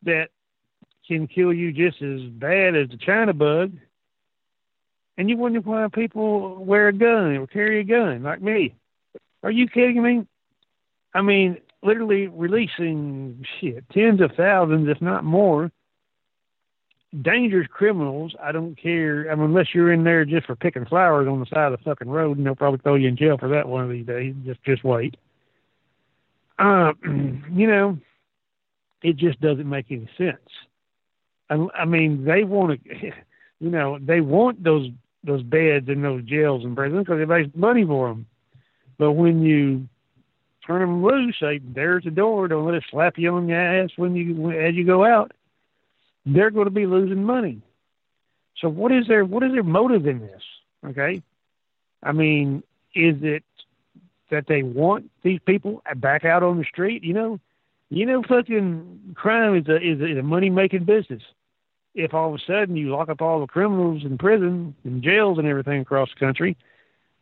[0.03, 0.29] that
[1.07, 3.73] can kill you just as bad as the China bug.
[5.17, 8.75] And you wonder why people wear a gun or carry a gun like me.
[9.43, 10.27] Are you kidding me?
[11.15, 15.71] I mean, literally releasing shit, tens of thousands, if not more,
[17.23, 18.35] dangerous criminals.
[18.43, 19.31] I don't care.
[19.31, 21.85] I mean, unless you're in there just for picking flowers on the side of the
[21.85, 24.35] fucking road, and they'll probably throw you in jail for that one of these days.
[24.45, 25.17] Just, just wait.
[26.59, 27.99] Uh, you know,
[29.03, 30.37] it just doesn't make any sense.
[31.51, 32.95] I, I mean, they want to,
[33.61, 34.89] you know, they want those
[35.25, 38.27] those beds in those jails and prisons because they make money for them.
[38.99, 39.89] But when you
[40.67, 42.49] turn them loose, say, there's the door.
[42.49, 45.33] Don't let it slap you on the ass when you as you go out.
[46.27, 47.63] They're going to be losing money.
[48.61, 50.43] So what is their what is their motive in this?
[50.87, 51.23] Okay,
[52.03, 52.63] I mean,
[52.95, 53.45] is it
[54.31, 57.03] that they want these people back out on the street?
[57.05, 57.41] You know,
[57.89, 61.23] you know, fucking crime is a is a, a money making business.
[61.95, 65.39] If all of a sudden you lock up all the criminals in prison and jails
[65.39, 66.57] and everything across the country,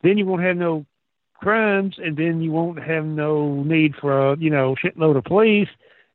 [0.02, 0.84] then you won't have no
[1.38, 5.68] crimes, and then you won't have no need for a you know shitload of police,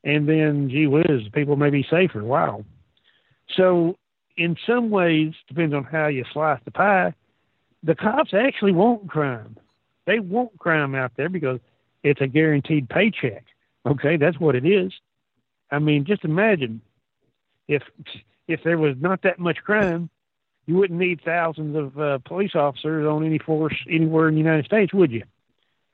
[0.04, 2.24] and then gee whiz, people may be safer.
[2.24, 2.66] Wow.
[3.56, 3.98] So
[4.38, 7.14] in some ways, depends on how you slice the pie.
[7.84, 9.58] The cops actually want crime.
[10.06, 11.60] They want crime out there because
[12.04, 13.46] it's a guaranteed paycheck.
[13.86, 14.92] Okay, that's what it is.
[15.72, 16.82] I mean, just imagine
[17.68, 17.84] if
[18.48, 20.10] if there was not that much crime,
[20.66, 24.66] you wouldn't need thousands of uh, police officers on any force anywhere in the United
[24.66, 25.24] States, would you?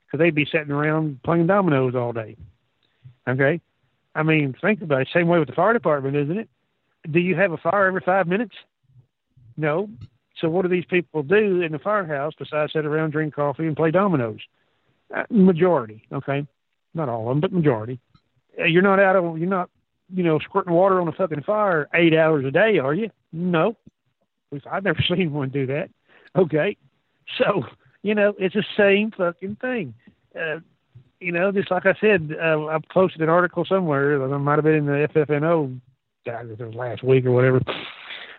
[0.05, 2.35] Because they'd be sitting around playing dominoes all day.
[3.27, 3.59] Okay,
[4.15, 5.09] I mean, think about it.
[5.13, 6.49] Same way with the fire department, isn't it?
[7.09, 8.55] Do you have a fire every five minutes?
[9.55, 9.89] No.
[10.39, 13.75] So what do these people do in the firehouse besides sit around, drink coffee, and
[13.75, 14.39] play dominoes?
[15.15, 16.45] Uh, majority, okay,
[16.93, 17.99] not all of them, but majority.
[18.59, 19.69] Uh, you're not out of, you're not,
[20.13, 23.09] you know, squirting water on a fucking fire eight hours a day, are you?
[23.31, 23.77] No.
[24.69, 25.89] I've never seen one do that.
[26.35, 26.77] Okay,
[27.37, 27.63] so
[28.03, 29.93] you know it's the same fucking thing.
[30.35, 30.59] Uh,
[31.19, 34.13] you know, just like I said, uh, I posted an article somewhere.
[34.13, 35.79] It might have been in the FFNO
[36.27, 37.61] was last week or whatever.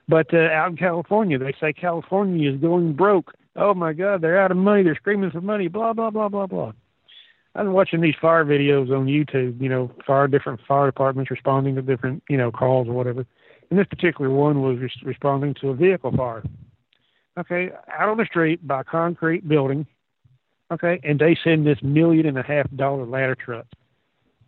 [0.09, 3.33] But uh, out in California, they say California is going broke.
[3.57, 4.83] Oh my God, they're out of money.
[4.83, 5.69] They're screaming for money.
[5.69, 6.73] Blah blah blah blah blah.
[7.55, 9.61] I've been watching these fire videos on YouTube.
[9.61, 13.27] You know, fire different fire departments responding to different you know calls or whatever.
[13.71, 16.43] And this particular one was res- responding to a vehicle fire.
[17.39, 19.87] Okay, out on the street by a concrete building.
[20.73, 23.67] Okay, and they send this million and a half dollar ladder truck.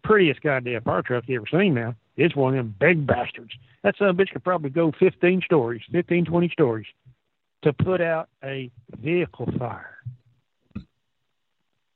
[0.02, 1.94] Prettiest goddamn fire truck you ever seen now.
[2.16, 3.52] It's one of them big bastards.
[3.82, 6.86] That son of a bitch could probably go 15 stories, 15, 20 stories
[7.62, 8.70] to put out a
[9.00, 9.98] vehicle fire.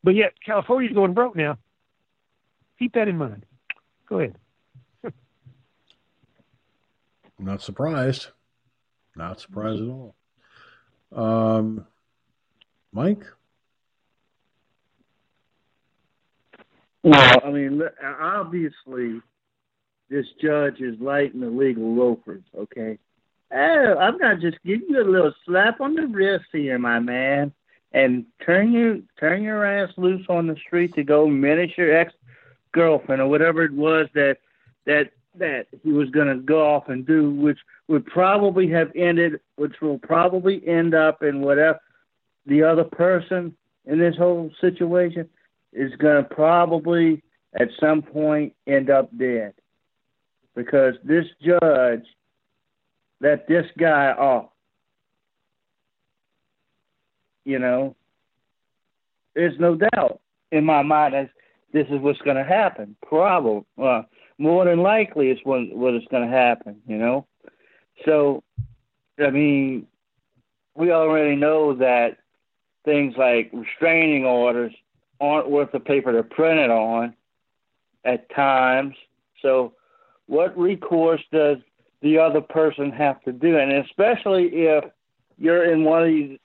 [0.02, 1.59] But yet, California's going broke now.
[2.78, 3.44] Keep that in mind.
[4.09, 4.36] Go ahead.
[7.39, 8.28] Not surprised.
[9.16, 10.15] Not surprised at all.
[11.12, 11.86] Um,
[12.93, 13.24] Mike?
[17.02, 19.20] Well, I mean, obviously,
[20.09, 22.98] this judge is lighting the legal loafers, okay?
[23.52, 27.52] Oh, I'm gonna just give you a little slap on the wrist here, my man,
[27.93, 32.12] and turn you turn your ass loose on the street to go menace your ex
[32.73, 34.39] girlfriend or whatever it was that
[34.86, 37.59] that that he was gonna go off and do, which
[37.89, 41.78] would probably have ended, which will probably end up in whatever
[42.47, 43.55] the other person
[43.86, 45.28] in this whole situation
[45.73, 47.23] is gonna probably
[47.55, 49.55] at some point end up dead
[50.55, 52.05] because this judge
[53.20, 54.51] let this guy off.
[57.44, 57.94] You know,
[59.35, 60.20] there's no doubt
[60.51, 61.31] in my mind that
[61.73, 62.97] this is what's going to happen.
[63.06, 64.02] Probably, uh,
[64.39, 66.81] more than likely, it's what what is going to happen.
[66.86, 67.27] You know,
[68.05, 68.43] so
[69.19, 69.86] I mean,
[70.74, 72.19] we already know that
[72.85, 74.74] things like restraining orders
[75.20, 77.15] aren't worth the paper they're printed on
[78.05, 78.94] at times.
[79.40, 79.73] So
[80.27, 81.59] what recourse does
[82.02, 83.59] the other person have to do?
[83.59, 84.85] And especially if
[85.39, 86.39] you're in one of these,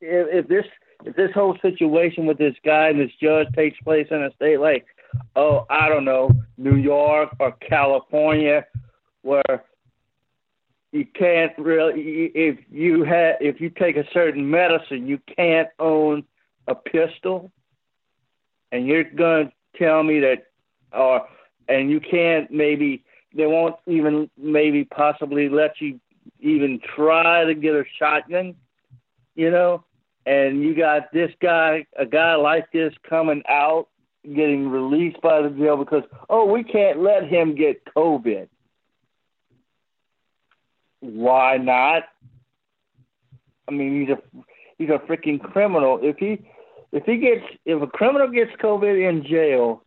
[0.00, 0.66] if, if this
[1.04, 4.60] if this whole situation with this guy and this judge takes place in a state
[4.60, 4.84] like,
[5.36, 8.66] oh, I don't know, New York or California,
[9.22, 9.64] where
[10.92, 16.24] you can't really, if you have, if you take a certain medicine, you can't own
[16.66, 17.50] a pistol,
[18.72, 20.46] and you're to tell me that,
[20.92, 21.26] or
[21.68, 23.04] and you can't maybe
[23.34, 26.00] they won't even maybe possibly let you
[26.40, 28.54] even try to get a shotgun,
[29.34, 29.84] you know.
[30.26, 33.88] And you got this guy, a guy like this, coming out,
[34.24, 38.48] getting released by the jail because oh, we can't let him get COVID.
[41.00, 42.04] Why not?
[43.68, 44.44] I mean, he's a
[44.78, 45.98] he's a freaking criminal.
[46.02, 46.44] If he
[46.92, 49.82] if he gets if a criminal gets COVID in jail,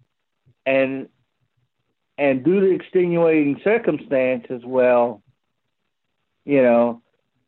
[0.65, 1.09] and
[2.17, 5.21] and due to extenuating circumstances, well,
[6.45, 7.01] you know,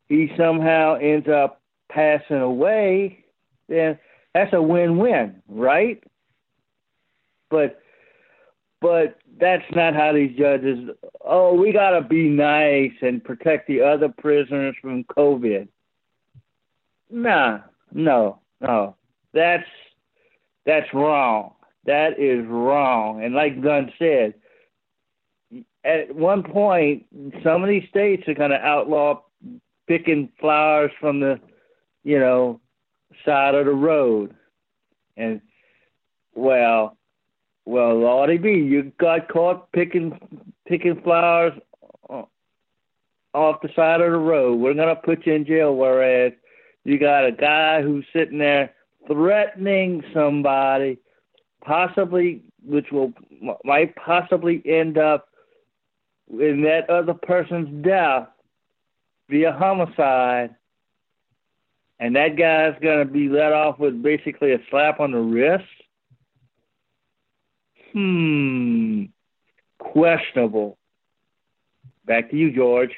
[0.07, 3.25] he somehow ends up passing away,
[3.67, 3.97] then
[4.33, 6.03] that's a win-win, right?
[7.49, 7.79] But
[8.81, 10.89] but that's not how these judges.
[11.23, 15.67] Oh, we got to be nice and protect the other prisoners from COVID.
[17.09, 17.59] Nah,
[17.93, 18.95] no, no,
[19.33, 19.67] that's
[20.65, 21.53] that's wrong.
[21.85, 23.23] That is wrong.
[23.23, 24.33] And like Gun said,
[25.83, 27.05] at one point,
[27.43, 29.21] some of these states are going to outlaw
[29.87, 31.39] picking flowers from the,
[32.03, 32.59] you know,
[33.23, 34.35] side of the road.
[35.15, 35.41] And,
[36.33, 36.97] well,
[37.65, 40.19] well, Lordy be, you got caught picking
[40.67, 41.53] picking flowers
[43.33, 44.59] off the side of the road.
[44.59, 45.75] We're to put you in jail.
[45.75, 46.33] Whereas
[46.83, 48.73] you got a guy who's sitting there
[49.07, 50.99] threatening somebody,
[51.63, 53.13] possibly, which will
[53.63, 55.27] might possibly end up
[56.29, 58.27] in that other person's death
[59.29, 60.55] via homicide,
[61.99, 65.65] and that guy's to be let off with basically a slap on the wrist?
[67.95, 69.03] Hmm.
[69.79, 70.77] Questionable.
[72.03, 72.91] Back to you, George.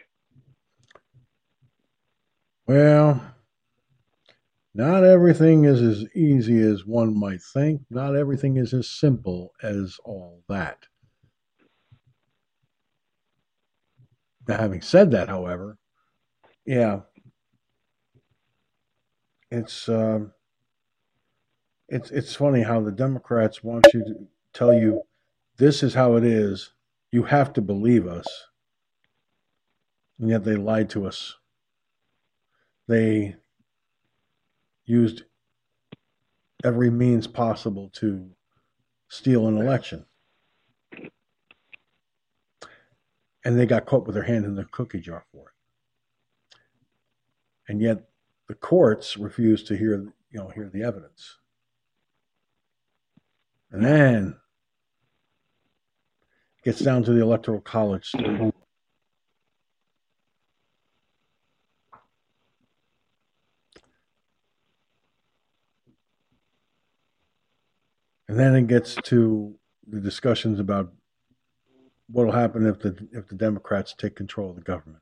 [2.65, 3.21] Well,
[4.73, 7.81] not everything is as easy as one might think.
[7.91, 10.87] Not everything is as simple as all that.
[14.47, 15.77] Now, having said that, however,
[16.65, 17.01] yeah,
[19.51, 20.31] it's um,
[21.87, 24.27] it's it's funny how the Democrats want you to
[24.57, 25.03] tell you
[25.57, 26.71] this is how it is.
[27.11, 28.27] You have to believe us,
[30.19, 31.35] and yet they lied to us.
[32.87, 33.35] They
[34.85, 35.23] used
[36.63, 38.29] every means possible to
[39.09, 40.05] steal an election.
[43.45, 46.59] And they got caught with their hand in the cookie jar for it.
[47.69, 48.09] And yet
[48.47, 51.37] the courts refused to hear, you know, hear the evidence.
[53.71, 54.35] And then
[56.67, 58.13] gets down to the electoral college
[68.29, 69.55] And then it gets to
[69.87, 70.91] the discussions about
[72.07, 75.01] what will happen if the if the Democrats take control of the government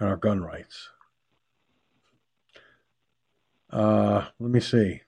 [0.00, 0.88] and our gun rights.
[3.68, 5.02] Uh, let me see.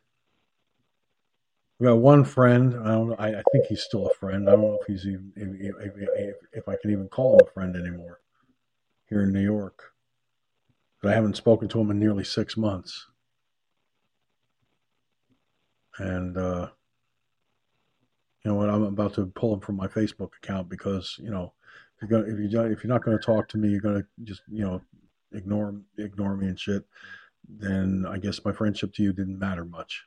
[1.78, 2.74] We got one friend.
[2.74, 3.20] I don't.
[3.20, 4.48] I, I, think he's still a friend.
[4.48, 7.46] I don't know if he's even if, if, if, if I can even call him
[7.46, 8.20] a friend anymore
[9.08, 9.92] here in New York.
[11.02, 13.06] But I haven't spoken to him in nearly six months
[15.98, 16.68] and uh,
[18.44, 18.70] you know what?
[18.70, 21.52] I'm about to pull him from my Facebook account because you know
[21.96, 24.02] if you're gonna if you if you're not going to talk to me, you're going
[24.02, 24.80] to just you know
[25.32, 26.84] ignore ignore me and shit.
[27.48, 30.04] Then I guess my friendship to you didn't matter much.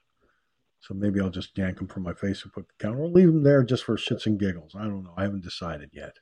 [0.81, 3.83] So maybe I'll just yank him from my Facebook account or leave him there just
[3.83, 4.75] for shits and giggles.
[4.75, 5.13] I don't know.
[5.17, 6.17] I haven't decided yet.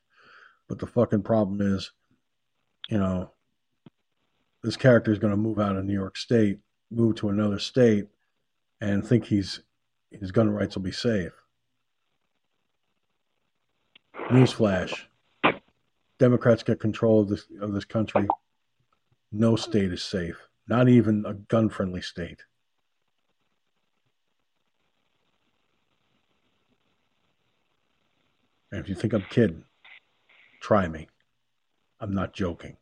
[0.68, 1.92] But the fucking problem is,
[2.90, 3.32] you know,
[4.64, 6.60] this character is going to move out of New York State,
[6.90, 8.08] move to another state,
[8.82, 9.62] and think he's
[10.12, 11.34] his gun rights will be safe.
[14.30, 14.94] Newsflash:
[16.18, 18.28] Democrats get control of this of this country.
[19.32, 22.44] No state is safe, not even a gun-friendly state.
[28.72, 29.64] And if you think I'm kidding,
[30.62, 31.08] try me.
[32.00, 32.78] I'm not joking.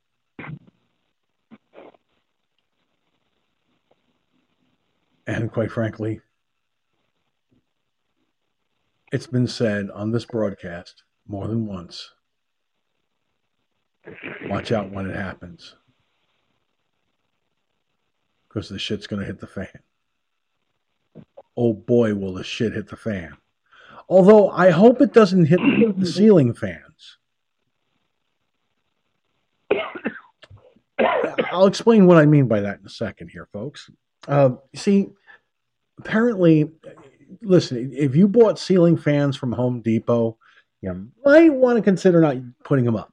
[5.27, 6.21] And quite frankly,
[9.11, 12.11] it's been said on this broadcast more than once
[14.43, 15.75] watch out when it happens.
[18.47, 19.79] Because the shit's going to hit the fan.
[21.57, 23.37] Oh boy, will the shit hit the fan.
[24.07, 25.59] Although I hope it doesn't hit
[25.97, 27.17] the ceiling fans.
[31.51, 33.89] I'll explain what I mean by that in a second here, folks.
[34.27, 35.07] Uh, see,
[35.99, 36.71] apparently,
[37.41, 40.37] listen, if you bought ceiling fans from Home Depot,
[40.81, 43.11] you might want to consider not putting them up.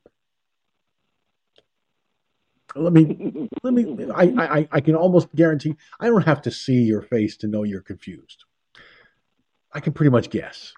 [2.74, 6.82] Let me, let me, I, I, I can almost guarantee I don't have to see
[6.82, 8.44] your face to know you're confused.
[9.72, 10.72] I can pretty much guess.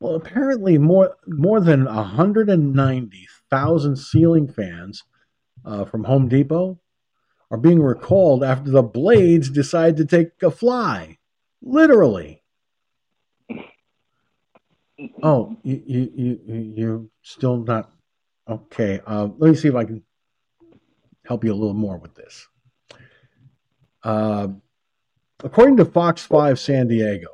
[0.00, 5.02] Well, apparently, more more than 190,000 ceiling fans
[5.64, 6.78] uh, from Home Depot
[7.50, 11.18] are being recalled after the blades decide to take a fly.
[11.62, 12.42] Literally.
[15.22, 17.90] Oh, you you you you're still not
[18.48, 19.00] okay.
[19.06, 20.02] Uh, let me see if I can
[21.24, 22.46] help you a little more with this.
[24.02, 24.48] Uh,
[25.42, 27.28] according to Fox Five San Diego,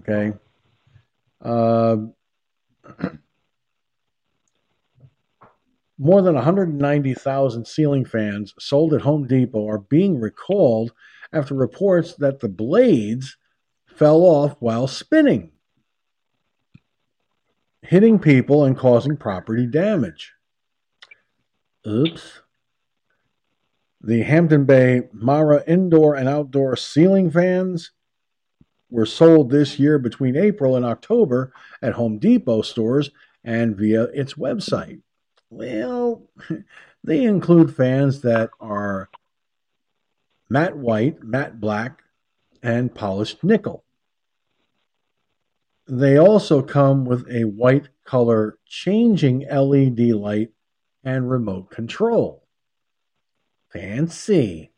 [0.00, 0.32] okay.
[1.42, 1.96] Uh,
[5.98, 10.92] more than 190,000 ceiling fans sold at Home Depot are being recalled
[11.32, 13.36] after reports that the blades
[13.86, 15.52] fell off while spinning,
[17.82, 20.32] hitting people and causing property damage.
[21.86, 22.40] Oops.
[24.00, 27.92] The Hampton Bay Mara indoor and outdoor ceiling fans
[28.90, 33.10] were sold this year between April and October at Home Depot stores
[33.44, 35.00] and via its website.
[35.48, 36.22] Well,
[37.04, 39.10] they include fans that are
[40.48, 42.02] matte white, matte black,
[42.62, 43.84] and polished nickel.
[45.86, 50.50] They also come with a white color changing LED light
[51.02, 52.46] and remote control.
[53.72, 54.69] Fancy.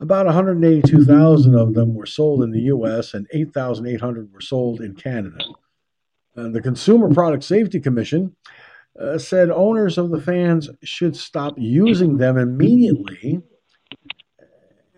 [0.00, 5.38] About 182,000 of them were sold in the US and 8,800 were sold in Canada.
[6.34, 8.34] The Consumer Product Safety Commission
[9.00, 13.40] uh, said owners of the fans should stop using them immediately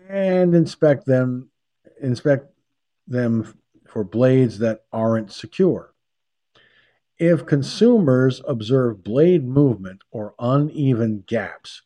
[0.09, 1.49] and inspect them
[2.01, 2.47] inspect
[3.07, 3.57] them
[3.87, 5.93] for blades that aren't secure.
[7.17, 11.81] If consumers observe blade movement or uneven gaps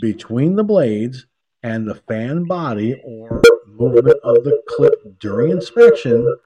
[0.00, 1.26] between the blades
[1.66, 6.36] and the fan body or movement of the clip during inspection,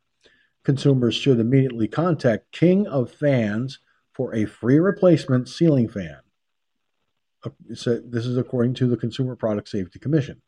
[0.65, 3.81] consumers should immediately contact King of Fans
[4.15, 6.21] for a free replacement ceiling fan.
[7.45, 10.41] Uh, so this is according to the Consumer Product Safety Commission.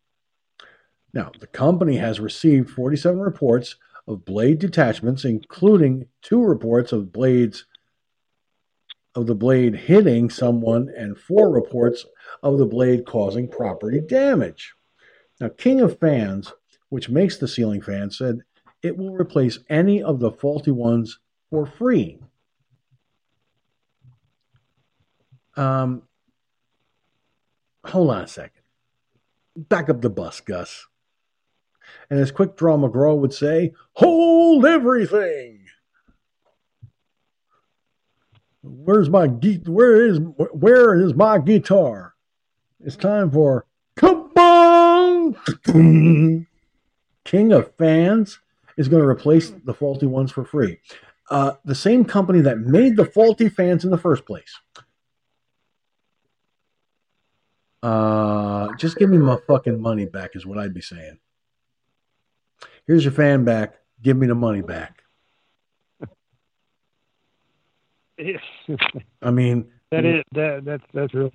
[1.13, 3.77] Now, the company has received 47 reports
[4.09, 7.67] of blade detachments, including two reports of blades
[9.15, 12.07] of the blade hitting someone and four reports
[12.43, 14.75] of the blade causing property damage.
[15.41, 16.53] Now, King of Fans,
[16.89, 18.41] which makes the ceiling fan, said
[18.83, 21.19] it will replace any of the faulty ones
[21.51, 22.19] for free.
[25.57, 26.03] Um,
[27.85, 28.63] hold on a second.
[29.55, 30.87] Back up the bus, Gus.
[32.09, 35.52] And as Quick Draw McGraw would say, hold everything.
[38.63, 40.19] Where's my where is
[40.53, 42.15] where is my guitar?
[42.81, 43.67] It's time for
[45.73, 46.47] on.
[47.25, 48.41] King of Fans
[48.77, 50.79] is going to replace the faulty ones for free.
[51.31, 54.59] Uh, the same company that made the faulty fans in the first place.
[57.83, 61.19] Uh, just give me my fucking money back, is what I'd be saying.
[62.87, 63.75] Here's your fan back.
[64.03, 65.02] Give me the money back.
[69.23, 71.33] I mean, that is that that's that's real.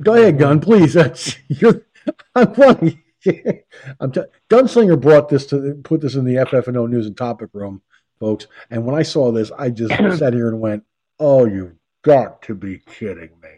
[0.00, 0.94] Go ahead, Gun, please.
[0.94, 1.86] That's you're.
[2.34, 3.02] I'm funny.
[4.00, 7.82] I'm t- Gunslinger brought this to put this in the FFNO news and topic room,
[8.18, 8.46] folks.
[8.70, 10.84] And when I saw this, I just sat here and went,
[11.18, 13.48] "Oh, you've got to be kidding me!"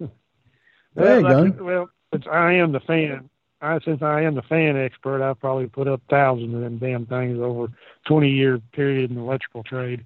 [0.94, 1.64] Well, like- Gun.
[1.64, 3.29] well, since I am the fan,
[3.60, 7.06] I since I am the fan expert, I've probably put up thousands of them damn
[7.06, 7.68] things over
[8.06, 10.04] twenty year period in the electrical trade.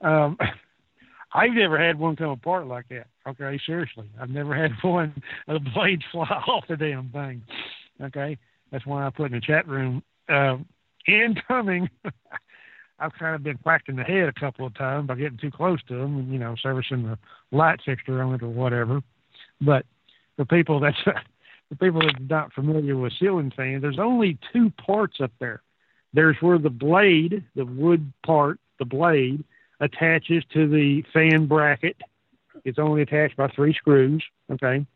[0.00, 0.36] Um,
[1.34, 3.06] I've never had one come apart like that.
[3.26, 5.14] Okay, seriously, I've never had one
[5.46, 7.42] the blades fly off the damn thing.
[8.00, 8.38] Okay,
[8.70, 10.02] that's why I put in the chat room.
[10.28, 10.66] Um,
[11.06, 11.88] incoming.
[12.98, 15.50] I've kind of been whacked in the head a couple of times by getting too
[15.50, 17.18] close to them, you know, servicing the
[17.50, 19.02] light fixture on it or whatever.
[19.60, 19.84] But
[20.36, 20.96] for people that's
[21.72, 25.62] for people that are not familiar with ceiling fans, there's only two parts up there.
[26.12, 29.44] There's where the blade, the wood part, the blade,
[29.80, 31.96] attaches to the fan bracket.
[32.64, 34.86] It's only attached by three screws, okay?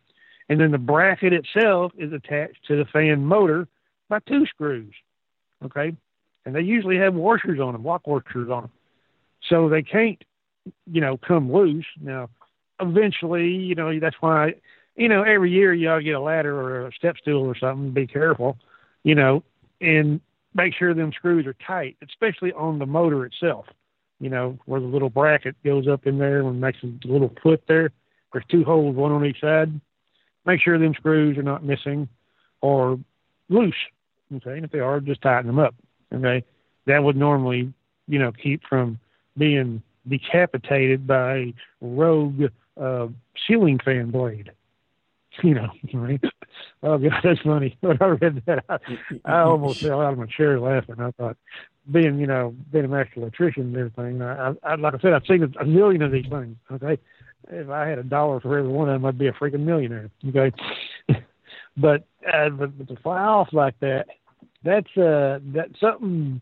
[0.49, 3.67] And then the bracket itself is attached to the fan motor
[4.09, 4.93] by two screws,
[5.65, 5.97] okay?
[6.45, 8.71] And they usually have washers on them, lock washers on them.
[9.49, 10.23] So they can't,
[10.87, 11.87] you know, come loose.
[12.01, 12.29] Now,
[12.81, 14.55] eventually, you know, that's why,
[14.97, 17.93] you know, every year to get a ladder or a step stool or something.
[17.93, 18.57] Be careful,
[19.05, 19.43] you know,
[19.81, 20.21] and
[20.55, 23.67] make sure them screws are tight, especially on the motor itself.
[24.19, 27.63] You know, where the little bracket goes up in there and makes a little foot
[27.69, 27.91] there.
[28.33, 29.79] There's two holes, one on each side.
[30.47, 32.09] Make sure them screws are not missing
[32.63, 32.99] or
[33.51, 33.75] loose.
[34.35, 35.75] Okay, and if they are, just tighten them up.
[36.15, 36.45] Okay,
[36.87, 37.73] that would normally,
[38.09, 38.99] you know, keep from
[39.37, 42.45] being decapitated by a rogue
[42.81, 43.09] uh,
[43.47, 44.51] ceiling fan blade.
[45.43, 46.21] You know, right?
[46.83, 47.77] Oh God, that's funny.
[47.83, 48.79] When I read that, I,
[49.25, 50.97] I almost fell out of my chair laughing.
[50.99, 51.37] I thought,
[51.91, 55.27] being you know, being a master electrician and everything, I, I like I said, I've
[55.27, 56.57] seen a, million of these things.
[56.73, 56.99] Okay,
[57.49, 60.11] if I had a dollar for every one of them, I'd be a freaking millionaire.
[60.29, 60.53] Okay,
[61.77, 64.07] but uh, but, but to fly off like that,
[64.65, 66.41] that's uh that's something.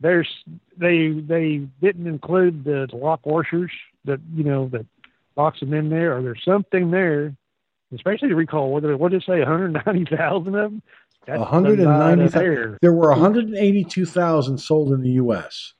[0.00, 0.28] There's
[0.76, 3.72] they they didn't include the lock washers
[4.04, 4.86] that you know that
[5.36, 7.34] locks them in there, or there's something there,
[7.94, 8.72] especially the recall.
[8.72, 9.38] What did what did it say?
[9.38, 10.82] 190,000 of them.
[11.26, 12.78] That's a lot of 190,000.
[12.80, 15.74] There were 182,000 sold in the U.S.,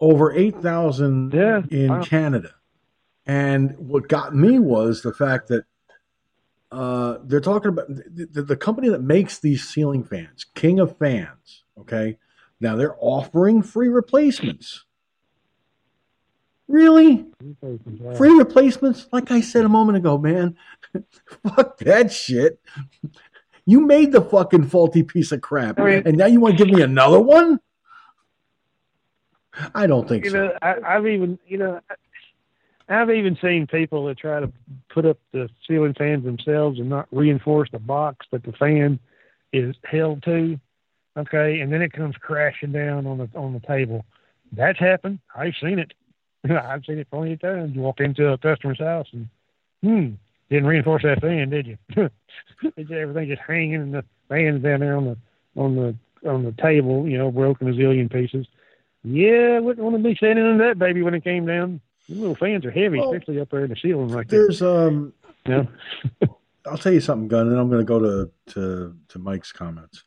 [0.00, 2.02] over 8,000 Yeah, in wow.
[2.04, 2.54] Canada.
[3.26, 5.64] And what got me was the fact that
[6.70, 10.96] uh, they're talking about the, the, the company that makes these ceiling fans, King of
[10.98, 11.64] Fans.
[11.78, 12.18] Okay,
[12.60, 14.84] now they're offering free replacements.
[16.68, 17.24] Really?
[18.16, 19.06] Free replacements?
[19.10, 20.56] Like I said a moment ago, man.
[21.42, 22.60] Fuck that shit.
[23.64, 26.64] You made the fucking faulty piece of crap, I mean- and now you want to
[26.64, 27.60] give me another one?
[29.74, 30.36] I don't think you so.
[30.46, 31.94] know, I, I've even, you know, I-
[32.90, 34.50] I've even seen people that try to
[34.88, 38.98] put up the ceiling fans themselves and not reinforce the box that the fan
[39.52, 40.58] is held to.
[41.16, 44.06] Okay, and then it comes crashing down on the on the table.
[44.52, 45.18] That's happened.
[45.36, 45.92] I've seen it.
[46.64, 47.74] I've seen it plenty of times.
[47.74, 49.28] You walk into a customer's house and,
[49.82, 50.14] hmm,
[50.50, 51.78] didn't reinforce that fan, did you?
[52.90, 55.16] Everything just hanging, and the fan's down there on the
[55.60, 58.46] on the on the table, you know, broken a zillion pieces.
[59.04, 61.80] Yeah, wouldn't want to be standing on that baby when it came down.
[62.08, 64.36] Them little fans are heavy, Well, especially up there in the ceiling like that.
[64.36, 65.12] There's um,
[65.46, 65.52] You
[66.22, 66.36] know?
[66.66, 70.04] I'll tell you something, Gun, and I'm going to go to to to Mike's comments.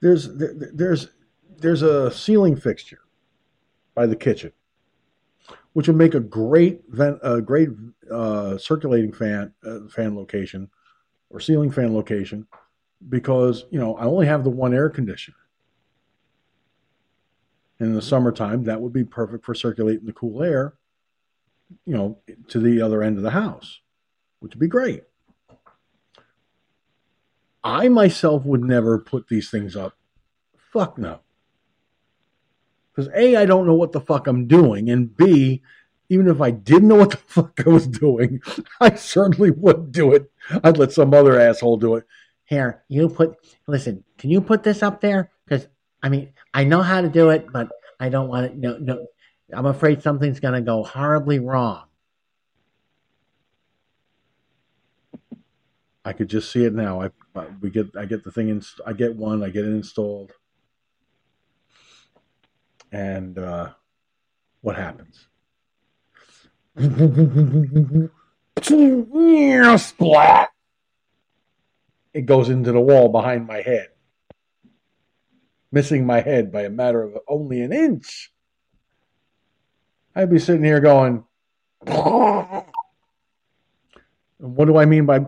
[0.00, 1.08] There's there, there's
[1.58, 3.00] there's a ceiling fixture
[3.94, 4.52] by the kitchen,
[5.78, 7.68] which would make a great vent, a great
[8.10, 10.68] uh, circulating fan uh, fan location
[11.30, 12.44] or ceiling fan location
[13.08, 15.36] because, you know, I only have the one air conditioner.
[17.78, 20.74] In the summertime, that would be perfect for circulating the cool air,
[21.86, 22.18] you know,
[22.48, 23.78] to the other end of the house,
[24.40, 25.04] which would be great.
[27.62, 29.94] I myself would never put these things up.
[30.72, 31.20] Fuck no.
[32.98, 35.62] Because A, I don't know what the fuck I'm doing, and B,
[36.08, 38.40] even if I didn't know what the fuck I was doing,
[38.80, 40.28] I certainly wouldn't do it.
[40.64, 42.04] I'd let some other asshole do it.
[42.42, 43.36] Here, you put,
[43.68, 45.30] listen, can you put this up there?
[45.44, 45.68] Because,
[46.02, 47.68] I mean, I know how to do it, but
[48.00, 49.06] I don't want it, no, no,
[49.52, 51.84] I'm afraid something's going to go horribly wrong.
[56.04, 57.00] I could just see it now.
[57.00, 57.10] I
[57.60, 60.32] we get I get the thing in I get one, I get it installed.
[62.90, 63.70] And uh,
[64.60, 65.26] what happens?
[69.78, 70.48] Splat!
[72.14, 73.88] It goes into the wall behind my head,
[75.70, 78.32] missing my head by a matter of only an inch.
[80.14, 81.24] I'd be sitting here going,
[84.38, 85.18] what do I mean by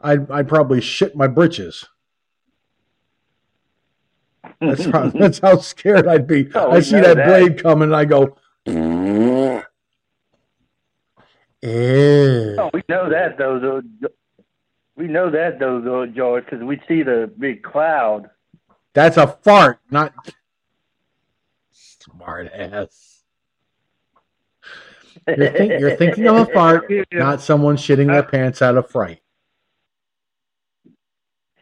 [0.00, 1.84] I'd, I'd probably shit my britches.
[4.60, 6.50] That's how, that's how scared I'd be.
[6.54, 7.26] Oh, I see that, that.
[7.26, 8.36] blade coming, and I go,
[11.62, 12.56] Ew.
[12.58, 13.58] Oh, we know that though.
[13.58, 13.82] though.
[14.96, 18.30] We know that though, though George, because we see the big cloud.
[18.94, 20.12] "That's a fart, not
[21.72, 23.22] smart ass."
[25.26, 29.20] You're, think, you're thinking of a fart, not someone shitting their pants out of fright.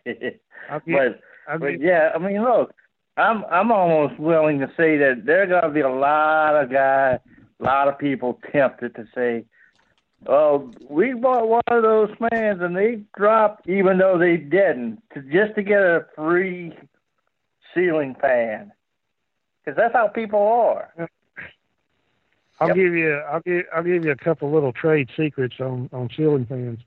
[0.84, 1.20] But
[1.60, 2.74] but yeah, I mean, look,
[3.16, 7.18] I'm I'm almost willing to say that there are gonna be a lot of guys,
[7.60, 9.44] a lot of people tempted to say,
[10.26, 15.22] "Oh, we bought one of those fans and they dropped, even though they didn't, to
[15.22, 16.76] just to get a free
[17.74, 18.72] ceiling fan."
[19.64, 20.92] Because that's how people are.
[22.60, 22.76] I'll Yep.
[22.76, 26.44] give you I'll give I'll give you a couple little trade secrets on on ceiling
[26.46, 26.80] fans.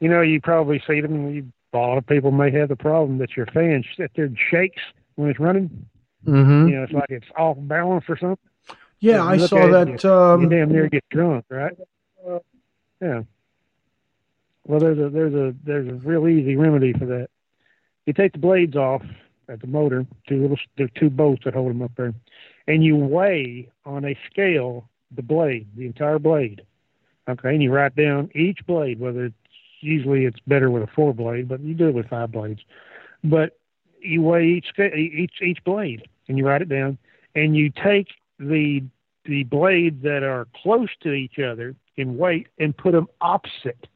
[0.00, 1.30] You know, you probably see them.
[1.30, 4.38] You, a lot of people may have the problem that your fan sit there and
[4.50, 4.80] shakes
[5.16, 5.86] when it's running.
[6.24, 6.68] Mm-hmm.
[6.68, 8.38] You know, it's like it's off balance or something.
[9.00, 10.02] Yeah, I saw that.
[10.02, 11.76] you Um, damn near get drunk, right?
[13.00, 13.22] Yeah.
[14.66, 17.28] Well, there's a there's a there's a real easy remedy for that.
[18.06, 19.02] You take the blades off
[19.48, 22.14] at the motor, two little there are two bolts that hold them up there,
[22.66, 26.62] and you weigh on a scale the blade, the entire blade.
[27.28, 29.34] Okay, and you write down each blade, whether it's
[29.80, 32.60] usually it's better with a four blade, but you do it with five blades.
[33.22, 33.58] But
[34.00, 36.98] you weigh each each each blade, and you write it down,
[37.34, 38.08] and you take
[38.38, 38.82] the
[39.24, 43.88] the blades that are close to each other in weight and put them opposite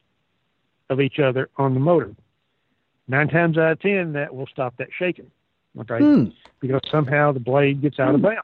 [0.88, 2.14] of each other on the motor.
[3.06, 5.30] Nine times out of ten, that will stop that shaking.
[5.78, 6.24] Okay, hmm.
[6.60, 8.40] because somehow the blade gets out of balance.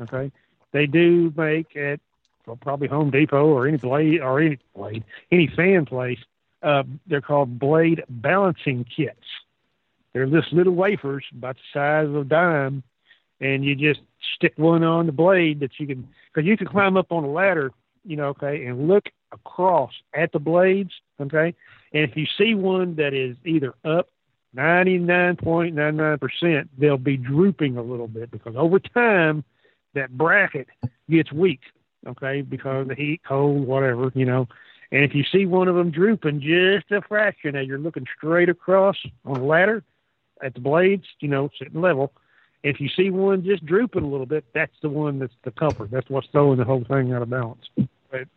[0.00, 0.30] Okay,
[0.72, 2.00] they do make at
[2.46, 6.18] well, probably Home Depot or any blade or any blade any fan place.
[6.62, 9.26] Uh, they're called blade balancing kits.
[10.12, 12.82] They're little wafers about the size of a dime,
[13.40, 14.00] and you just
[14.34, 17.30] stick one on the blade that you can because you can climb up on a
[17.30, 17.70] ladder,
[18.04, 21.54] you know, okay, and look across at the blades, okay,
[21.92, 24.08] and if you see one that is either up
[24.56, 29.44] 99.99%, they'll be drooping a little bit because over time
[29.94, 30.66] that bracket
[31.08, 31.60] gets weak,
[32.06, 34.46] okay, because of the heat, cold, whatever, you know.
[34.92, 38.48] And if you see one of them drooping just a fraction as you're looking straight
[38.48, 39.84] across on a ladder
[40.42, 42.12] at the blades, you know, sitting level,
[42.62, 45.90] if you see one just drooping a little bit, that's the one that's the comfort.
[45.90, 47.68] That's what's throwing the whole thing out of balance.
[48.10, 48.28] But,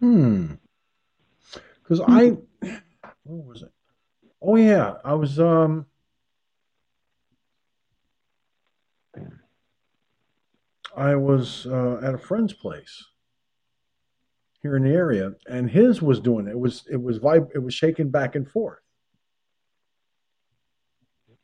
[0.00, 0.52] Hmm.
[1.82, 2.36] Because I,
[3.24, 3.72] what was it?
[4.40, 5.86] Oh yeah, I was um.
[10.96, 13.04] I was uh, at a friend's place
[14.62, 16.52] here in the area, and his was doing it.
[16.52, 18.80] It was it was vib- it was shaking back and forth,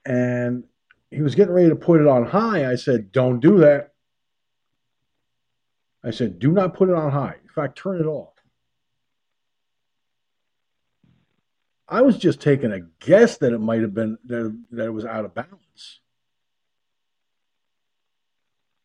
[0.04, 0.64] and
[1.10, 2.70] he was getting ready to put it on high.
[2.70, 3.94] I said, "Don't do that."
[6.02, 7.36] I said, "Do not put it on high.
[7.42, 8.34] In fact, turn it off."
[11.88, 15.04] I was just taking a guess that it might have been that, that it was
[15.04, 16.00] out of balance.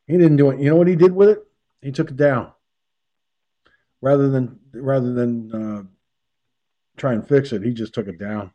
[0.06, 0.60] He didn't do it.
[0.60, 1.48] You know what he did with it?
[1.82, 2.52] He took it down.
[4.02, 5.84] Rather than rather than uh,
[6.98, 8.52] try and fix it, he just took it down.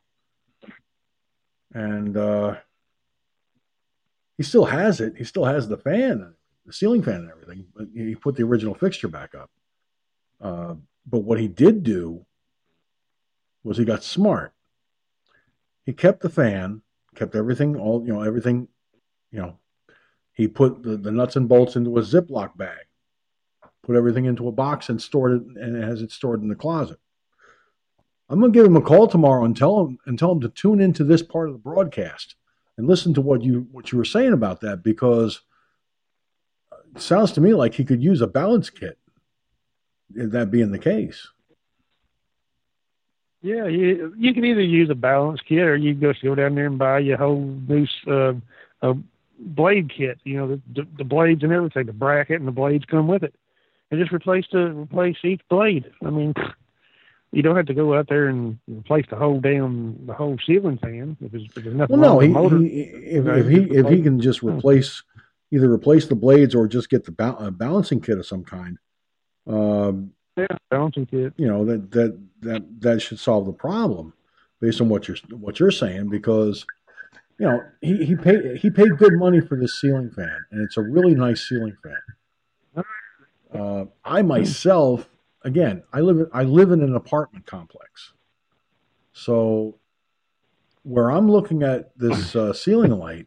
[1.74, 2.56] And uh,
[4.36, 5.14] he still has it.
[5.16, 6.34] He still has the fan,
[6.64, 7.66] the ceiling fan, and everything.
[7.74, 9.50] But he put the original fixture back up.
[10.40, 10.74] Uh,
[11.06, 12.24] but what he did do
[13.64, 14.52] was he got smart.
[15.84, 16.82] He kept the fan,
[17.14, 18.68] kept everything, all you know, everything,
[19.30, 19.58] you know.
[20.32, 22.86] He put the, the nuts and bolts into a Ziploc bag,
[23.82, 26.98] put everything into a box, and stored it, and has it stored in the closet.
[28.28, 30.80] I'm gonna give him a call tomorrow and tell him and tell him to tune
[30.80, 32.36] into this part of the broadcast
[32.76, 35.40] and listen to what you what you were saying about that because
[36.94, 38.98] it sounds to me like he could use a balance kit.
[40.10, 41.26] That being the case.
[43.42, 46.54] Yeah, you you can either use a balance kit or you can just go down
[46.54, 48.32] there and buy your whole new uh,
[48.80, 48.94] a
[49.38, 50.18] blade kit.
[50.24, 53.34] You know the, the blades and everything, the bracket and the blades come with it,
[53.90, 55.92] and just replace the replace each blade.
[56.02, 56.32] I mean,
[57.34, 60.78] you don't have to go out there and replace the whole damn the whole ceiling
[60.78, 62.58] fan if there's, if there's nothing well, no, wrong he, with the motor.
[62.58, 65.02] he, if, if he if he can just replace
[65.50, 68.78] either replace the blades or just get the ba- a balancing kit of some kind,
[69.46, 71.32] um, yeah, balancing kit.
[71.36, 74.12] you know that that that that should solve the problem
[74.60, 76.64] based on what you're what you're saying because
[77.38, 80.76] you know he he paid he paid good money for this ceiling fan and it's
[80.76, 82.84] a really nice ceiling fan.
[83.54, 85.08] Uh, I myself,
[85.44, 88.12] again, I live I live in an apartment complex,
[89.12, 89.78] so
[90.82, 93.26] where I'm looking at this uh, ceiling light,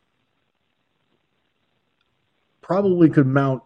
[2.61, 3.63] probably could mount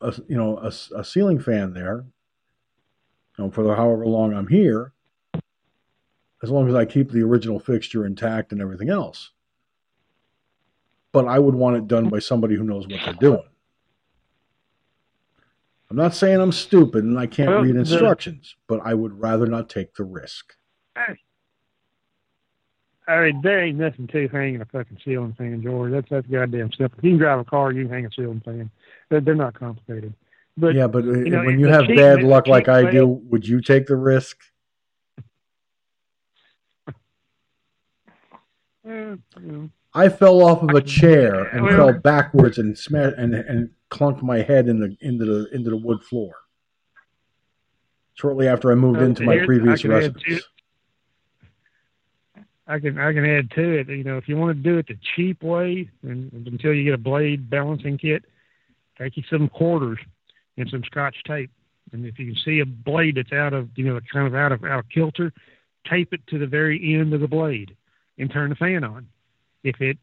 [0.00, 2.06] a you know a, a ceiling fan there,
[3.36, 4.92] you know, for the, however long I'm here,
[6.42, 9.32] as long as I keep the original fixture intact and everything else.
[11.12, 13.49] But I would want it done by somebody who knows what they're doing.
[15.90, 19.20] I'm not saying I'm stupid and I can't Well, read the- instructions, but I would
[19.20, 20.54] rather not take the risk.
[20.96, 21.16] I
[23.24, 25.90] mean, there ain't nothing to hanging a fucking ceiling fan, George.
[25.90, 26.96] That's that's goddamn simple.
[26.98, 28.70] If you can drive a car, you can hang a ceiling fan.
[29.08, 30.14] They're, they're not complicated.
[30.56, 33.60] But yeah, but uh, know, when you have bad luck like I do, would you
[33.60, 34.36] take the risk?
[38.84, 43.70] you know, I fell off of a chair and fell backwards and smashed and and
[43.90, 46.34] clunked my head in the into the into the wood floor.
[48.14, 50.42] Shortly after I moved Uh, into my previous residence.
[52.66, 53.88] I can I can add to it.
[53.88, 56.94] You know, if you want to do it the cheap way, and until you get
[56.94, 58.24] a blade balancing kit,
[58.96, 59.98] take you some quarters
[60.56, 61.50] and some Scotch tape.
[61.92, 64.52] And if you can see a blade that's out of you know kind of out
[64.52, 65.32] of out of kilter,
[65.88, 67.76] tape it to the very end of the blade
[68.18, 69.08] and turn the fan on.
[69.64, 69.98] If it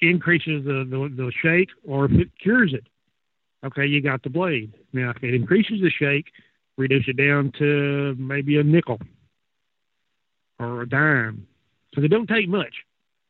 [0.00, 2.86] increases the the, the shake or if it cures it,
[3.64, 4.72] okay, you got the blade.
[4.92, 6.26] Now, if it increases the shake,
[6.76, 9.00] reduce it down to maybe a nickel
[10.58, 11.46] or a dime.
[11.94, 12.74] So they don't take much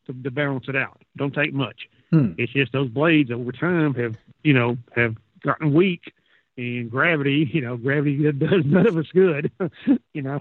[0.07, 1.03] to, to balance it out.
[1.17, 1.89] Don't take much.
[2.11, 2.33] Hmm.
[2.39, 6.13] It's just those blades over time have, you know, have gotten weak,
[6.57, 9.51] and gravity, you know, gravity does none of us good.
[10.13, 10.41] you know,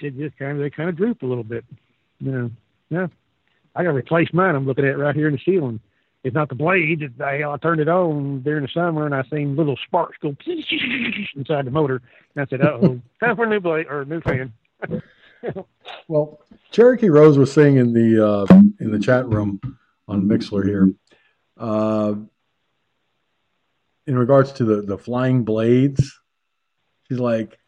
[0.00, 1.64] it just kind of they kind of droop a little bit.
[2.20, 2.48] Yeah,
[2.90, 3.06] yeah.
[3.74, 4.54] I got to replace mine.
[4.54, 5.80] I'm looking at right here in the ceiling.
[6.24, 7.02] It's not the blade.
[7.02, 10.36] It's, I, I turned it on during the summer, and I seen little sparks go
[11.36, 12.02] inside the motor.
[12.34, 14.52] And I said, "Oh, time for a new blade or a new fan."
[16.08, 16.40] Well,
[16.72, 18.46] Cherokee Rose was saying in the uh,
[18.80, 19.60] in the chat room
[20.08, 20.92] on Mixlr here,
[21.56, 22.14] uh,
[24.06, 26.18] in regards to the the flying blades,
[27.06, 27.58] she's like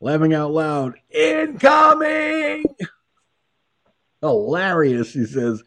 [0.00, 2.64] laughing out loud, "Incoming!"
[4.20, 5.62] Hilarious, she says.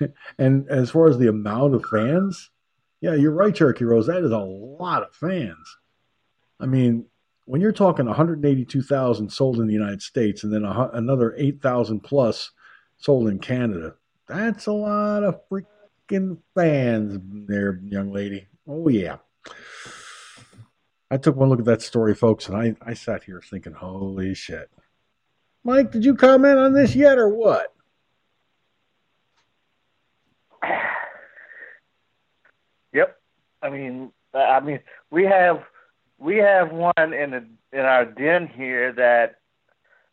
[0.38, 2.50] And as far as the amount of fans,
[3.00, 4.06] yeah, you're right, Cherokee Rose.
[4.06, 5.76] That is a lot of fans.
[6.58, 7.06] I mean,
[7.44, 12.50] when you're talking 182,000 sold in the United States and then a, another 8,000 plus
[12.96, 13.94] sold in Canada,
[14.26, 18.46] that's a lot of freaking fans there, young lady.
[18.66, 19.16] Oh, yeah.
[21.10, 24.34] I took one look at that story, folks, and I, I sat here thinking, holy
[24.34, 24.70] shit.
[25.62, 27.73] Mike, did you comment on this yet or what?
[32.92, 33.16] Yep.
[33.60, 34.78] I mean, I mean,
[35.10, 35.64] we have
[36.18, 39.40] we have one in the in our den here that,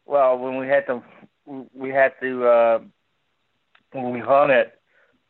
[0.05, 1.03] well, when we had to
[1.73, 2.79] we had to uh,
[3.91, 4.79] when we hung it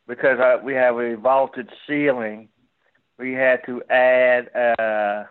[0.08, 2.48] because uh, we have a vaulted ceiling,
[3.18, 5.24] we had to add uh,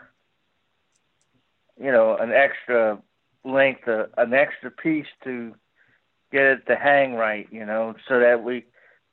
[1.80, 3.00] you know an extra
[3.44, 5.56] length, uh, an extra piece to
[6.32, 8.64] get it to hang right, you know, so that we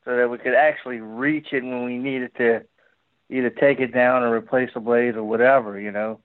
[0.08, 2.62] so that we could actually reach it when we needed to
[3.28, 6.18] either take it down or replace the blades or whatever, you know.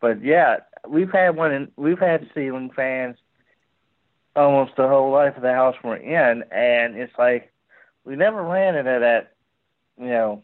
[0.00, 1.52] But yeah, we've had one.
[1.52, 3.16] In, we've had ceiling fans
[4.36, 7.52] almost the whole life of the house we're in, and it's like
[8.04, 9.32] we never ran into that.
[9.98, 10.42] You know,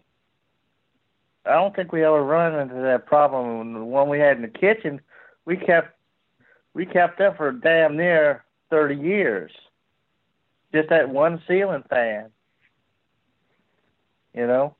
[1.46, 3.72] I don't think we ever run into that problem.
[3.72, 5.00] The one we had in the kitchen,
[5.44, 5.96] we kept
[6.74, 9.52] we kept that for damn near thirty years.
[10.74, 12.30] just that one ceiling fan.
[14.34, 14.76] You know,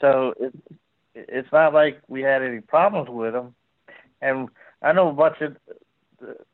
[0.00, 0.54] so it,
[1.14, 3.54] it's not like we had any problems with them.
[4.20, 4.48] And
[4.82, 5.56] I know a bunch of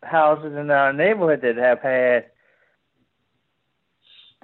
[0.02, 2.26] houses in our neighborhood that have had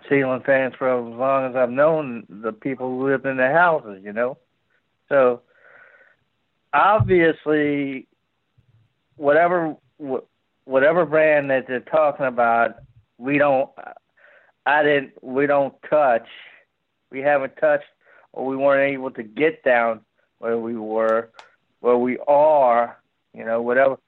[0.09, 4.03] ceiling fans for as long as I've known the people who live in the houses,
[4.05, 4.39] you know.
[5.09, 5.43] So
[6.73, 8.07] obviously,
[9.17, 9.77] whatever
[10.65, 12.77] whatever brand that they're talking about,
[13.19, 13.71] we don't.
[14.69, 15.13] I didn't.
[15.23, 16.29] We don't touch.
[17.11, 17.87] We haven't touched,
[18.35, 20.03] or we weren't able to get down
[20.41, 21.31] where we were,
[21.81, 22.99] where we are.
[23.33, 23.99] You know, whatever.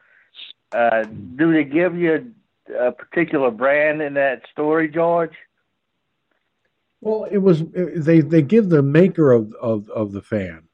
[0.70, 1.04] Uh,
[1.36, 2.34] do they give you
[2.68, 5.32] a, a particular brand in that story, George?
[7.00, 10.64] Well, it was they they give the maker of of, of the fan,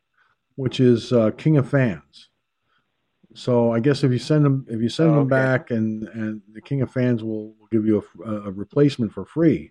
[0.56, 2.30] which is uh, King of Fans.
[3.34, 6.42] So I guess if you send them if you send oh, them back and and
[6.52, 9.70] the King of Fans will, will give you a, a replacement for free.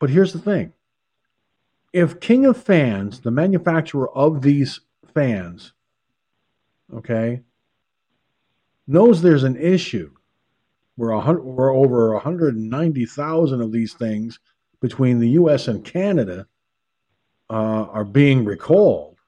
[0.00, 0.72] But here's the thing:
[1.92, 4.80] if King of Fans, the manufacturer of these
[5.14, 5.72] fans,
[6.92, 7.42] okay,
[8.88, 10.10] knows there's an issue
[10.96, 14.40] where, a, where over 190,000 of these things
[14.80, 15.68] between the U.S.
[15.68, 16.46] and Canada
[17.50, 19.18] uh, are being recalled,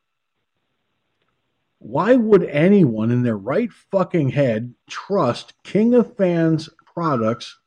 [1.79, 7.59] why would anyone in their right fucking head trust King of Fans products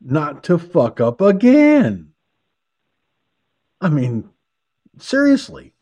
[0.00, 2.12] not to fuck up again?
[3.80, 4.30] I mean,
[4.98, 5.72] seriously,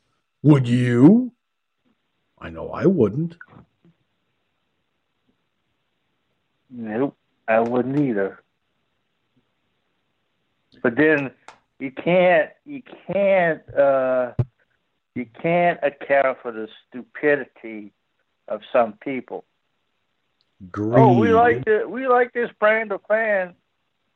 [0.43, 1.33] would you?
[2.39, 3.37] I know I wouldn't.
[6.71, 7.17] Nope,
[7.49, 8.43] I wouldn't either.
[10.83, 11.31] But then
[11.79, 14.33] you can't you can't uh,
[15.15, 17.93] you can't account for the stupidity
[18.49, 19.45] of some people.
[20.71, 20.99] Greed.
[20.99, 23.55] Oh, we like the, we like this brand of fan,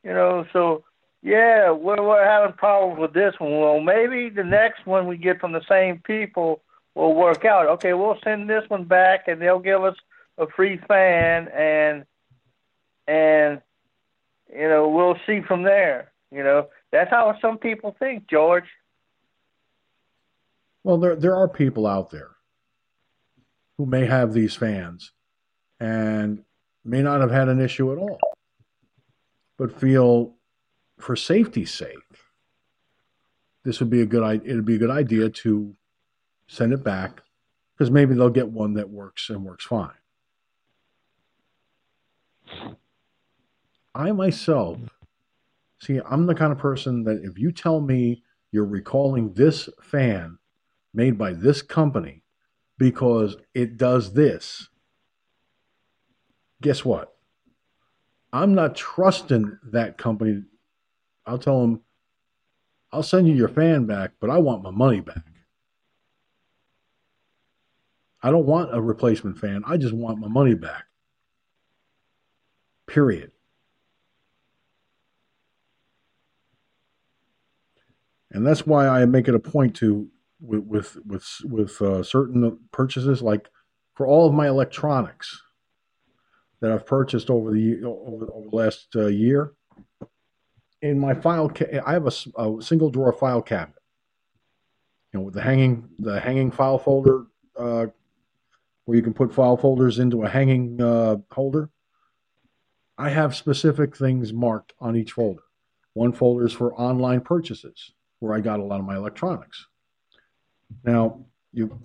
[0.05, 0.47] you know.
[0.53, 0.85] So
[1.23, 3.59] yeah, we're we're having problems with this one.
[3.59, 6.63] Well, maybe the next one we get from the same people
[6.95, 7.67] will work out.
[7.67, 9.97] Okay, we'll send this one back, and they'll give us
[10.39, 12.05] a free fan, and
[13.07, 13.61] and
[14.55, 16.11] you know we'll see from there.
[16.33, 18.69] You know, that's how some people think, George.
[20.85, 22.31] Well, there there are people out there
[23.77, 25.13] who may have these fans
[25.79, 26.45] and
[26.83, 28.19] may not have had an issue at all,
[29.59, 30.35] but feel
[31.03, 31.99] for safety's sake,
[33.65, 35.75] this would be a good it'd be a good idea to
[36.47, 37.23] send it back
[37.77, 39.91] because maybe they'll get one that works and works fine.
[43.95, 44.79] I myself
[45.81, 48.23] See, I'm the kind of person that if you tell me
[48.53, 50.39] you're recalling this fan
[50.93, 52.23] made by this company
[52.77, 54.69] because it does this,
[56.61, 57.15] guess what?
[58.33, 60.43] I'm not trusting that company.
[61.31, 61.81] I'll tell them,
[62.93, 65.25] I'll send you your fan back, but I want my money back.
[68.23, 69.63] I don't want a replacement fan.
[69.67, 70.85] I just want my money back.
[72.87, 73.33] Period.
[78.33, 80.09] and that's why I make it a point to
[80.41, 83.49] with with with, uh, certain purchases, like
[83.95, 85.43] for all of my electronics
[86.61, 89.53] that I've purchased over the over, over the last uh, year.
[90.83, 93.83] In my file, ca- I have a, a, single drawer file cabinet.
[95.13, 97.27] You know, with the hanging the hanging file folder,
[97.57, 97.87] uh,
[98.85, 101.71] where you can put file folders into a hanging uh, holder.
[102.97, 105.43] I have specific things marked on each folder.
[105.95, 109.67] One folder is for online purchases where I got a lot of my electronics.
[110.85, 111.79] Now, you,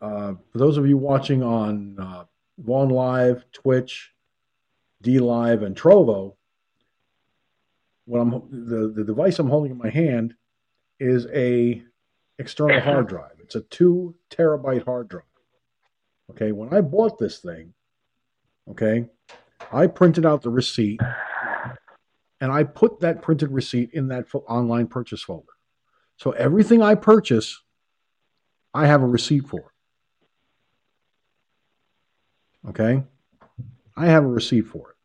[0.00, 2.24] uh, for those of you watching on uh,
[2.58, 4.10] Vaughn Live, Twitch,
[5.02, 6.34] DLive, and Trovo,
[8.10, 10.34] what I'm the, the device I'm holding in my hand
[10.98, 11.80] is a
[12.40, 13.36] external hard drive.
[13.38, 15.22] It's a two terabyte hard drive.
[16.30, 17.72] Okay, when I bought this thing,
[18.68, 19.06] okay,
[19.72, 21.00] I printed out the receipt
[22.40, 25.46] and I put that printed receipt in that online purchase folder.
[26.16, 27.60] So everything I purchase,
[28.74, 29.72] I have a receipt for.
[32.68, 33.04] Okay?
[33.96, 34.96] I have a receipt for it.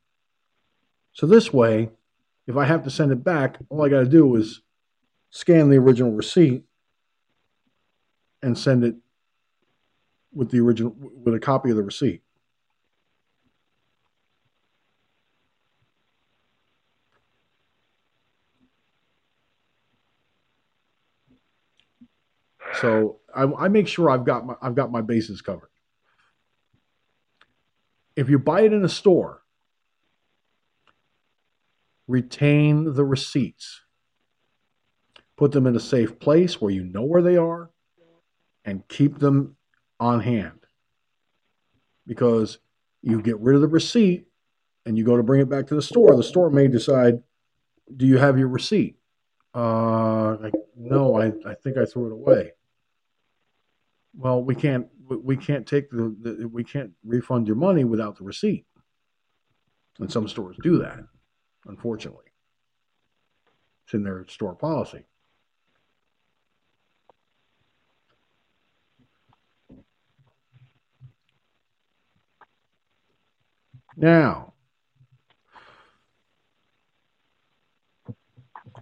[1.13, 1.89] So this way,
[2.47, 4.61] if I have to send it back, all I got to do is
[5.31, 6.63] scan the original receipt
[8.41, 8.95] and send it
[10.33, 12.21] with the original with a copy of the receipt.
[22.81, 25.69] So I, I make sure I've got my I've got my bases covered.
[28.15, 29.41] If you buy it in a store,
[32.07, 33.81] retain the receipts.
[35.37, 37.71] Put them in a safe place where you know where they are
[38.63, 39.57] and keep them
[39.99, 40.59] on hand.
[42.07, 42.59] Because
[43.01, 44.27] you get rid of the receipt
[44.85, 47.21] and you go to bring it back to the store, the store may decide,
[47.95, 48.97] Do you have your receipt?
[49.53, 52.51] Uh, like, no, I, I think I threw it away.
[54.17, 58.23] Well, we can't we can't take the, the we can't refund your money without the
[58.23, 58.65] receipt.
[59.99, 60.99] And some stores do that,
[61.67, 62.25] unfortunately.
[63.85, 65.05] It's in their store policy.
[73.97, 74.53] Now,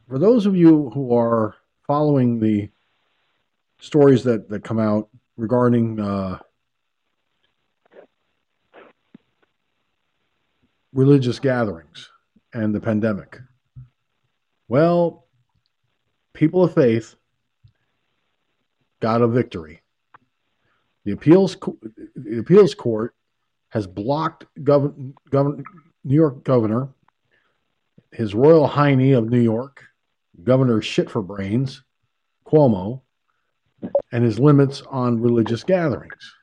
[0.08, 1.56] for those of you who are
[1.86, 2.70] following the
[3.80, 6.40] stories that, that come out regarding uh,
[10.94, 12.10] religious gatherings
[12.54, 13.40] and the pandemic,
[14.68, 15.28] well,
[16.34, 17.16] people of faith
[19.02, 19.82] got a victory.
[21.06, 21.58] The appeals
[22.16, 23.16] the appeals court
[23.70, 25.64] has blocked govern, govern,
[26.04, 26.90] New York governor,
[28.12, 29.84] his Royal Highness of New York,
[30.44, 31.84] Governor Shit for Brains,
[32.46, 33.02] Cuomo,
[34.12, 36.34] and his limits on religious gatherings.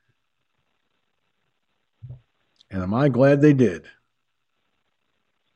[2.70, 3.86] And am I glad they did?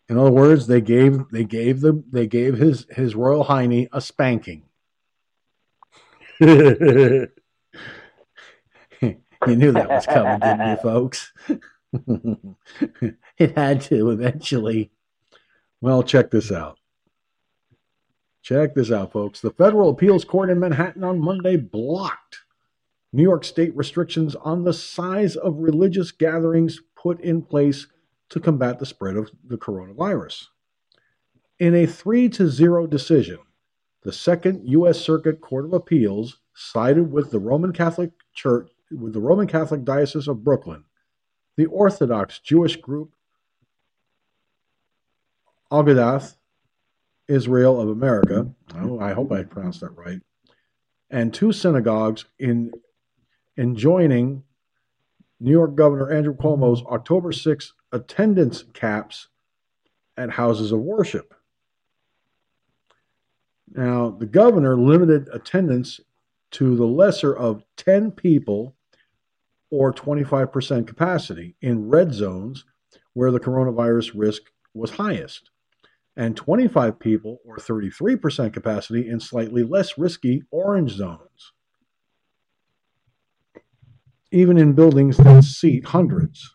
[0.09, 4.01] In other words, they gave they gave the they gave his his Royal Highness a
[4.01, 4.65] spanking.
[9.47, 11.33] You knew that was coming, didn't you, folks?
[13.39, 14.91] it had to eventually.
[15.81, 16.79] Well, check this out.
[18.43, 19.41] Check this out, folks.
[19.41, 22.41] The federal appeals court in Manhattan on Monday blocked
[23.13, 27.87] New York State restrictions on the size of religious gatherings put in place
[28.31, 30.47] to combat the spread of the coronavirus.
[31.59, 33.39] In a 3 to 0 decision,
[34.03, 35.01] the Second U.S.
[35.01, 40.29] Circuit Court of Appeals sided with the Roman Catholic Church with the Roman Catholic Diocese
[40.29, 40.85] of Brooklyn,
[41.57, 43.15] the Orthodox Jewish group
[45.71, 46.37] Agudath
[47.27, 50.21] Israel of America, oh, I hope I pronounced that right,
[51.11, 52.71] and two synagogues in
[53.57, 54.43] enjoining
[55.41, 59.29] New York Governor Andrew Cuomo's October 6 attendance caps
[60.17, 61.33] at houses of worship.
[63.73, 66.01] Now, the governor limited attendance
[66.53, 68.77] to the lesser of 10 people
[69.71, 72.65] or 25% capacity in red zones
[73.13, 74.43] where the coronavirus risk
[74.75, 75.51] was highest,
[76.17, 81.53] and 25 people or 33% capacity in slightly less risky orange zones.
[84.33, 86.54] Even in buildings that seat hundreds.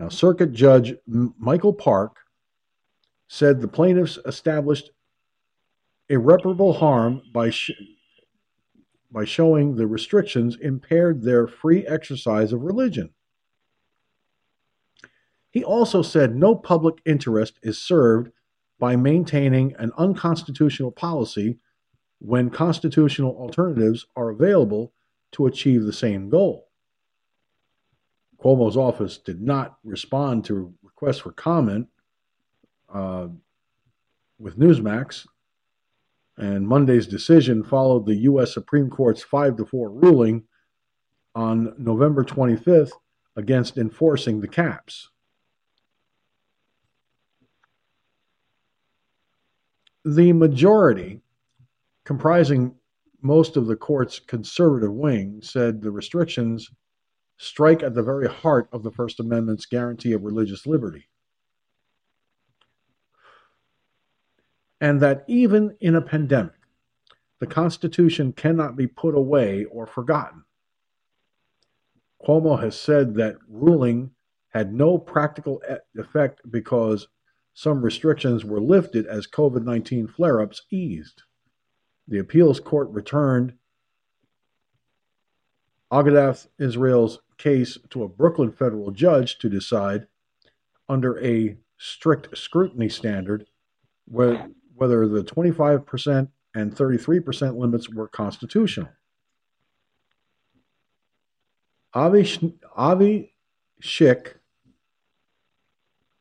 [0.00, 2.20] Now, Circuit Judge Michael Park
[3.28, 4.92] said the plaintiffs established
[6.08, 7.72] irreparable harm by sh-
[9.12, 13.10] by showing the restrictions impaired their free exercise of religion.
[15.50, 18.30] He also said no public interest is served
[18.78, 21.58] by maintaining an unconstitutional policy
[22.20, 24.94] when constitutional alternatives are available
[25.32, 26.69] to achieve the same goal.
[28.42, 31.88] Cuomo's office did not respond to requests for comment
[32.92, 33.28] uh,
[34.38, 35.26] with Newsmax
[36.40, 38.54] and Monday's decision followed the U.S.
[38.54, 40.44] Supreme Court's 5 to 4 ruling
[41.34, 42.92] on November 25th
[43.36, 45.10] against enforcing the caps.
[50.06, 51.20] The majority,
[52.04, 52.74] comprising
[53.20, 56.70] most of the court's conservative wing, said the restrictions
[57.40, 61.08] strike at the very heart of the First Amendment's guarantee of religious liberty.
[64.80, 66.54] and that even in a pandemic,
[67.38, 70.44] the Constitution cannot be put away or forgotten.
[72.26, 74.10] Cuomo has said that ruling
[74.48, 75.62] had no practical
[75.96, 77.08] effect because
[77.54, 81.22] some restrictions were lifted as COVID 19 flare ups eased.
[82.08, 83.54] The appeals court returned
[85.92, 90.06] Agudath Israel's case to a Brooklyn federal judge to decide,
[90.88, 93.46] under a strict scrutiny standard,
[94.06, 98.88] whether the 25% and 33% limits were constitutional.
[101.94, 103.34] Avi, Avi
[103.82, 104.34] Schick,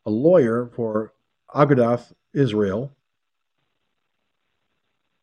[0.06, 1.14] a lawyer for
[1.54, 2.92] Agudath Israel,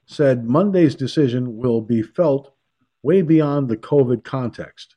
[0.07, 2.53] said Monday's decision will be felt
[3.07, 4.97] way beyond the COVID context.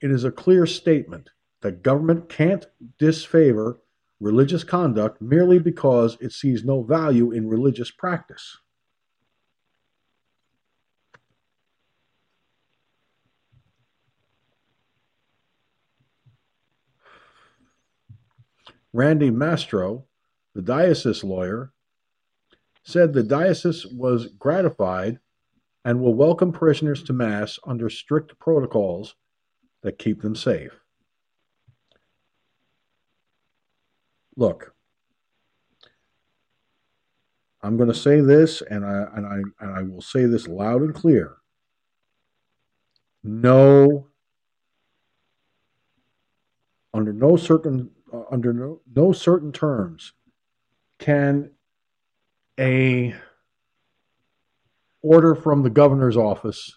[0.00, 2.66] It is a clear statement that government can't
[2.98, 3.78] disfavor
[4.18, 8.58] religious conduct merely because it sees no value in religious practice.
[18.92, 20.06] Randy Mastro,
[20.56, 21.72] the diocese lawyer,
[22.82, 25.20] said the diocese was gratified
[25.84, 29.16] and will welcome parishioners to Mass under strict protocols
[29.82, 30.72] that keep them safe.
[34.36, 34.74] Look,
[37.62, 40.82] I'm going to say this, and I and I and I will say this loud
[40.82, 41.36] and clear.
[43.22, 44.08] No,
[46.94, 50.12] under no certain uh, under no, no certain terms
[50.98, 51.50] can
[52.58, 53.14] a
[55.02, 56.74] order from the governor's office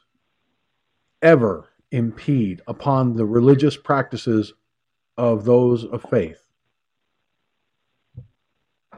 [1.22, 4.54] ever impede upon the religious practices
[5.18, 6.42] of those of faith.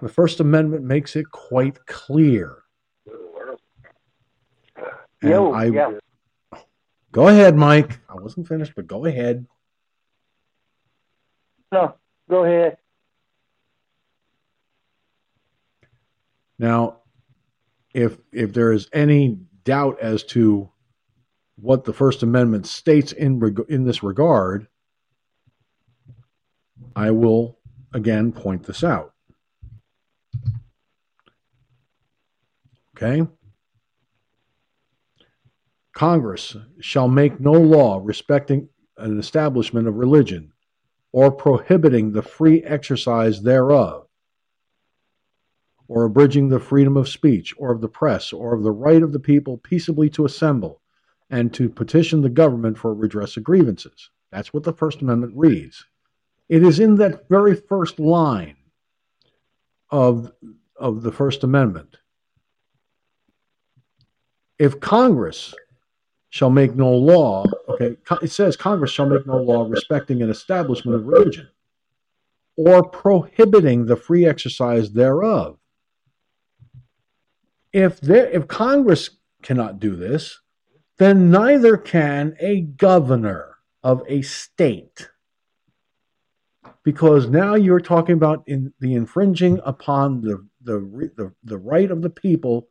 [0.01, 2.57] The First Amendment makes it quite clear.
[5.21, 5.91] And Yo, I, yeah.
[7.11, 7.99] Go ahead, Mike.
[8.07, 9.45] I wasn't finished, but go ahead.
[11.71, 11.95] No,
[12.29, 12.77] go ahead.
[16.59, 16.97] Now,
[17.97, 20.69] if if there is any doubt as to
[21.55, 24.67] what the First Amendment states in reg- in this regard,
[26.95, 27.57] I will
[27.95, 29.13] again point this out.
[32.95, 33.27] Okay?
[35.93, 40.53] Congress shall make no law respecting an establishment of religion
[41.11, 44.06] or prohibiting the free exercise thereof
[45.87, 49.13] or abridging the freedom of speech or of the press or of the right of
[49.13, 50.81] the people peaceably to assemble
[51.29, 54.09] and to petition the government for redress of grievances.
[54.31, 55.85] That's what the First Amendment reads.
[56.49, 58.55] It is in that very first line
[59.89, 60.31] of,
[60.75, 61.97] of the First Amendment.
[64.59, 65.53] If Congress
[66.29, 70.95] shall make no law, okay, it says Congress shall make no law respecting an establishment
[70.95, 71.47] of religion
[72.55, 75.57] or prohibiting the free exercise thereof
[77.73, 79.09] if there if Congress
[79.41, 80.39] cannot do this,
[80.97, 85.09] then neither can a governor of a state.
[86.83, 92.01] Because now you're talking about in the infringing upon the the, the, the right of
[92.01, 92.67] the people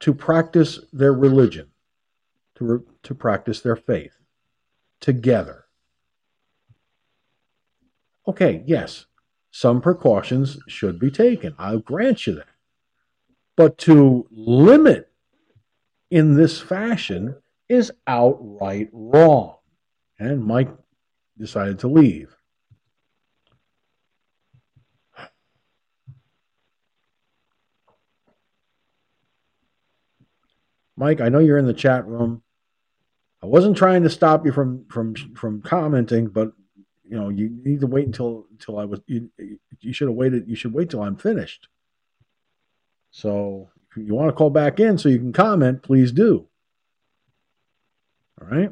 [0.00, 1.68] to practice their religion,
[2.56, 4.12] to, re, to practice their faith
[5.00, 5.64] together.
[8.28, 9.06] Okay, yes,
[9.56, 11.54] some precautions should be taken.
[11.58, 12.48] I'll grant you that.
[13.56, 15.10] But to limit
[16.10, 17.36] in this fashion
[17.66, 19.56] is outright wrong.
[20.18, 20.68] And Mike
[21.38, 22.36] decided to leave.
[30.98, 32.42] Mike, I know you're in the chat room.
[33.42, 36.52] I wasn't trying to stop you from from from commenting, but
[37.08, 39.30] you know you need to wait until until I was you
[39.80, 40.48] you should have waited.
[40.48, 41.68] You should wait till I'm finished.
[43.10, 46.46] So if you want to call back in so you can comment, please do.
[48.40, 48.70] All right.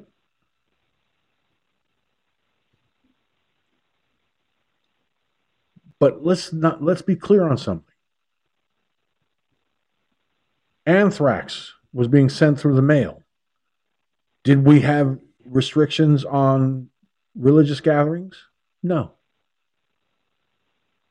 [5.99, 7.95] But let's not let's be clear on something.
[10.87, 13.23] Anthrax was being sent through the mail.
[14.43, 16.91] Did we have restrictions on
[17.35, 18.37] religious gatherings?
[18.83, 19.13] No.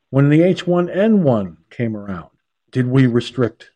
[0.10, 2.30] When the H1N1 came around,
[2.72, 3.72] did we restrict?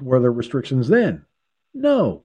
[0.00, 1.24] Were there restrictions then?
[1.72, 2.24] No.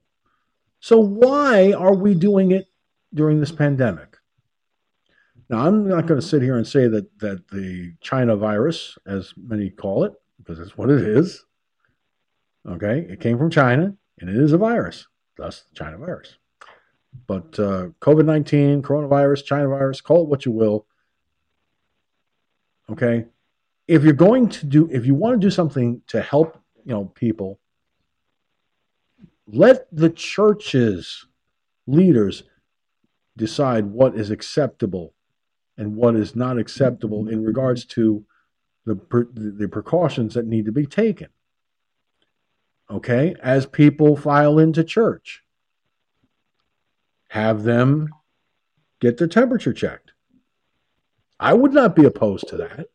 [0.80, 2.66] So why are we doing it
[3.14, 4.16] during this pandemic?
[5.48, 9.34] Now, I'm not going to sit here and say that, that the China virus, as
[9.36, 11.44] many call it, because that's what it is,
[12.68, 15.06] okay, it came from China and it is a virus,
[15.36, 16.36] thus the China virus.
[17.26, 20.86] But uh, COVID 19, coronavirus, China virus, call it what you will,
[22.90, 23.26] okay,
[23.90, 27.06] if you're going to do if you want to do something to help you know
[27.06, 27.58] people
[29.46, 31.26] let the church's
[31.88, 32.44] leaders
[33.36, 35.14] decide what is acceptable
[35.76, 38.24] and what is not acceptable in regards to
[38.84, 38.94] the
[39.34, 41.28] the precautions that need to be taken.
[42.90, 43.34] Okay?
[43.42, 45.42] As people file into church
[47.30, 48.08] have them
[49.00, 50.12] get their temperature checked
[51.40, 52.86] i would not be opposed to that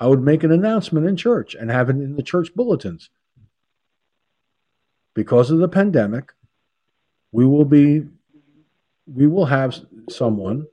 [0.00, 3.10] I would make an announcement in church and have it in the church bulletins.
[5.14, 6.32] Because of the pandemic,
[7.32, 8.06] we will be
[9.06, 9.78] we will have
[10.08, 10.66] someone,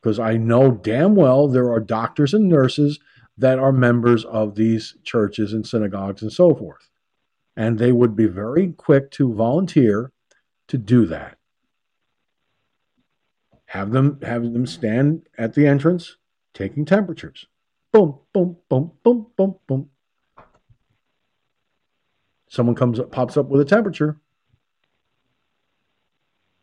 [0.00, 2.98] because I know damn well there are doctors and nurses
[3.36, 6.88] that are members of these churches and synagogues and so forth.
[7.58, 10.12] And they would be very quick to volunteer
[10.68, 11.38] to do that.
[13.66, 16.18] Have them have them stand at the entrance
[16.54, 17.46] taking temperatures.
[17.92, 19.90] Boom, boom, boom, boom, boom, boom.
[22.48, 24.18] Someone comes up, pops up with a temperature.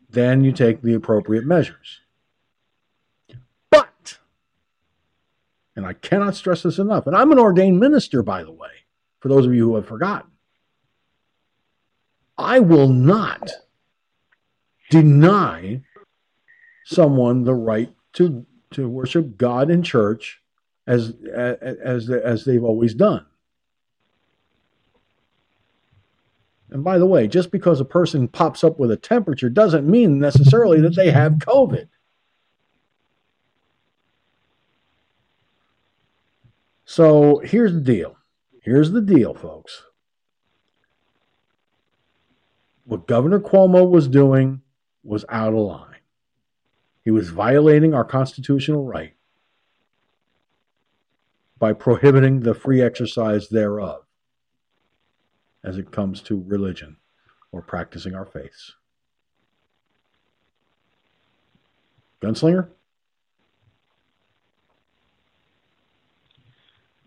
[0.08, 2.00] Then you take the appropriate measures.
[3.70, 4.18] But,
[5.76, 8.86] and I cannot stress this enough, and I'm an ordained minister, by the way,
[9.20, 10.30] for those of you who have forgotten.
[12.38, 13.50] I will not
[14.90, 15.82] deny
[16.84, 20.40] someone the right to to worship God in church
[20.86, 23.26] as as as they've always done.
[26.70, 30.18] And by the way, just because a person pops up with a temperature doesn't mean
[30.18, 31.88] necessarily that they have COVID.
[36.84, 38.16] So here's the deal.
[38.62, 39.84] Here's the deal, folks.
[42.86, 44.62] What Governor Cuomo was doing
[45.02, 45.96] was out of line.
[47.04, 49.14] He was violating our constitutional right
[51.58, 54.04] by prohibiting the free exercise thereof
[55.64, 56.96] as it comes to religion
[57.50, 58.74] or practicing our faiths.
[62.22, 62.68] Gunslinger?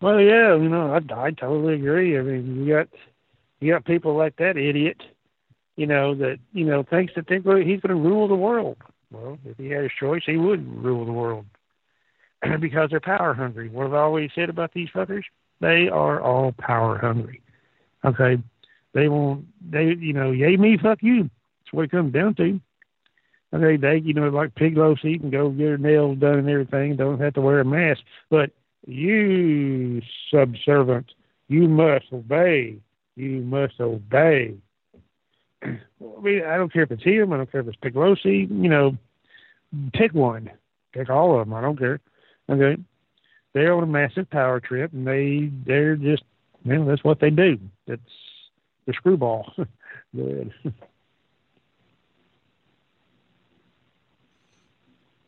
[0.01, 2.17] Well, yeah, you know, I, I totally agree.
[2.17, 2.87] I mean, you got
[3.59, 5.01] you got people like that idiot,
[5.79, 8.75] you know, that you know thinks that going, he's going to rule the world.
[9.11, 11.45] Well, if he had his choice, he would rule the world
[12.59, 13.69] because they're power hungry.
[13.69, 15.23] What I've always said about these fuckers?
[15.61, 17.41] They are all power hungry.
[18.03, 18.43] Okay,
[18.93, 19.45] they won't.
[19.71, 21.23] They, you know, yay me, fuck you.
[21.23, 22.59] That's what it comes down to.
[23.53, 26.49] Okay, they, you know, like pig loaf eat and go get their nails done and
[26.49, 26.97] everything.
[26.97, 28.01] Don't have to wear a mask.
[28.29, 28.51] But
[28.85, 31.13] you, subservient,
[31.47, 32.79] you must obey.
[33.15, 34.57] You must obey.
[35.63, 35.77] I
[36.21, 37.33] mean, I don't care if it's him.
[37.33, 38.49] I don't care if it's Pelosi.
[38.49, 38.97] You know,
[39.93, 40.49] pick one.
[40.93, 41.53] Pick all of them.
[41.53, 41.99] I don't care.
[42.49, 42.81] Okay,
[43.53, 46.23] they're on a massive power trip, and they they're just
[46.63, 47.59] you know that's what they do.
[47.87, 48.01] That's
[48.85, 49.53] the screwball.
[50.15, 50.51] Go ahead.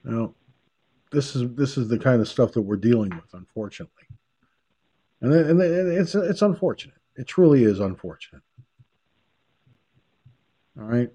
[0.04, 0.34] Now,
[1.12, 4.06] this is this is the kind of stuff that we're dealing with, unfortunately,
[5.22, 6.96] and and it's it's unfortunate.
[7.16, 8.42] It truly is unfortunate.
[10.82, 11.12] All right.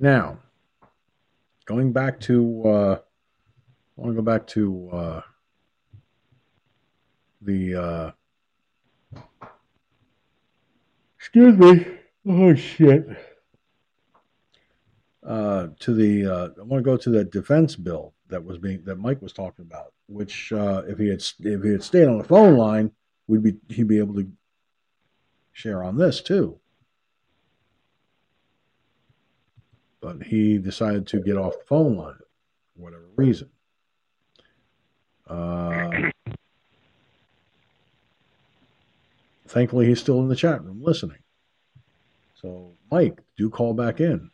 [0.00, 0.38] Now,
[1.66, 5.20] going back to, uh, I want to go back to uh,
[7.40, 8.14] the,
[9.14, 9.20] uh,
[11.16, 11.86] excuse me,
[12.26, 13.06] oh shit,
[15.24, 18.82] uh, to the, uh, I want to go to that defense bill that was being,
[18.86, 22.18] that Mike was talking about, which, uh, if he had, if he had stayed on
[22.18, 22.90] the phone line,
[23.28, 24.28] would be, he'd be able to
[25.58, 26.56] share on this too.
[30.00, 33.50] But he decided to get off the phone line for whatever reason.
[35.26, 35.90] Uh,
[39.48, 41.18] thankfully, he's still in the chat room listening.
[42.40, 44.30] So, Mike, do call back in.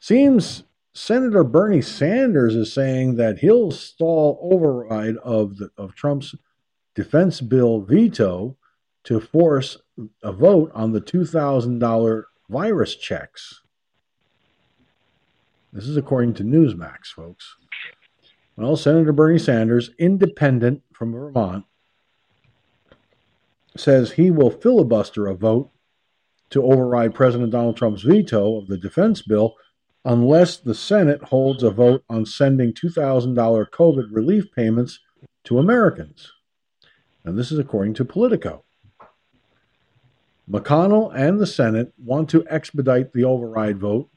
[0.00, 0.62] Seems
[0.94, 6.34] Senator Bernie Sanders is saying that he'll stall override of the, of Trump's
[6.96, 8.56] defense bill veto
[9.04, 9.76] to force
[10.22, 13.60] a vote on the $2,000 virus checks.
[15.72, 17.54] This is according to Newsmax, folks.
[18.56, 21.66] Well, Senator Bernie Sanders, independent from Vermont,
[23.76, 25.70] says he will filibuster a vote
[26.48, 29.54] to override President Donald Trump's veto of the defense bill
[30.06, 33.34] unless the Senate holds a vote on sending $2,000
[33.70, 35.00] COVID relief payments
[35.44, 36.32] to Americans.
[37.26, 38.62] And this is according to Politico.
[40.48, 44.08] McConnell and the Senate want to expedite the override vote,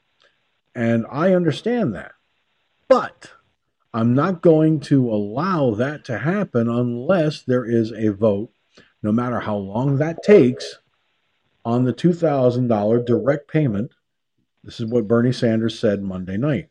[0.76, 2.12] and I understand that.
[2.88, 3.32] But
[3.96, 8.52] I'm not going to allow that to happen unless there is a vote,
[9.02, 10.78] no matter how long that takes,
[11.66, 13.92] on the $2,000 direct payment.
[14.64, 16.70] This is what Bernie Sanders said Monday night.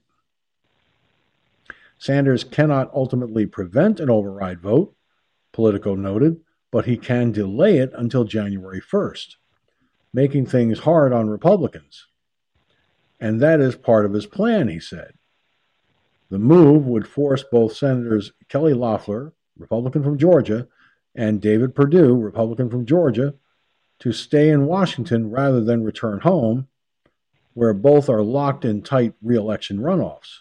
[1.99, 4.95] Sanders cannot ultimately prevent an override vote,
[5.53, 9.37] Politico noted, but he can delay it until January 1st,
[10.13, 12.07] making things hard on Republicans.
[13.21, 15.15] And that is part of his plan, he said.
[16.31, 20.69] The move would force both Senators Kelly Loeffler, Republican from Georgia,
[21.15, 23.35] and David Perdue, Republican from Georgia,
[23.99, 26.69] to stay in Washington rather than return home,
[27.55, 30.41] where both are locked in tight reelection runoffs.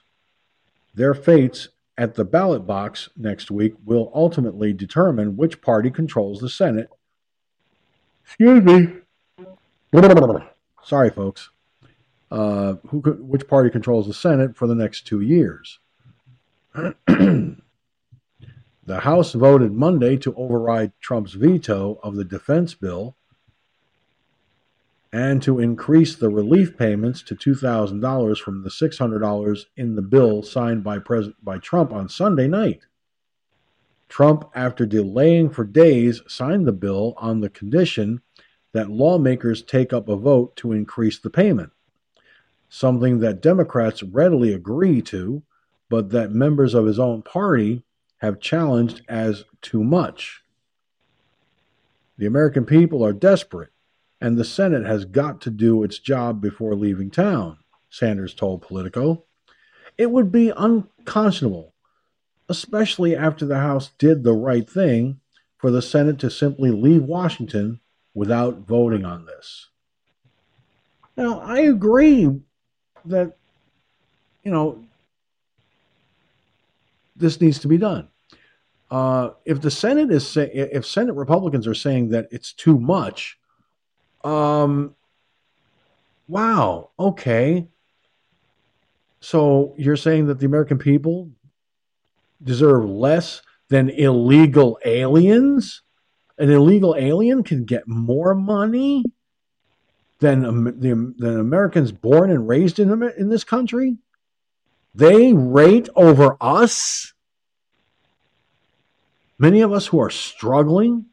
[0.94, 6.50] Their fates at the ballot box next week will ultimately determine which party controls the
[6.50, 6.90] Senate.
[8.24, 8.94] Excuse me.
[10.84, 11.50] Sorry, folks.
[12.30, 15.80] Uh, who, which party controls the Senate for the next two years?
[16.74, 17.56] the
[18.88, 23.16] House voted Monday to override Trump's veto of the defense bill
[25.18, 30.84] and to increase the relief payments to $2,000 from the $600 in the bill signed
[30.84, 32.82] by, President, by Trump on Sunday night.
[34.10, 38.22] Trump, after delaying for days, signed the bill on the condition
[38.74, 41.72] that lawmakers take up a vote to increase the payment,
[42.70, 45.42] something that Democrats readily agree to,
[45.90, 47.82] but that members of his own party
[48.18, 50.44] have challenged as too much.
[52.20, 53.72] The American people are desperate
[54.20, 57.58] and the Senate has got to do its job before leaving town,
[57.90, 59.24] Sanders told Politico.
[59.98, 61.74] It would be unconscionable,
[62.50, 65.20] especially after the House did the right thing,
[65.58, 67.80] for the Senate to simply leave Washington
[68.14, 69.70] without voting on this.
[71.16, 72.30] Now, I agree
[73.06, 73.36] that,
[74.44, 74.84] you know,
[77.16, 78.08] this needs to be done.
[78.92, 83.38] Uh, if the Senate is say, if Senate Republicans are saying that it's too much,
[84.28, 84.96] um,
[86.28, 86.90] wow.
[87.00, 87.68] Okay.
[89.22, 91.32] So you're saying that the American people
[92.44, 95.82] deserve less than illegal aliens?
[96.38, 99.04] An illegal alien can get more money
[100.20, 103.98] than the than Americans born and raised in in this country.
[104.94, 107.14] They rate over us.
[109.40, 111.06] Many of us who are struggling,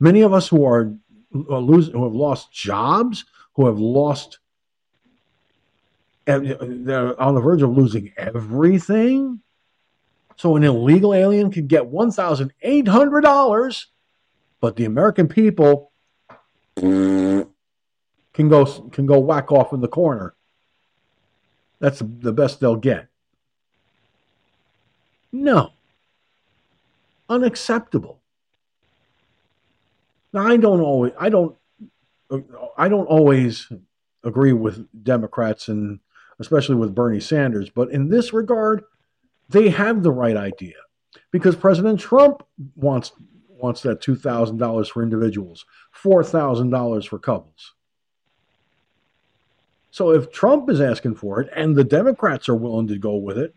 [0.00, 0.96] many of us who are
[1.32, 3.24] lose, who have lost jobs,
[3.54, 4.38] who have lost,
[6.26, 9.40] they're on the verge of losing everything.
[10.36, 13.86] So an illegal alien can get $1,800,
[14.60, 15.92] but the American people
[16.76, 17.46] can
[18.36, 20.34] go can go whack off in the corner.
[21.78, 23.08] That's the best they'll get.
[25.32, 25.72] No.
[27.28, 28.20] Unacceptable.
[30.36, 31.56] Now, I don't always, I don't,
[32.30, 32.40] uh,
[32.76, 33.72] I don't always
[34.22, 35.98] agree with Democrats and
[36.38, 38.84] especially with Bernie Sanders, but in this regard,
[39.48, 40.74] they have the right idea
[41.30, 42.42] because President Trump
[42.74, 43.12] wants
[43.48, 47.72] wants that two thousand dollars for individuals, four thousand dollars for couples.
[49.90, 53.38] So if Trump is asking for it and the Democrats are willing to go with
[53.38, 53.54] it,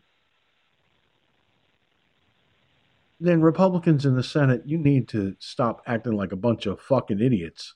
[3.20, 7.20] then Republicans in the Senate, you need to stop acting like a bunch of fucking
[7.20, 7.76] idiots.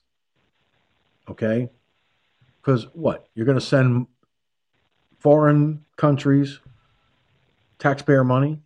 [1.28, 1.68] Okay?
[2.60, 3.28] Because what?
[3.34, 4.06] You're going to send
[5.18, 6.60] foreign countries
[7.78, 8.60] taxpayer money,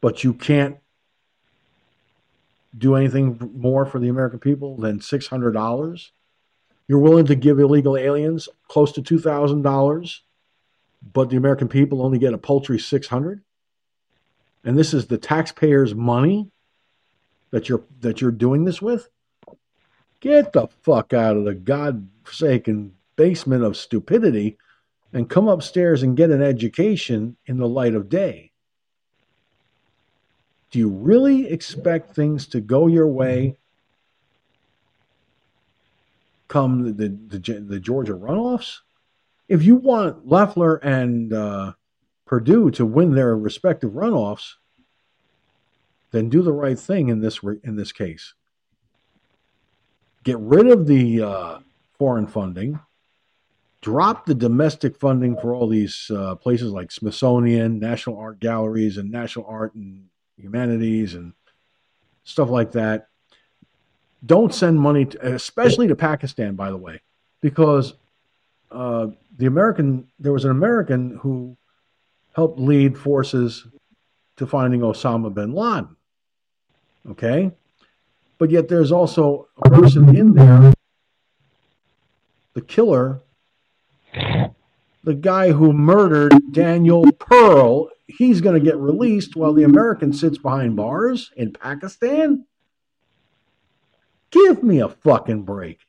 [0.00, 0.76] but you can't
[2.76, 6.08] do anything more for the American people than $600?
[6.86, 10.18] You're willing to give illegal aliens close to $2,000,
[11.12, 13.42] but the American people only get a paltry 600
[14.64, 16.50] and this is the taxpayers' money
[17.50, 19.08] that you're that you're doing this with,
[20.20, 24.56] get the fuck out of the god-forsaken basement of stupidity
[25.12, 28.52] and come upstairs and get an education in the light of day.
[30.70, 33.56] Do you really expect things to go your way
[36.46, 38.78] come the, the, the Georgia runoffs?
[39.48, 41.72] If you want Loeffler and uh,
[42.30, 44.52] Perdue to win their respective runoffs,
[46.12, 48.34] then do the right thing in this in this case.
[50.22, 51.58] Get rid of the uh,
[51.98, 52.78] foreign funding.
[53.80, 59.10] Drop the domestic funding for all these uh, places like Smithsonian, National Art Galleries, and
[59.10, 60.04] National Art and
[60.38, 61.32] Humanities and
[62.22, 63.08] stuff like that.
[64.24, 67.00] Don't send money, to, especially to Pakistan, by the way,
[67.40, 67.94] because
[68.70, 71.56] uh, the American there was an American who
[72.40, 73.66] helped lead forces
[74.38, 75.94] to finding Osama bin Laden.
[77.10, 77.50] Okay?
[78.38, 80.72] But yet there's also a person in there,
[82.54, 83.20] the killer,
[84.14, 87.90] the guy who murdered Daniel Pearl.
[88.06, 92.46] He's going to get released while the American sits behind bars in Pakistan?
[94.30, 95.80] Give me a fucking break.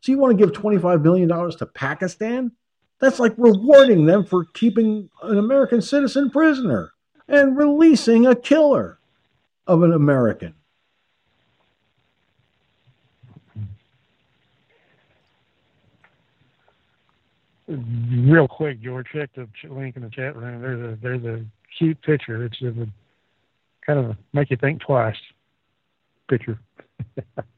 [0.00, 2.52] So you want to give $25 million to Pakistan?
[3.00, 6.92] That's like rewarding them for keeping an American citizen prisoner
[7.28, 8.98] and releasing a killer
[9.66, 10.54] of an American.
[17.68, 20.62] Real quick, George, check the link in the chat room.
[20.62, 21.44] There's a there's a
[21.78, 22.44] cute picture.
[22.46, 22.88] It's a
[23.86, 25.16] kind of make you think twice
[26.28, 26.58] picture.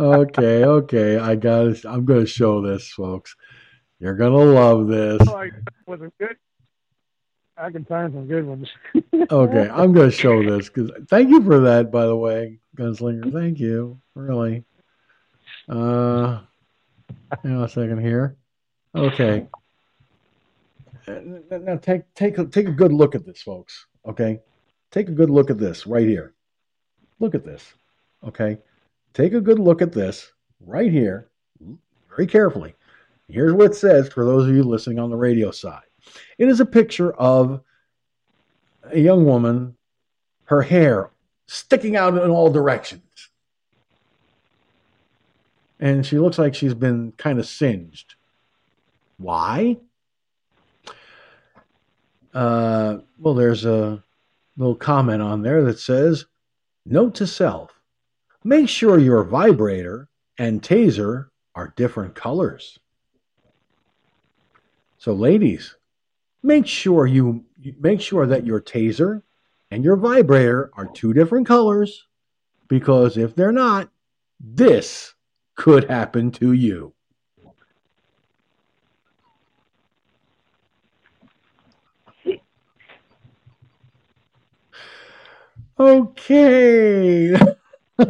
[0.00, 1.18] okay, okay.
[1.18, 1.84] I got.
[1.84, 3.36] I'm going to show this, folks.
[3.98, 5.20] You're going to love this.
[5.86, 6.36] was it good?
[7.58, 8.68] I can find some good ones.
[9.30, 13.32] okay, I'm going to show this because thank you for that, by the way, Gunslinger.
[13.32, 14.64] Thank you, really.
[15.68, 16.40] Uh,
[17.42, 18.36] hang on a second here.
[18.94, 19.46] Okay.
[21.08, 23.86] Now take take a, take a good look at this, folks.
[24.06, 24.40] Okay,
[24.90, 26.34] take a good look at this right here.
[27.20, 27.74] Look at this.
[28.24, 28.58] Okay,
[29.14, 31.28] take a good look at this right here,
[32.08, 32.74] very carefully.
[33.28, 35.82] Here's what it says for those of you listening on the radio side.
[36.38, 37.60] It is a picture of
[38.84, 39.76] a young woman,
[40.44, 41.10] her hair
[41.46, 43.02] sticking out in all directions.
[45.78, 48.14] And she looks like she's been kind of singed.
[49.18, 49.76] Why?
[52.36, 54.02] Uh, well, there's a
[54.58, 56.26] little comment on there that says,
[56.84, 57.72] Note to self
[58.44, 60.08] make sure your vibrator
[60.38, 62.78] and taser are different colors.
[64.98, 65.76] So, ladies,
[66.42, 67.42] make sure you
[67.80, 69.22] make sure that your taser
[69.70, 72.06] and your vibrator are two different colors
[72.68, 73.88] because if they're not,
[74.38, 75.14] this
[75.54, 76.92] could happen to you.
[85.78, 87.34] Okay.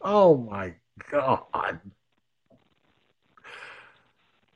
[0.00, 0.74] oh my
[1.10, 1.80] God.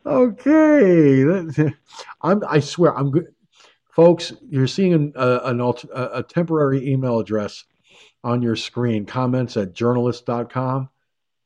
[0.04, 1.24] Okay.
[2.22, 3.32] I'm, I swear, I'm good.
[3.90, 5.74] Folks, you're seeing a, an a,
[6.14, 7.64] a temporary email address
[8.24, 10.88] on your screen, comments at journalist.com.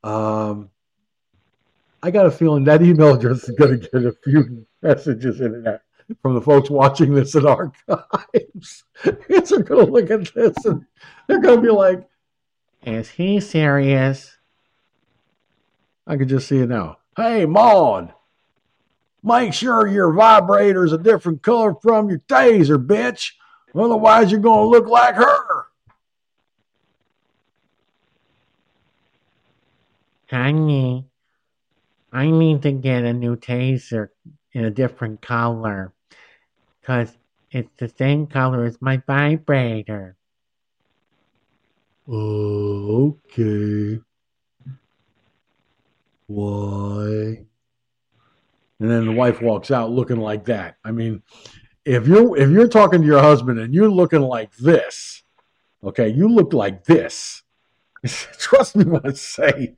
[0.03, 0.69] Um,
[2.01, 5.63] I got a feeling that email address is going to get a few messages in
[5.65, 5.81] it
[6.21, 8.83] from the folks watching this in archives.
[9.03, 10.85] they're going to look at this and
[11.27, 12.07] they're going to be like,
[12.83, 14.37] Is he serious?
[16.07, 16.97] I can just see it now.
[17.17, 18.13] Hey, Maud,
[19.23, 23.31] make sure your vibrator's a different color from your taser, bitch.
[23.73, 25.65] Otherwise, you're going to look like her.
[30.29, 31.05] Honey,
[32.11, 34.09] I need to get a new taser
[34.55, 35.93] in a different color.
[36.81, 37.15] Because
[37.51, 40.15] it's the same color as my vibrator.
[42.07, 43.99] Okay.
[46.27, 47.45] Why?
[48.79, 50.77] And then the wife walks out looking like that.
[50.83, 51.21] I mean,
[51.85, 55.23] if you're if you're talking to your husband and you're looking like this,
[55.83, 57.43] okay, you look like this.
[58.05, 59.75] Trust me when I say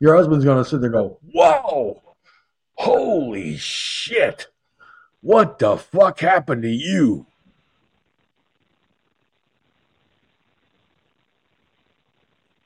[0.00, 2.02] your husband's gonna sit there and go, Whoa,
[2.74, 4.48] holy shit.
[5.20, 7.26] What the fuck happened to you?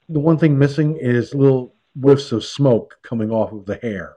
[0.09, 4.17] The one thing missing is little whiffs of smoke coming off of the hair.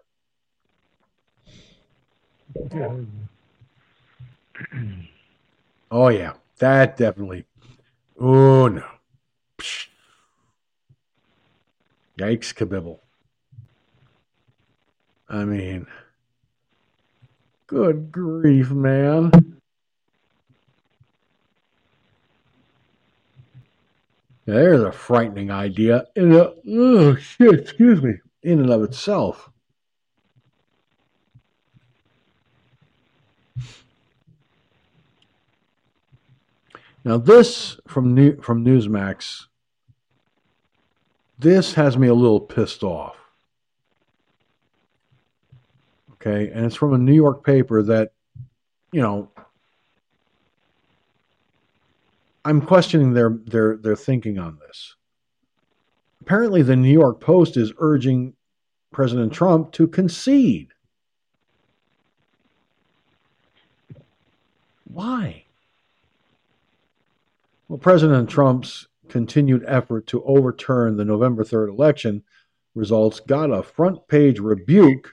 [5.91, 7.45] Oh yeah, that definitely.
[8.19, 8.85] Oh no.
[9.57, 9.87] Psh.
[12.17, 12.99] Yikes, kabibble.
[15.31, 15.87] I mean,
[17.67, 19.31] good grief, man.
[24.43, 29.49] There's a frightening idea in a, oh shit, excuse me, in and of itself.
[37.05, 39.45] Now this from New, from Newsmax,
[41.39, 43.20] this has me a little pissed off.
[46.21, 48.11] Okay, and it's from a New York paper that,
[48.91, 49.31] you know,
[52.45, 54.95] I'm questioning their their their thinking on this.
[56.21, 58.33] Apparently, the New York Post is urging
[58.91, 60.73] President Trump to concede.
[64.83, 65.45] Why?
[67.67, 72.23] Well, President Trump's continued effort to overturn the November 3rd election
[72.75, 75.11] results got a front page rebuke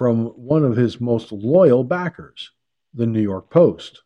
[0.00, 2.52] from one of his most loyal backers,
[2.94, 4.00] the New York Post.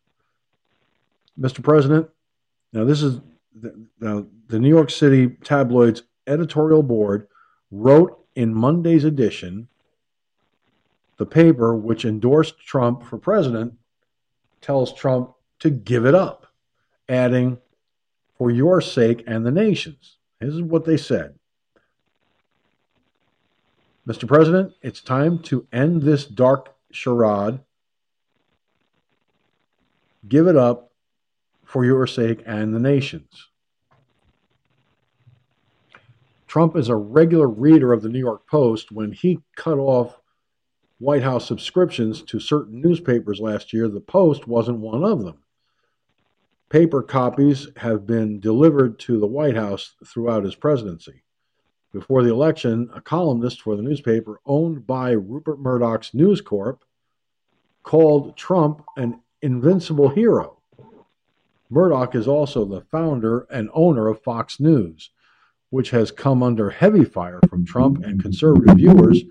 [1.39, 1.63] Mr.
[1.63, 2.09] President,
[2.73, 3.21] now this is
[3.57, 7.29] the, now the New York City tabloid's editorial board
[7.71, 9.69] wrote in Monday's edition
[11.15, 13.73] the paper which endorsed Trump for president
[14.59, 16.45] tells Trump to give it up,
[17.07, 17.57] adding,
[18.37, 20.17] for your sake and the nation's.
[20.41, 21.35] This is what they said.
[24.07, 24.27] Mr.
[24.27, 27.59] President, it's time to end this dark charade.
[30.27, 30.91] Give it up
[31.63, 33.49] for your sake and the nation's.
[36.47, 38.91] Trump is a regular reader of the New York Post.
[38.91, 40.21] When he cut off
[40.99, 45.39] White House subscriptions to certain newspapers last year, the Post wasn't one of them.
[46.69, 51.24] Paper copies have been delivered to the White House throughout his presidency.
[51.95, 56.83] Before the election, a columnist for the newspaper owned by Rupert Murdoch's News Corp
[57.83, 60.57] called Trump an invincible hero.
[61.69, 65.11] Murdoch is also the founder and owner of Fox News,
[65.69, 69.23] which has come under heavy fire from Trump and conservative viewers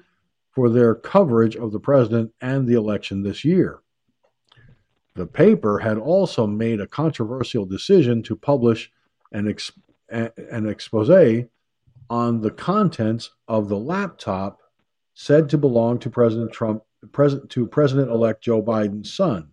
[0.51, 3.81] for their coverage of the president and the election this year.
[5.17, 8.91] The paper had also made a controversial decision to publish
[9.33, 9.55] an,
[10.09, 11.51] an expose
[12.11, 14.61] on the contents of the laptop
[15.15, 19.49] said to belong to President Trump, President to President-elect Joe Biden's son,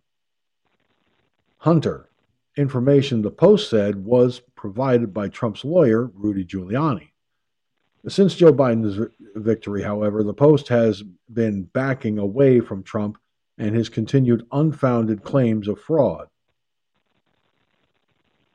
[1.57, 2.09] Hunter.
[2.57, 7.11] Information the Post said was provided by Trump's lawyer, Rudy Giuliani.
[8.07, 13.17] Since Joe Biden's victory, however, the Post has been backing away from Trump
[13.57, 16.27] and his continued unfounded claims of fraud.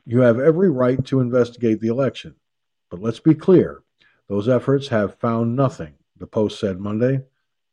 [0.04, 2.34] You have every right to investigate the election,
[2.90, 3.82] but let's be clear
[4.28, 7.20] those efforts have found nothing, the Post said Monday.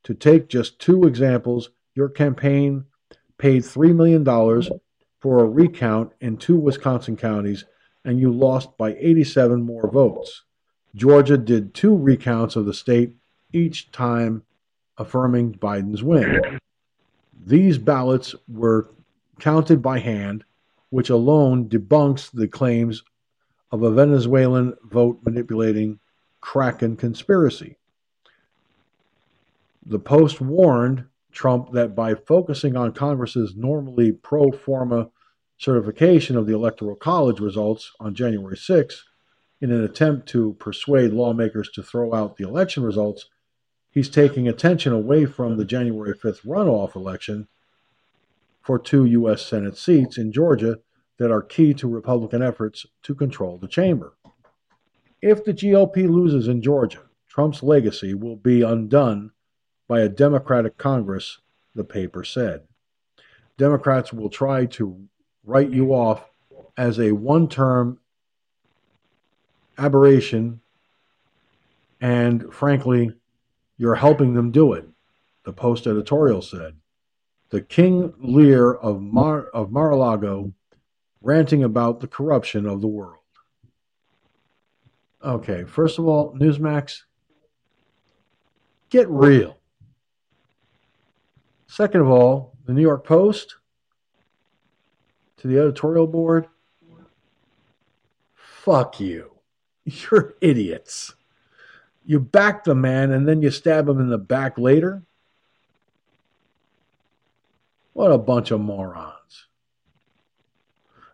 [0.03, 2.85] To take just two examples, your campaign
[3.37, 4.23] paid $3 million
[5.19, 7.65] for a recount in two Wisconsin counties,
[8.05, 10.43] and you lost by 87 more votes.
[10.95, 13.15] Georgia did two recounts of the state,
[13.51, 14.43] each time
[14.97, 16.59] affirming Biden's win.
[17.45, 18.91] These ballots were
[19.39, 20.43] counted by hand,
[20.89, 23.03] which alone debunks the claims
[23.71, 25.99] of a Venezuelan vote manipulating
[26.43, 27.77] Kraken conspiracy.
[29.85, 35.09] The Post warned Trump that by focusing on Congress's normally pro forma
[35.57, 39.05] certification of the Electoral College results on January 6,
[39.61, 43.29] in an attempt to persuade lawmakers to throw out the election results,
[43.89, 47.47] he's taking attention away from the January 5th runoff election
[48.61, 49.45] for two U.S.
[49.45, 50.79] Senate seats in Georgia
[51.17, 54.13] that are key to Republican efforts to control the chamber.
[55.23, 59.31] If the GOP loses in Georgia, Trump's legacy will be undone
[59.87, 61.37] by a Democratic Congress,
[61.73, 62.63] the paper said.
[63.57, 65.07] Democrats will try to
[65.45, 66.29] write you off
[66.75, 67.99] as a one term
[69.77, 70.59] aberration,
[72.01, 73.13] and frankly,
[73.77, 74.89] you're helping them do it,
[75.45, 76.75] the Post editorial said.
[77.47, 80.51] The King Lear of, Mar- of Mar-a-Lago
[81.21, 83.22] ranting about the corruption of the world.
[85.23, 87.03] Okay, first of all, Newsmax,
[88.89, 89.57] get real.
[91.67, 93.55] Second of all, the New York Post,
[95.37, 96.47] to the editorial board,
[98.35, 99.31] fuck you.
[99.85, 101.15] You're idiots.
[102.05, 105.03] You back the man and then you stab him in the back later?
[107.93, 109.47] What a bunch of morons.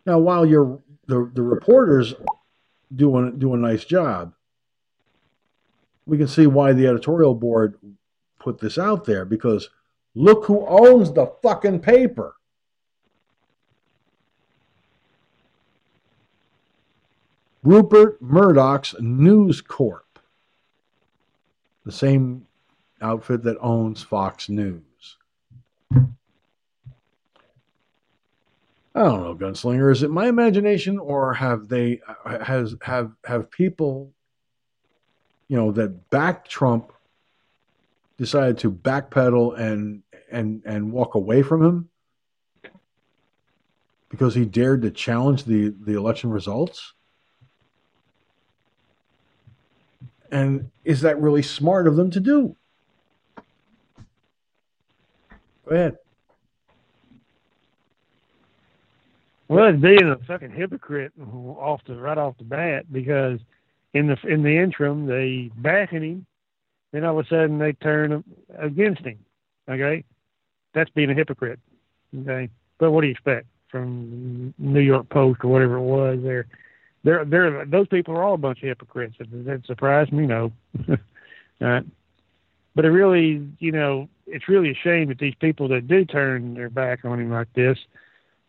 [0.06, 2.16] Now, while you're the, the reporters
[2.96, 4.34] doing do a nice job,
[6.06, 7.76] we can see why the editorial board
[8.40, 9.70] put this out there because
[10.16, 12.36] look who owns the fucking paper.
[17.62, 20.20] Rupert Murdoch's News Corp,
[21.86, 22.48] the same
[23.02, 25.18] outfit that owns Fox News.
[28.96, 29.92] I don't know, Gunslinger.
[29.92, 34.12] Is it my imagination, or have they has have have people,
[35.48, 36.92] you know, that back Trump
[38.18, 40.02] decided to backpedal and
[40.32, 41.90] and and walk away from him
[44.10, 46.94] because he dared to challenge the the election results?
[50.32, 52.56] And is that really smart of them to do?
[55.66, 55.98] Go ahead.
[59.50, 63.40] Well, it's being a fucking hypocrite off the right off the bat because
[63.94, 66.26] in the in the interim they backing him,
[66.94, 68.24] then all of a sudden they turn
[68.60, 69.18] against him.
[69.68, 70.04] Okay,
[70.76, 71.60] that's being a hypocrite.
[72.16, 76.20] Okay, but what do you expect from New York Post or whatever it was?
[76.22, 76.46] They're
[77.04, 79.16] they're they're those people are all a bunch of hypocrites.
[79.18, 80.26] Does that surprise me?
[80.28, 80.52] No.
[81.62, 81.84] Right?
[82.74, 86.54] But it really, you know, it's really a shame that these people that do turn
[86.54, 87.78] their back on him like this,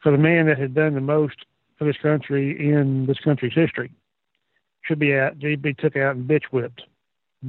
[0.03, 1.45] for the man that had done the most
[1.79, 3.91] for this country in this country's history,
[4.83, 6.83] should be out, they'd be took out and bitch whipped,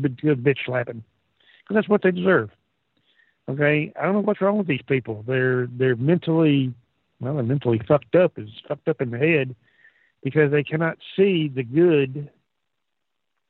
[0.02, 1.04] good bitch slapping,
[1.62, 2.50] because that's what they deserve.
[3.50, 5.24] Okay, I don't know what's wrong with these people.
[5.28, 6.74] They're they're mentally,
[7.20, 9.56] well, they're mentally fucked up, is fucked up in the head,
[10.24, 12.30] because they cannot see the good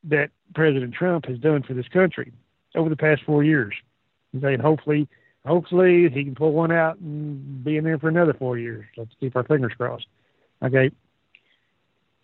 [0.04, 2.32] that President Trump has done for this country
[2.74, 3.74] over the past four years.
[4.36, 5.08] Okay, and hopefully,
[5.46, 8.84] hopefully he can pull one out and be in there for another four years.
[8.96, 10.06] Let's keep our fingers crossed.
[10.62, 10.90] Okay.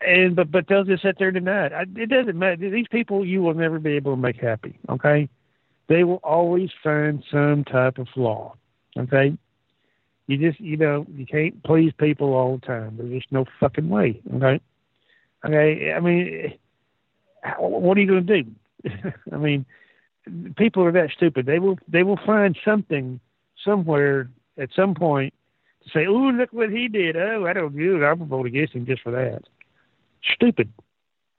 [0.01, 1.73] And but but they'll just sit there deny it.
[1.73, 2.71] I, it doesn't matter.
[2.71, 4.79] These people you will never be able to make happy.
[4.89, 5.29] Okay,
[5.89, 8.55] they will always find some type of flaw.
[8.97, 9.37] Okay,
[10.29, 12.97] you just you know you can't please people all the time.
[12.97, 14.21] There's just no fucking way.
[14.37, 14.61] Okay,
[15.45, 15.93] okay.
[15.93, 16.55] I mean,
[17.59, 18.51] what are you going to do?
[19.33, 19.67] I mean,
[20.57, 21.47] people are that stupid.
[21.47, 23.21] They will they will find something
[23.65, 25.35] somewhere at some point
[25.85, 28.07] to say, "Oh, look what he did." Oh, I don't do it.
[28.07, 29.43] I'm vote against him just for that.
[30.35, 30.73] Stupid,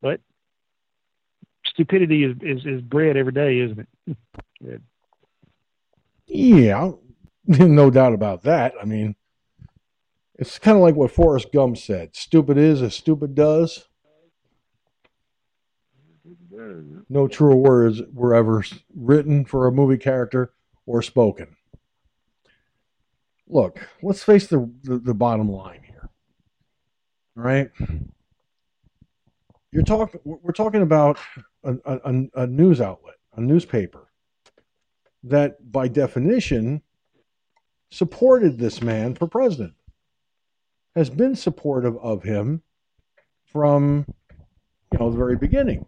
[0.02, 0.22] but
[1.66, 3.88] stupidity is is, is bred every day, isn't
[4.62, 4.82] it?
[6.28, 6.92] yeah,
[7.46, 8.74] no doubt about that.
[8.82, 9.16] I mean,
[10.36, 13.89] it's kind of like what Forrest Gump said: "Stupid is as stupid does."
[17.10, 18.64] No truer words were ever
[18.96, 20.54] written for a movie character
[20.86, 21.56] or spoken.
[23.48, 26.10] Look, let's face the, the, the bottom line here.
[27.38, 27.70] All right?
[29.72, 30.20] You're talking.
[30.24, 31.20] We're talking about
[31.64, 34.12] a, a, a news outlet, a newspaper
[35.24, 36.82] that, by definition,
[37.92, 39.74] supported this man for president,
[40.96, 42.64] has been supportive of him
[43.46, 44.06] from
[44.92, 45.86] you know the very beginning.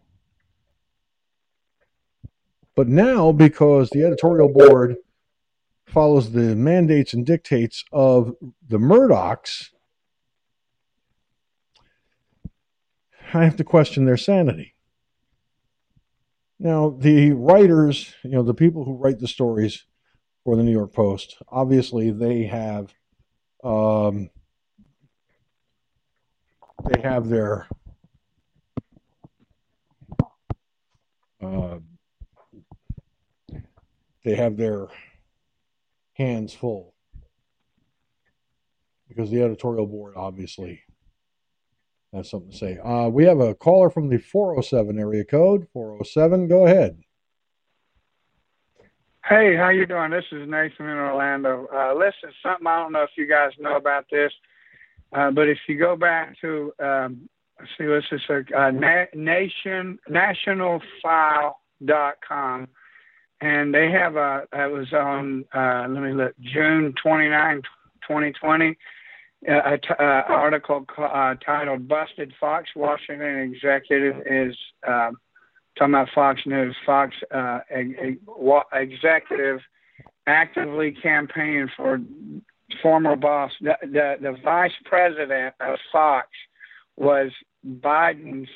[2.76, 4.96] But now, because the editorial board
[5.86, 8.34] follows the mandates and dictates of
[8.68, 9.72] the Murdochs,
[13.34, 14.76] I have to question their sanity.
[16.60, 19.86] Now, the writers, you know, the people who write the stories
[20.44, 22.94] for the New York Post, obviously they have
[23.64, 24.30] um,
[26.90, 27.68] they have their
[31.42, 31.80] uh,
[34.24, 34.88] they have their
[36.14, 36.94] hands full
[39.08, 40.84] because the editorial board obviously
[42.14, 42.78] has something to say.
[42.78, 45.68] Uh, we have a caller from the 407 area code.
[45.74, 47.02] 407, go ahead.
[49.26, 50.12] Hey, how you doing?
[50.12, 51.68] This is Nathan in Orlando.
[51.74, 54.34] Uh, listen, something I don't know if you guys know about this,
[55.14, 57.30] uh, but if you go back to um,
[57.78, 62.68] see, let's just say uh, na- nation nationalfile.com
[63.42, 67.62] and they have a it was on uh, let me look June 29,
[68.08, 68.78] 2020,
[69.50, 74.56] uh, a uh, article uh, titled "Busted Fox Washington Executive is
[74.88, 75.12] uh,
[75.78, 76.76] talking about Fox News.
[76.86, 77.60] Fox uh,
[78.74, 79.60] executive
[80.28, 82.00] actively campaigning for
[82.82, 83.52] former boss.
[83.60, 86.28] The, the the vice president of Fox
[86.96, 87.32] was
[87.66, 88.50] Biden's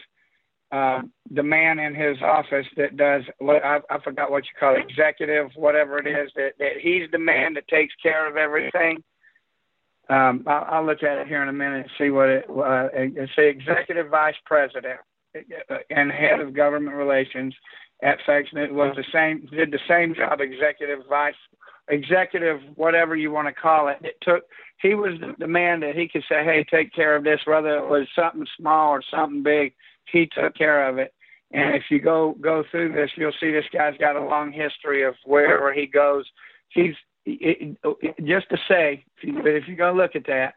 [0.76, 4.76] uh, the man in his office that does what I, I forgot what you call
[4.76, 9.02] it, executive, whatever it is, that, that he's the man that takes care of everything.
[10.10, 12.46] Um, I'll, I'll look at it here in a minute and see what it.
[12.50, 15.00] Uh, it's the executive vice president
[15.90, 17.56] and head of government relations
[18.04, 21.36] at FexNet was the same did the same job, executive vice,
[21.88, 23.98] executive whatever you want to call it.
[24.02, 24.44] It took
[24.82, 27.90] he was the man that he could say, hey, take care of this, whether it
[27.90, 29.74] was something small or something big
[30.12, 31.14] he took care of it.
[31.52, 35.04] And if you go go through this, you'll see this guy's got a long history
[35.04, 36.26] of wherever he goes.
[36.70, 37.78] He's it,
[38.24, 40.56] just to say, if you, if you go look at that,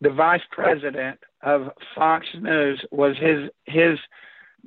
[0.00, 3.98] the vice president of Fox News was his his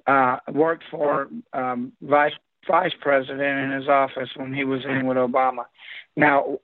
[0.07, 2.33] uh, worked for um, vice
[2.67, 5.65] vice president in his office when he was in with Obama.
[6.15, 6.59] Now,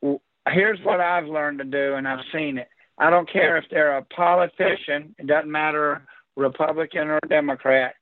[0.50, 2.68] here's what I've learned to do, and I've seen it.
[2.98, 7.96] I don't care if they're a politician; it doesn't matter Republican or Democrat,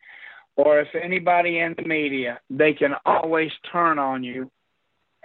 [0.56, 4.52] or if anybody in the media, they can always turn on you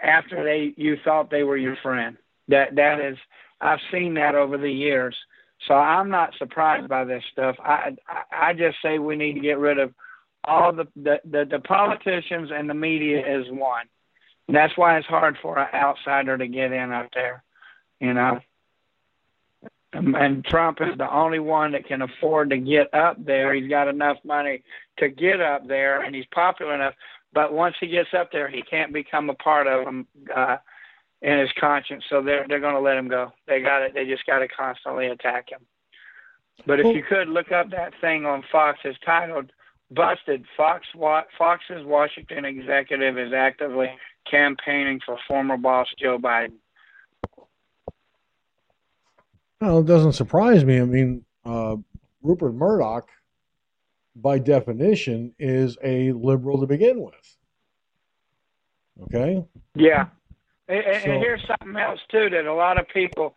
[0.02, 2.16] after they you thought they were your friend.
[2.48, 3.18] That that is
[3.60, 5.14] I've seen that over the years.
[5.68, 7.56] So I'm not surprised by this stuff.
[7.62, 9.92] I I, I just say we need to get rid of
[10.44, 13.86] all the, the the the politicians and the media is one.
[14.48, 17.44] That's why it's hard for an outsider to get in out there.
[18.00, 18.40] You know
[19.92, 23.54] and Trump is the only one that can afford to get up there.
[23.54, 24.62] He's got enough money
[24.98, 26.94] to get up there, and he's popular enough.
[27.32, 30.56] but once he gets up there, he can't become a part of them uh,
[31.22, 32.04] in his conscience.
[32.08, 33.32] So they're they're going to let him go.
[33.46, 33.94] They got it.
[33.94, 35.60] They just got to constantly attack him.
[36.66, 39.50] But if you could look up that thing on Fox, it's titled
[39.90, 40.86] "Busted." Fox
[41.38, 43.90] Fox's Washington executive is actively
[44.30, 46.58] campaigning for former boss Joe Biden.
[49.60, 50.80] Well, it doesn't surprise me.
[50.80, 51.76] I mean, uh,
[52.22, 53.08] Rupert Murdoch,
[54.16, 57.36] by definition, is a liberal to begin with.
[59.04, 59.44] Okay.
[59.74, 60.06] Yeah,
[60.70, 63.34] and, so, and here's something else too that a lot of people,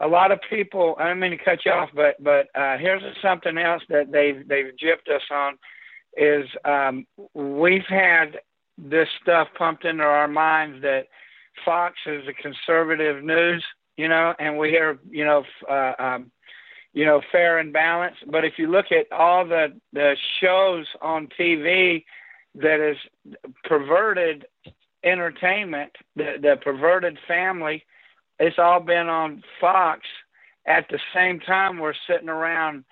[0.00, 0.96] a lot of people.
[0.98, 4.46] I don't mean to cut you off, but but uh, here's something else that they've
[4.46, 5.58] they've gypped us on,
[6.16, 8.38] is um, we've had
[8.76, 11.06] this stuff pumped into our minds that
[11.64, 13.64] Fox is a conservative news,
[13.98, 16.30] you know, and we hear, you know, uh, um,
[16.94, 18.20] you know, fair and balanced.
[18.30, 22.04] But if you look at all the the shows on TV
[22.54, 22.96] that is
[23.64, 24.46] perverted
[25.04, 27.84] entertainment, the the perverted family,
[28.38, 30.02] it's all been on Fox.
[30.64, 32.84] At the same time, we're sitting around.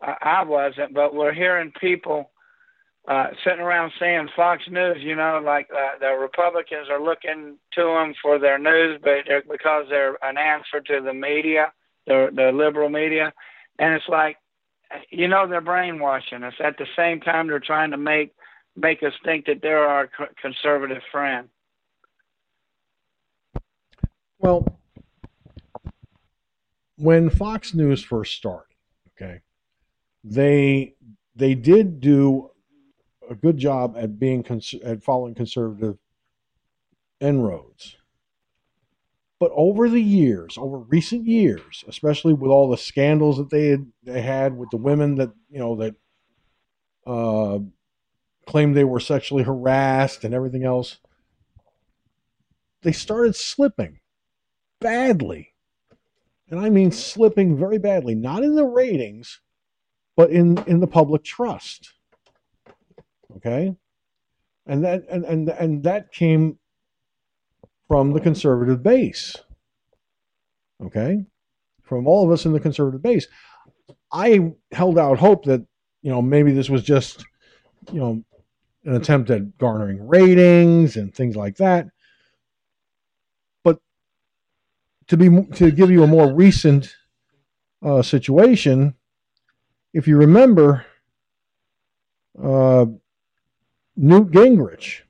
[0.00, 2.30] Uh, I wasn't, but we're hearing people
[3.06, 7.82] uh, sitting around saying Fox News, you know, like uh, the Republicans are looking to
[7.82, 11.72] them for their news, but because they're an answer to the media,
[12.06, 13.32] the the liberal media,
[13.78, 14.38] and it's like,
[15.10, 16.54] you know, they're brainwashing us.
[16.60, 18.34] At the same time, they're trying to make
[18.74, 20.08] make us think that they're our
[20.40, 21.48] conservative friend.
[24.38, 24.78] Well,
[26.96, 28.74] when Fox News first started,
[29.10, 29.40] okay,
[30.22, 30.94] they
[31.36, 32.50] they did do
[33.30, 35.98] a good job at being cons- at following conservative
[37.20, 37.96] inroads.
[39.40, 43.86] But over the years, over recent years, especially with all the scandals that they had
[44.02, 45.94] they had with the women that you know that
[47.06, 47.58] uh,
[48.46, 50.98] claimed they were sexually harassed and everything else,
[52.82, 54.00] they started slipping
[54.80, 55.54] badly,
[56.48, 58.14] and I mean slipping very badly.
[58.14, 59.40] Not in the ratings,
[60.16, 61.93] but in in the public trust.
[63.36, 63.74] Okay?
[64.66, 66.58] And that and, and and that came
[67.88, 69.36] from the conservative base.
[70.82, 71.24] Okay?
[71.82, 73.26] From all of us in the conservative base.
[74.10, 75.66] I held out hope that,
[76.02, 77.24] you know, maybe this was just,
[77.92, 78.24] you know,
[78.84, 81.88] an attempt at garnering ratings and things like that.
[83.62, 83.80] But
[85.08, 86.94] to be to give you a more recent
[87.82, 88.94] uh, situation,
[89.92, 90.86] if you remember,
[92.42, 92.86] uh,
[93.96, 95.02] Newt Gingrich,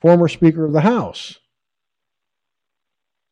[0.00, 1.38] former Speaker of the House,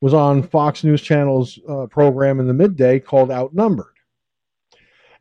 [0.01, 3.95] was on Fox News Channel's uh, program in the midday called Outnumbered.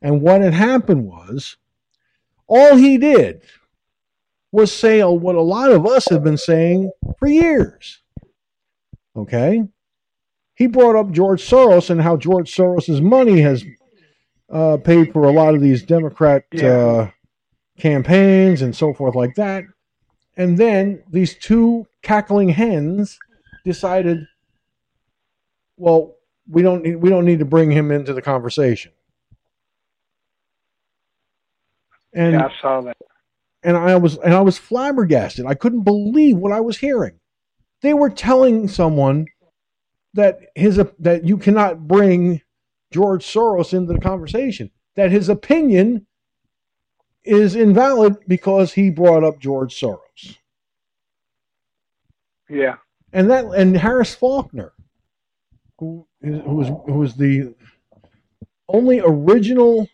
[0.01, 1.57] And what had happened was,
[2.47, 3.41] all he did
[4.51, 8.01] was say what a lot of us have been saying for years.
[9.15, 9.63] Okay?
[10.55, 13.65] He brought up George Soros and how George Soros's money has
[14.49, 16.67] uh, paid for a lot of these Democrat yeah.
[16.67, 17.09] uh,
[17.77, 19.63] campaigns and so forth like that.
[20.37, 23.17] And then these two cackling hens
[23.63, 24.25] decided,
[25.77, 26.15] well,
[26.49, 28.91] we don't need, we don't need to bring him into the conversation.
[32.13, 32.97] And yeah, I saw that.
[33.63, 35.45] And I was and I was flabbergasted.
[35.45, 37.19] I couldn't believe what I was hearing.
[37.81, 39.25] They were telling someone
[40.13, 42.41] that his that you cannot bring
[42.91, 44.71] George Soros into the conversation.
[44.95, 46.05] That his opinion
[47.25, 50.37] is invalid because he brought up George Soros.
[52.49, 52.75] Yeah.
[53.13, 54.73] And that and Harris Faulkner,
[55.79, 57.55] who is who was who was the
[58.67, 59.87] only original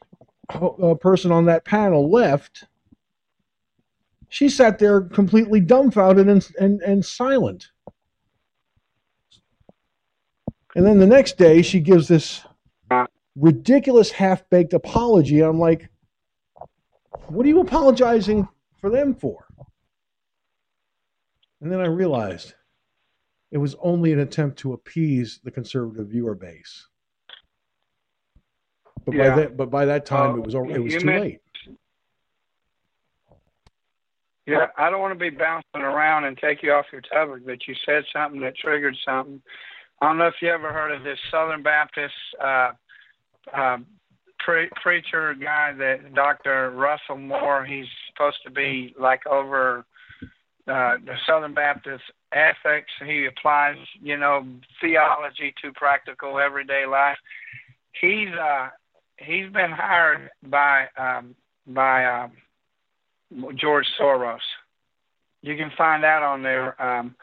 [0.49, 2.65] uh, person on that panel left.
[4.29, 7.71] She sat there completely dumbfounded and, and, and silent.
[10.73, 12.45] And then the next day, she gives this
[13.35, 15.41] ridiculous half baked apology.
[15.41, 15.89] I'm like,
[17.27, 18.47] what are you apologizing
[18.79, 19.45] for them for?
[21.61, 22.53] And then I realized
[23.51, 26.87] it was only an attempt to appease the conservative viewer base.
[29.05, 29.29] But yeah.
[29.29, 31.39] by that, but by that time, it was it was too meant, late.
[34.45, 37.67] Yeah, I don't want to be bouncing around and take you off your topic, but
[37.67, 39.41] you said something that triggered something.
[40.01, 42.71] I don't know if you ever heard of this Southern Baptist uh,
[43.53, 43.77] uh,
[44.43, 46.71] pre- preacher guy that Dr.
[46.71, 47.65] Russell Moore.
[47.65, 49.85] He's supposed to be like over
[50.67, 52.03] uh, the Southern Baptist
[52.33, 52.91] ethics.
[53.05, 54.45] He applies, you know,
[54.79, 57.17] theology to practical everyday life.
[57.99, 58.69] He's uh,
[59.17, 61.35] he's been hired by um,
[61.67, 62.31] by um,
[63.55, 64.39] George Soros.
[65.41, 66.81] you can find out on there.
[66.81, 67.15] Um,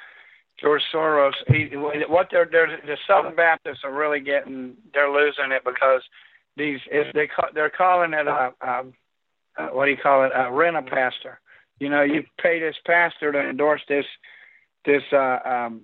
[0.61, 1.33] George Soros.
[1.47, 4.75] He, what they're, they're the Southern Baptists are really getting.
[4.93, 6.03] They're losing it because
[6.59, 8.85] these if they call, they're calling it a, a,
[9.59, 10.33] a what do you call it?
[10.35, 11.41] A rent a pastor.
[11.79, 14.05] You know, you pay this pastor to endorse this
[14.85, 15.83] this uh, um,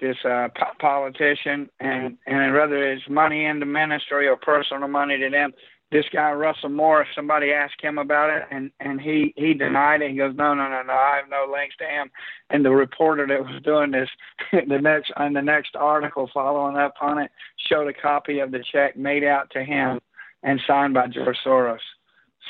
[0.00, 5.16] this uh, po- politician, and and whether it's money in the ministry or personal money
[5.18, 5.52] to them,
[5.92, 10.10] this guy Russell Morris, somebody asked him about it, and and he he denied it.
[10.10, 12.10] He goes, no, no, no, no, I have no links to him.
[12.48, 14.08] And the reporter that was doing this,
[14.52, 17.30] the next on the next article following up on it,
[17.68, 20.00] showed a copy of the check made out to him
[20.42, 21.78] and signed by George Soros.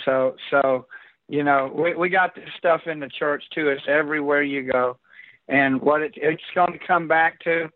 [0.05, 0.87] So so
[1.29, 3.69] you know we we got this stuff in the church too.
[3.69, 4.99] It's everywhere you go,
[5.49, 7.69] and what it, it's going to come back to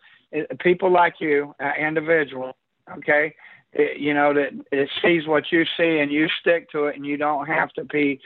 [0.60, 2.56] people like you, uh, individual,
[2.98, 3.34] okay
[3.72, 7.06] it, you know that it sees what you see and you stick to it and
[7.06, 8.20] you don't have to be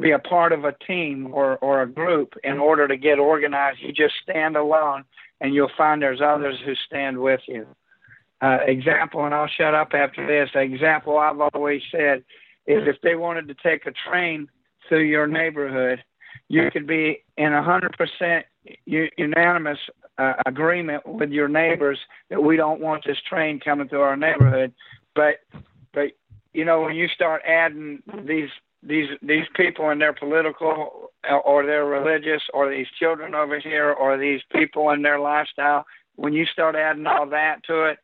[0.00, 3.80] be a part of a team or or a group in order to get organized.
[3.80, 5.04] You just stand alone
[5.40, 7.66] and you'll find there's others who stand with you.
[8.42, 10.50] Uh, example and i'll shut up after this.
[10.54, 12.24] Example i've always said
[12.66, 14.48] is if they wanted to take a train
[14.88, 16.02] through your neighborhood
[16.48, 18.44] you could be in a hundred percent
[18.86, 19.78] unanimous
[20.20, 24.72] uh, agreement with your neighbors that we don't want this train coming through our neighborhood.
[25.14, 25.36] But
[25.94, 26.08] but
[26.52, 28.50] you know when you start adding these
[28.82, 31.10] these these people and their political
[31.44, 36.34] or their religious or these children over here or these people and their lifestyle, when
[36.34, 37.98] you start adding all that to it,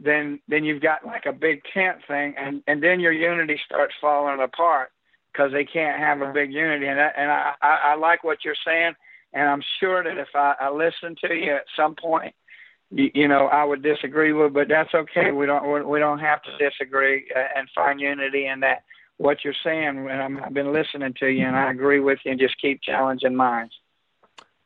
[0.00, 3.94] then then you've got like a big tent thing, and and then your unity starts
[4.00, 4.90] falling apart
[5.32, 6.86] because they can't have a big unity.
[6.86, 8.94] And I, and I, I I like what you're saying
[9.32, 12.34] and I'm sure that if I, I listen to you at some point,
[12.90, 15.30] you, you know, I would disagree with, but that's okay.
[15.30, 18.84] We don't we don't have to disagree uh, and find unity in that.
[19.16, 22.30] What you're saying, and I'm, I've been listening to you, and I agree with you,
[22.30, 23.74] and just keep challenging minds.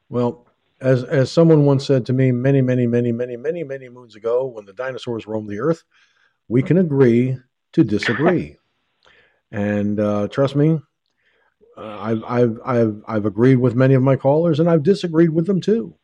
[0.09, 0.47] Well,
[0.81, 4.47] as as someone once said to me many, many, many, many, many, many moons ago,
[4.47, 5.83] when the dinosaurs roamed the earth,
[6.47, 7.36] we can agree
[7.73, 8.57] to disagree.
[9.51, 10.78] and uh, trust me,
[11.76, 15.46] uh, I've, I've, I've, I've agreed with many of my callers and I've disagreed with
[15.46, 15.94] them too.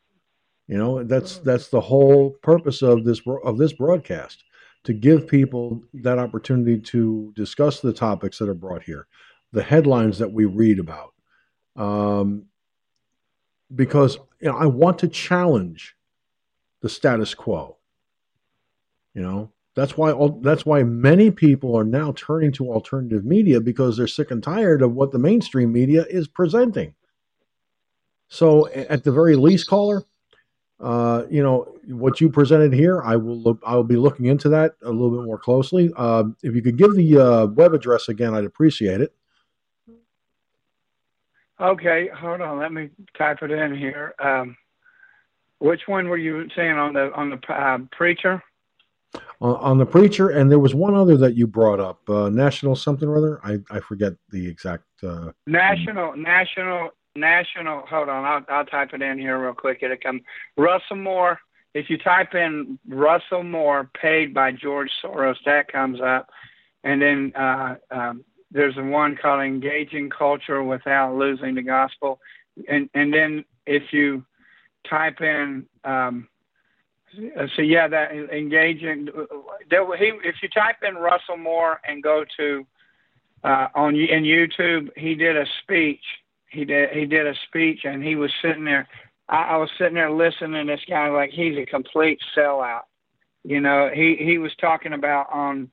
[0.67, 4.43] You know, that's, that's the whole purpose of this, of this broadcast
[4.83, 9.07] to give people that opportunity to discuss the topics that are brought here,
[9.51, 11.13] the headlines that we read about.
[11.75, 12.45] Um,
[13.73, 15.95] because you know, I want to challenge
[16.81, 17.77] the status quo.
[19.13, 23.95] You know, that's why that's why many people are now turning to alternative media because
[23.95, 26.93] they're sick and tired of what the mainstream media is presenting.
[28.27, 30.03] So, at the very least, caller,
[30.79, 33.01] uh, you know what you presented here.
[33.01, 33.61] I will look.
[33.65, 35.91] I will be looking into that a little bit more closely.
[35.95, 39.13] Uh, if you could give the uh, web address again, I'd appreciate it.
[41.61, 42.59] Okay, hold on.
[42.59, 44.15] Let me type it in here.
[44.19, 44.57] Um,
[45.59, 48.43] which one were you saying on the on the uh, preacher?
[49.41, 53.09] On, the preacher, and there was one other that you brought up, uh, national something
[53.09, 53.39] or other.
[53.43, 54.83] I, I forget the exact.
[55.03, 57.85] Uh, national, national, national.
[57.87, 59.79] Hold on, I'll I'll type it in here real quick.
[59.81, 60.21] It'll come.
[60.57, 61.39] Russell Moore.
[61.73, 66.29] If you type in Russell Moore paid by George Soros, that comes up,
[66.83, 72.19] and then uh, um, there's one called Engaging Culture Without Losing the Gospel,
[72.67, 74.25] and and then if you
[74.89, 76.27] type in um,
[77.55, 79.07] so yeah, that engaging.
[79.69, 82.65] There, he, if you type in Russell Moore and go to
[83.43, 86.03] uh, on in YouTube, he did a speech.
[86.49, 88.87] He did he did a speech, and he was sitting there.
[89.29, 92.81] I, I was sitting there listening to this guy like he's a complete sellout.
[93.43, 95.69] You know, he he was talking about on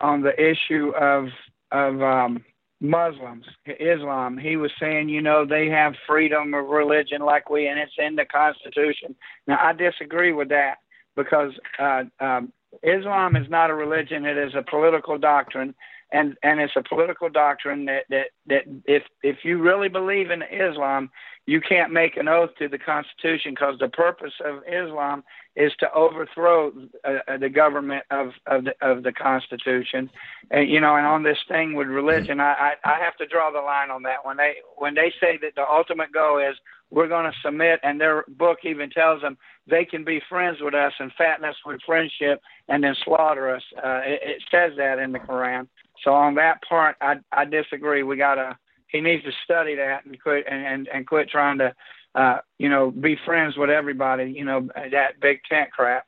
[0.00, 1.28] on the issue of
[1.72, 2.44] of um,
[2.84, 3.46] Muslims,
[3.80, 4.36] Islam.
[4.36, 8.14] He was saying, you know, they have freedom of religion like we, and it's in
[8.14, 9.16] the Constitution.
[9.46, 10.74] Now, I disagree with that
[11.16, 15.74] because uh, um, Islam is not a religion; it is a political doctrine,
[16.12, 20.42] and and it's a political doctrine that that that if if you really believe in
[20.42, 21.10] Islam,
[21.46, 25.22] you can't make an oath to the Constitution because the purpose of Islam
[25.56, 26.72] is to overthrow
[27.04, 30.10] uh, uh, the government of of the, of the Constitution,
[30.50, 33.50] and you know, and on this thing with religion, I, I I have to draw
[33.50, 34.24] the line on that.
[34.24, 36.56] When they when they say that the ultimate goal is
[36.90, 40.74] we're going to submit, and their book even tells them they can be friends with
[40.74, 43.62] us and fatten us with friendship, and then slaughter us.
[43.76, 45.68] Uh, it, it says that in the Quran.
[46.02, 48.02] So on that part, I I disagree.
[48.02, 48.56] We gotta
[48.94, 51.74] he needs to study that and quit and and, and quit trying to
[52.14, 56.06] uh you know be friends with everybody you know that big tent crap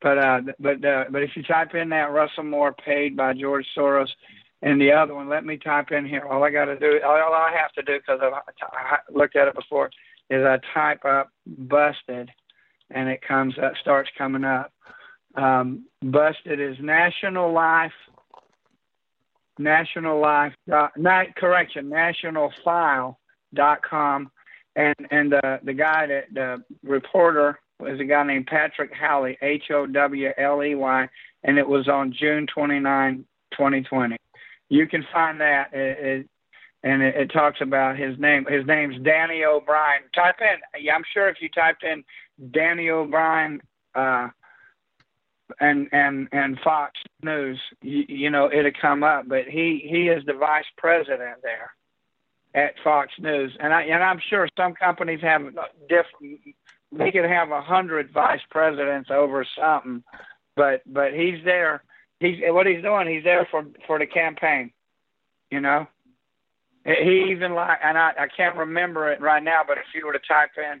[0.00, 3.66] but uh but uh but if you type in that russell moore paid by george
[3.76, 4.08] soros
[4.62, 5.28] and the other one.
[5.28, 6.24] Let me type in here.
[6.24, 9.54] All I got to do, all I have to do, because I looked at it
[9.54, 9.90] before,
[10.30, 12.30] is I type up busted,
[12.90, 14.72] and it comes up, starts coming up.
[15.34, 17.92] Um, busted is National Life,
[19.58, 23.18] National Life, dot, not correction, National File
[23.54, 24.30] dot com,
[24.76, 29.64] and and the the guy that the reporter was a guy named Patrick Howley, H
[29.70, 31.08] O W L E Y,
[31.44, 34.16] and it was on June 29, 2020
[34.72, 35.68] you can find that.
[35.72, 36.28] It, it,
[36.82, 38.46] and it, it, talks about his name.
[38.48, 40.02] His name's Danny O'Brien.
[40.14, 40.88] Type in.
[40.90, 42.02] I'm sure if you typed in
[42.52, 43.60] Danny O'Brien
[43.94, 44.28] uh,
[45.60, 49.28] and and and Fox News, you, you know it'll come up.
[49.28, 51.72] But he he is the vice president there
[52.54, 55.42] at Fox News, and I and I'm sure some companies have
[55.88, 56.40] different.
[56.92, 60.02] They could have a hundred vice presidents over something,
[60.56, 61.82] but but he's there
[62.22, 63.08] he's what he's doing.
[63.08, 64.72] He's there for for the campaign.
[65.50, 65.86] You know,
[66.84, 70.12] he even like, and I I can't remember it right now, but if you were
[70.12, 70.80] to type in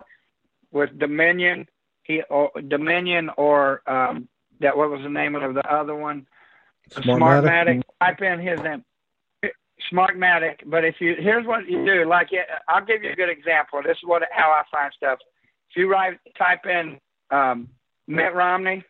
[0.70, 1.68] with Dominion,
[2.04, 4.28] he or Dominion or um
[4.60, 6.26] that what was the name of the other one?
[6.90, 7.18] Smartmatic.
[7.18, 7.82] Smartmatic.
[8.00, 8.84] Type in his name.
[9.92, 10.60] Smartmatic.
[10.66, 12.04] But if you here's what you do.
[12.08, 12.28] Like
[12.68, 13.82] I'll give you a good example.
[13.82, 15.18] This is what how I find stuff.
[15.70, 16.98] If you write type in
[17.30, 17.68] um,
[18.06, 18.84] Mitt Romney,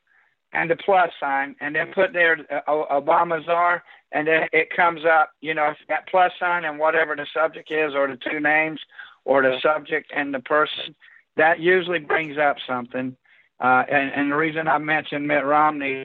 [0.52, 3.82] and the plus sign, and then put there uh, Obama czar,
[4.12, 7.94] and then it comes up, you know, that plus sign and whatever the subject is,
[7.94, 8.80] or the two names,
[9.24, 10.94] or the subject and the person.
[11.36, 13.16] That usually brings up something.
[13.62, 16.04] Uh, and, and the reason I mentioned Mitt Romney,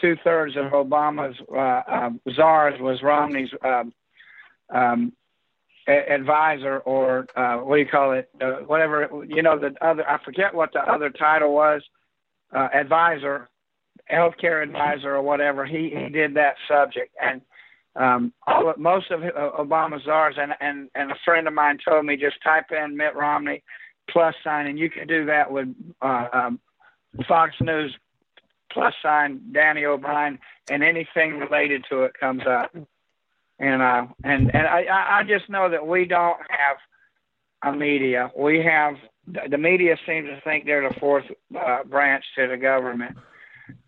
[0.00, 1.56] two thirds of Obama's uh,
[1.90, 3.92] uh, czars was Romney's um,
[4.74, 5.12] um,
[5.86, 8.30] advisor, or uh, what do you call it?
[8.40, 10.08] Uh, whatever you know, the other.
[10.08, 11.82] I forget what the other title was.
[12.54, 13.48] Uh, advisor
[14.10, 17.14] healthcare advisor or whatever, he, he did that subject.
[17.20, 17.40] And
[17.96, 22.04] um, all of, most of Obama's czars, and, and, and a friend of mine told
[22.04, 23.62] me just type in Mitt Romney
[24.10, 25.68] plus sign, and you can do that with
[26.02, 26.60] uh, um,
[27.28, 27.96] Fox News
[28.72, 32.74] plus sign Danny O'Brien, and anything related to it comes up.
[33.58, 34.86] And uh, and and I
[35.20, 38.30] I just know that we don't have a media.
[38.36, 38.94] We have
[39.50, 41.24] the media seems to think they're the fourth
[41.58, 43.16] uh, branch to the government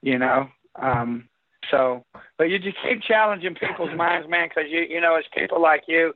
[0.02, 0.48] you know.
[0.76, 1.28] Um,
[1.70, 2.04] so,
[2.38, 5.84] but you just keep challenging people's minds, man, because you you know it's people like
[5.88, 6.14] you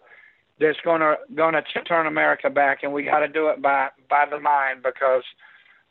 [0.58, 4.38] that's gonna gonna turn America back, and we got to do it by by the
[4.38, 5.24] mind because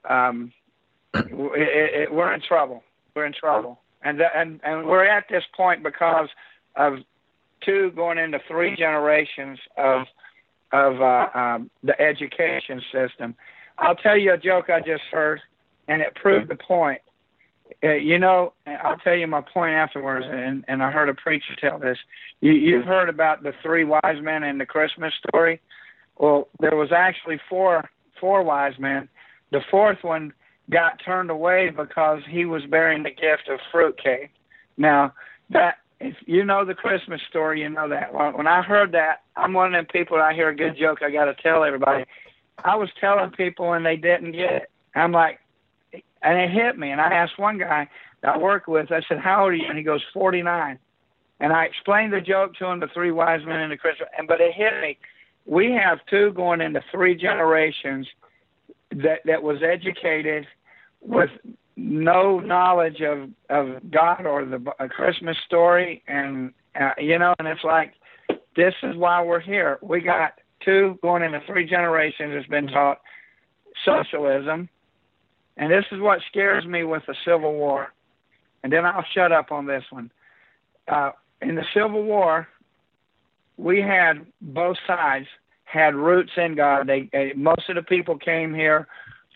[0.09, 0.51] um,
[1.13, 2.83] it, it, we're in trouble.
[3.15, 6.29] We're in trouble, and and and we're at this point because
[6.75, 6.93] of
[7.65, 10.05] two going into three generations of
[10.71, 13.35] of uh, um, the education system.
[13.77, 15.41] I'll tell you a joke I just heard,
[15.87, 17.01] and it proved the point.
[17.83, 21.55] Uh, you know, I'll tell you my point afterwards, and, and I heard a preacher
[21.59, 21.97] tell this.
[22.41, 25.61] You, you've heard about the three wise men in the Christmas story.
[26.17, 27.89] Well, there was actually four
[28.19, 29.07] four wise men.
[29.51, 30.33] The fourth one
[30.69, 34.31] got turned away because he was bearing the gift of fruitcake.
[34.77, 35.13] Now,
[35.49, 38.13] that if you know the Christmas story, you know that.
[38.13, 40.17] When I heard that, I'm one of them people.
[40.17, 42.05] I hear a good joke, I got to tell everybody.
[42.63, 44.71] I was telling people and they didn't get it.
[44.95, 45.39] I'm like,
[46.21, 46.91] and it hit me.
[46.91, 47.89] And I asked one guy
[48.21, 49.67] that I work with, I said, How old are you?
[49.67, 50.77] And he goes, 49.
[51.39, 54.27] And I explained the joke to him, the three wise men in the Christmas, and
[54.27, 54.97] but it hit me.
[55.45, 58.07] We have two going into three generations
[58.91, 60.47] that that was educated
[61.01, 61.29] with
[61.75, 67.63] no knowledge of of God or the Christmas story, and uh, you know, and it's
[67.63, 67.93] like
[68.55, 69.79] this is why we're here.
[69.81, 72.99] We got two going into three generations has been taught
[73.85, 74.69] socialism
[75.59, 77.93] and this is what scares me with the Civil War.
[78.63, 80.09] And then I'll shut up on this one.
[80.87, 81.11] Uh,
[81.41, 82.47] in the Civil War,
[83.57, 85.27] we had both sides
[85.65, 86.87] had roots in God.
[86.87, 88.87] They, they most of the people came here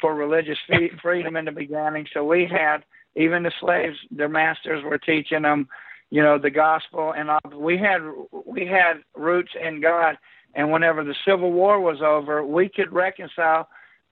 [0.03, 0.57] for religious
[1.01, 2.05] freedom in the beginning.
[2.13, 2.83] So we had
[3.15, 5.69] even the slaves, their masters were teaching them,
[6.09, 7.39] you know, the gospel, and all.
[7.55, 8.01] we had
[8.45, 10.17] we had roots in God.
[10.55, 13.69] And whenever the Civil War was over, we could reconcile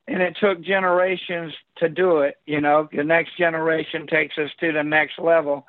[0.08, 2.38] and it took generations to do it.
[2.46, 5.68] You know, the next generation takes us to the next level.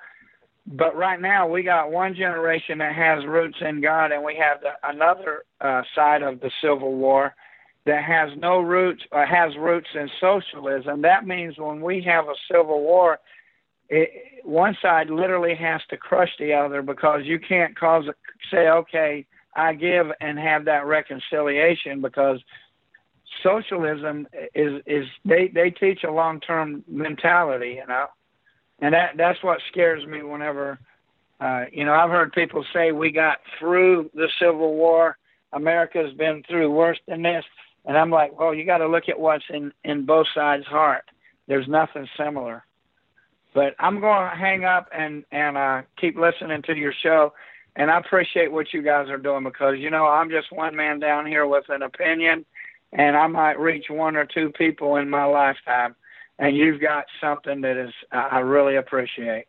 [0.66, 4.60] But right now, we got one generation that has roots in God, and we have
[4.60, 7.34] the, another uh, side of the Civil War
[7.84, 11.02] that has no roots or has roots in socialism.
[11.02, 13.18] That means when we have a civil war,
[13.88, 14.10] it,
[14.44, 18.04] one side literally has to crush the other because you can't cause
[18.50, 22.40] say, okay, I give and have that reconciliation because
[23.42, 28.06] socialism is is they they teach a long term mentality, you know,
[28.80, 30.78] and that that's what scares me whenever
[31.40, 35.16] Uh, you know, I've heard people say we got through the Civil War.
[35.52, 37.44] America's been through worse than this,
[37.84, 41.04] and I'm like, well, you got to look at what's in in both sides' heart.
[41.48, 42.64] There's nothing similar.
[43.54, 47.32] But I'm going to hang up and and uh, keep listening to your show.
[47.74, 51.00] And I appreciate what you guys are doing because you know I'm just one man
[51.00, 52.44] down here with an opinion,
[52.92, 55.96] and I might reach one or two people in my lifetime.
[56.38, 59.46] And you've got something that is I really appreciate.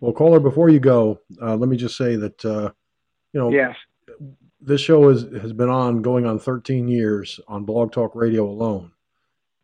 [0.00, 2.70] Well, caller, before you go, uh, let me just say that uh,
[3.32, 3.74] you know, yes,
[4.60, 8.92] this show is, has been on going on 13 years on Blog Talk Radio alone,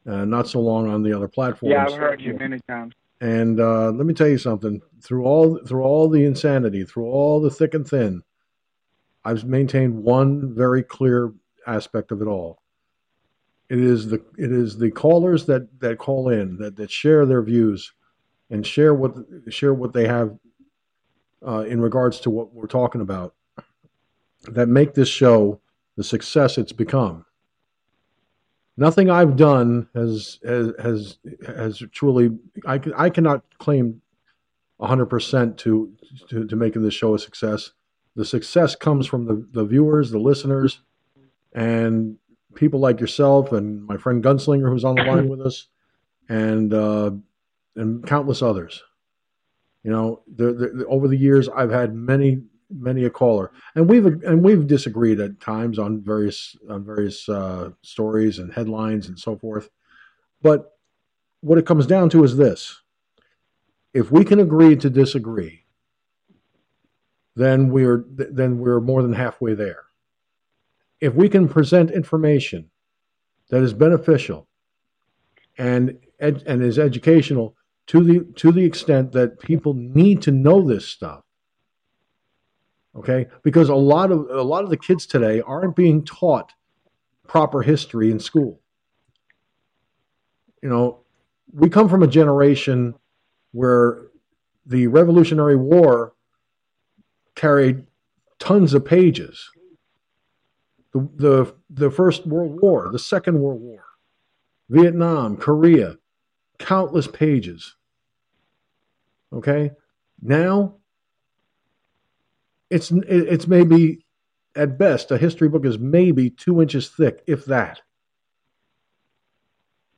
[0.06, 1.72] uh, not so long on the other platforms.
[1.72, 2.94] Yeah, I've heard you many times.
[3.20, 4.80] And uh, let me tell you something.
[5.00, 8.22] Through all through all the insanity, through all the thick and thin,
[9.24, 11.32] I've maintained one very clear
[11.66, 12.60] aspect of it all.
[13.70, 17.42] It is the it is the callers that, that call in that, that share their
[17.42, 17.92] views
[18.50, 19.14] and share what
[19.48, 20.36] share what they have
[21.46, 23.34] uh, in regards to what we're talking about
[24.52, 25.60] that make this show
[25.96, 27.24] the success it's become
[28.76, 32.30] nothing I've done has has has, has truly
[32.66, 34.00] I, I cannot claim
[34.80, 35.92] 100% to,
[36.28, 37.72] to to making this show a success.
[38.16, 40.80] The success comes from the, the viewers, the listeners,
[41.52, 42.16] and
[42.54, 45.68] people like yourself and my friend Gunslinger who's on the line with us,
[46.28, 47.12] and uh,
[47.76, 48.82] and countless others.
[49.82, 54.06] You know, the, the, over the years, I've had many many a caller, and we've
[54.06, 59.36] and we've disagreed at times on various on various uh, stories and headlines and so
[59.36, 59.70] forth.
[60.42, 60.72] But
[61.40, 62.80] what it comes down to is this:
[63.92, 65.64] if we can agree to disagree,
[67.36, 69.84] then we're then we're more than halfway there.
[71.00, 72.70] If we can present information
[73.50, 74.48] that is beneficial
[75.58, 80.66] and ed, and is educational to the to the extent that people need to know
[80.66, 81.23] this stuff
[82.96, 83.26] okay?
[83.42, 86.52] Because a lot of a lot of the kids today aren't being taught
[87.26, 88.60] proper history in school.
[90.62, 91.00] You know
[91.52, 92.94] we come from a generation
[93.52, 94.06] where
[94.66, 96.14] the revolutionary war
[97.34, 97.86] carried
[98.38, 99.50] tons of pages.
[100.92, 103.84] The the, the first world war the second world war
[104.70, 105.96] vietnam korea
[106.58, 107.76] countless pages.
[109.32, 109.72] Okay?
[110.22, 110.76] Now
[112.70, 114.04] it's it's maybe
[114.56, 117.80] at best a history book is maybe two inches thick, if that.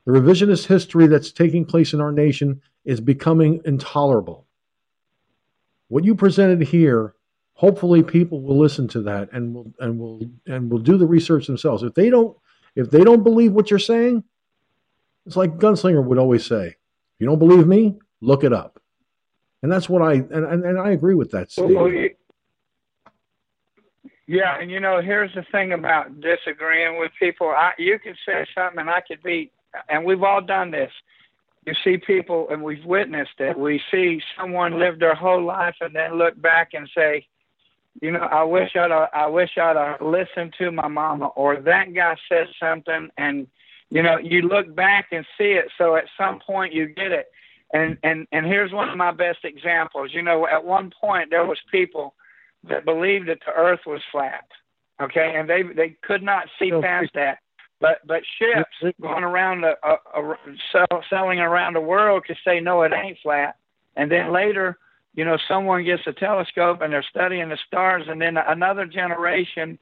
[0.04, 4.46] The revisionist history that's taking place in our nation is becoming intolerable.
[5.88, 7.14] What you presented here,
[7.54, 11.46] hopefully people will listen to that and will and will and will do the research
[11.46, 11.82] themselves.
[11.82, 12.36] If they don't
[12.76, 14.22] if they don't believe what you're saying,
[15.26, 18.80] it's like Gunslinger would always say, if you don't believe me, look it up.
[19.62, 21.50] And that's what I and, and, and I agree with that.
[21.50, 21.70] Steve.
[21.70, 21.90] Well,
[24.26, 27.48] yeah, and you know, here's the thing about disagreeing with people.
[27.48, 29.52] I, you can say something, and I could be,
[29.88, 30.90] and we've all done this.
[31.64, 33.58] You see people, and we've witnessed it.
[33.58, 37.26] We see someone live their whole life, and then look back and say,
[38.00, 42.16] you know, I wish I'd, I wish I'd listened to my mama, or that guy
[42.28, 43.46] said something, and
[43.90, 45.66] you know, you look back and see it.
[45.78, 47.26] So at some point, you get it.
[47.72, 50.10] And and and here's one of my best examples.
[50.12, 52.14] You know, at one point there was people
[52.68, 54.44] that believed that the Earth was flat.
[55.00, 57.38] Okay, and they they could not see past that.
[57.80, 60.36] But but ships going around a, a, a
[60.72, 63.56] sell, selling around the world could say no, it ain't flat.
[63.96, 64.78] And then later,
[65.14, 69.78] you know, someone gets a telescope and they're studying the stars, and then another generation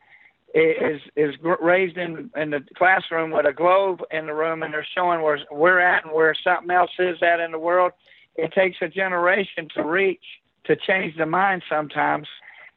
[0.55, 4.87] is is raised in in the classroom with a globe in the room, and they're
[4.95, 7.93] showing where we're at and where something else is at in the world.
[8.37, 10.25] It takes a generation to reach
[10.65, 12.27] to change the mind sometimes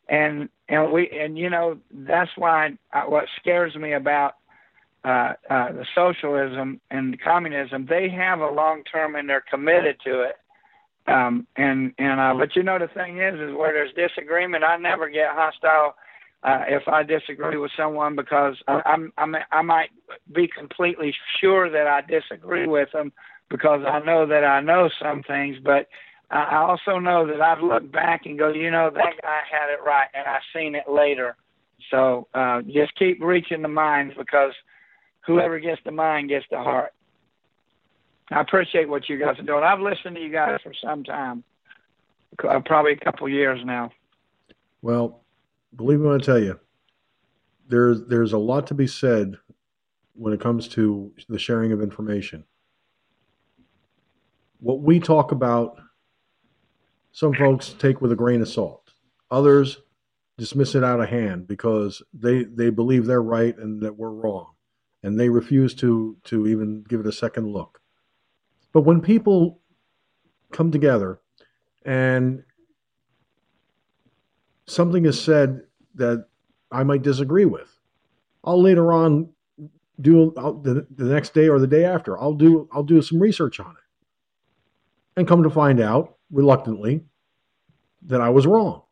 [0.10, 4.36] and and we and you know that's why I, what scares me about
[5.04, 7.86] uh, uh, the socialism and communism.
[7.90, 10.36] They have a long term and they're committed to it.
[11.08, 14.78] Um, and and uh, but you know the thing is is where there's disagreement, I
[14.78, 15.96] never get hostile.
[16.44, 19.90] Uh, if I disagree with someone because I, I'm, I'm I might
[20.34, 23.12] be completely sure that I disagree with them
[23.50, 25.88] because I know that I know some things, but
[26.30, 29.80] I also know that I've looked back and go, you know, that guy had it
[29.86, 31.38] right, and I've seen it later.
[31.90, 34.52] So uh, just keep reaching the minds because
[35.26, 36.92] whoever gets the mind gets the heart.
[38.30, 39.64] I appreciate what you guys are doing.
[39.64, 41.46] I've listened to you guys for some time,
[42.44, 43.92] uh, probably a couple years now.
[44.82, 45.22] Well,
[45.76, 46.60] believe me when I tell you,
[47.70, 49.38] there's there's a lot to be said
[50.14, 52.44] when it comes to the sharing of information.
[54.60, 55.80] What we talk about
[57.12, 58.92] some folks take with a grain of salt.
[59.32, 59.78] Others
[60.38, 64.54] dismiss it out of hand because they they believe they're right and that we're wrong,
[65.04, 67.82] and they refuse to to even give it a second look.
[68.72, 69.62] But when people
[70.52, 71.20] come together
[71.86, 72.44] and
[74.68, 75.62] something is said
[75.96, 76.28] that
[76.72, 77.80] I might disagree with,
[78.44, 79.30] I'll later on
[80.00, 82.20] do I'll, the, the next day or the day after.
[82.20, 87.04] I'll do I'll do some research on it, and come to find out reluctantly
[88.04, 88.84] that I was wrong.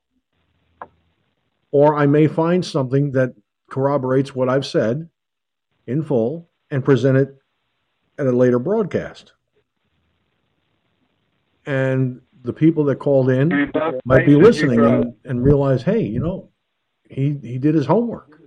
[1.71, 3.33] Or I may find something that
[3.69, 5.09] corroborates what I've said
[5.87, 7.37] in full and present it
[8.17, 9.33] at a later broadcast.
[11.65, 13.71] And the people that called in
[14.05, 16.49] might be listening and, uh, and realize, hey, you know,
[17.09, 18.39] he, he did his homework.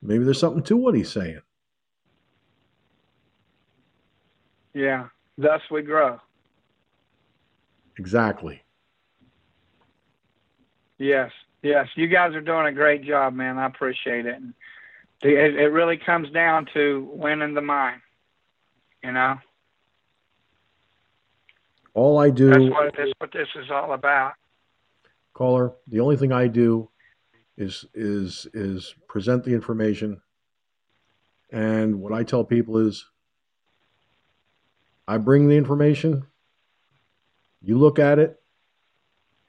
[0.00, 1.40] Maybe there's something to what he's saying.
[4.74, 6.18] Yeah, thus we grow.
[7.98, 8.62] Exactly.
[10.98, 11.30] Yes,
[11.62, 11.88] yes.
[11.96, 13.58] You guys are doing a great job, man.
[13.58, 14.40] I appreciate it.
[15.22, 18.00] It, it really comes down to winning the mind,
[19.02, 19.38] you know?
[21.94, 22.48] All I do.
[22.50, 24.34] That's what this, what this is all about.
[25.32, 26.90] Caller, the only thing I do
[27.56, 30.20] is is is present the information,
[31.52, 33.06] and what I tell people is,
[35.06, 36.26] I bring the information.
[37.64, 38.40] You look at it.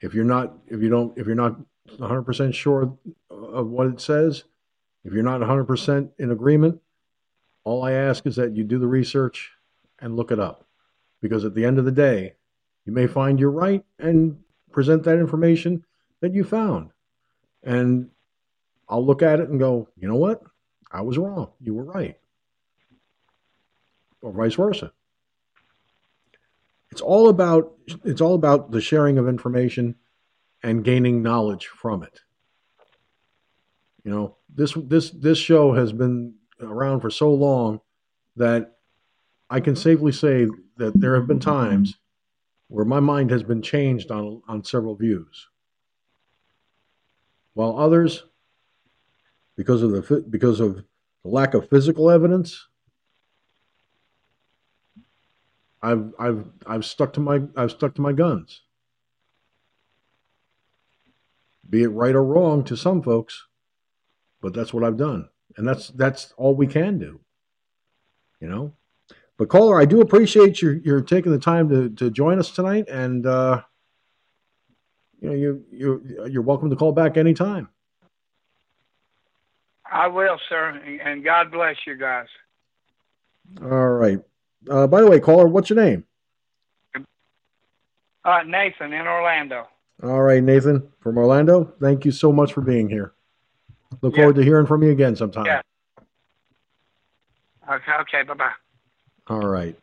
[0.00, 1.56] If you're not, if you don't, if you're not
[1.88, 2.96] 100% sure
[3.30, 4.44] of what it says,
[5.04, 6.80] if you're not 100% in agreement,
[7.64, 9.52] all I ask is that you do the research
[9.98, 10.66] and look it up.
[11.20, 12.34] Because at the end of the day,
[12.84, 14.38] you may find you're right and
[14.70, 15.84] present that information
[16.20, 16.90] that you found.
[17.62, 18.10] And
[18.88, 20.42] I'll look at it and go, you know what?
[20.92, 21.50] I was wrong.
[21.60, 22.18] You were right.
[24.22, 24.92] Or vice versa.
[26.96, 27.74] It's all about
[28.06, 29.96] it's all about the sharing of information
[30.62, 32.20] and gaining knowledge from it.
[34.02, 37.82] You know, this this this show has been around for so long
[38.36, 38.78] that
[39.50, 41.96] I can safely say that there have been times
[42.68, 45.48] where my mind has been changed on on several views.
[47.52, 48.24] While others
[49.54, 50.84] because of the because of the
[51.28, 52.68] lack of physical evidence
[55.82, 58.62] I've I've I've stuck to my I've stuck to my guns.
[61.68, 63.46] Be it right or wrong to some folks,
[64.40, 65.28] but that's what I've done.
[65.56, 67.20] And that's that's all we can do.
[68.40, 68.72] You know?
[69.38, 72.88] But caller, I do appreciate your you're taking the time to, to join us tonight
[72.88, 73.62] and uh
[75.20, 77.68] you know you you you're welcome to call back anytime.
[79.90, 82.26] I will, sir, and God bless you guys.
[83.62, 84.18] All right.
[84.68, 86.04] Uh, by the way, caller, what's your name?
[88.24, 89.68] Uh, Nathan in Orlando.
[90.02, 91.72] All right, Nathan from Orlando.
[91.80, 93.12] Thank you so much for being here.
[94.02, 94.22] Look yeah.
[94.22, 95.46] forward to hearing from you again sometime.
[95.46, 95.60] Yeah.
[97.70, 97.92] Okay.
[98.00, 98.22] Okay.
[98.24, 98.52] Bye bye.
[99.28, 99.78] All right.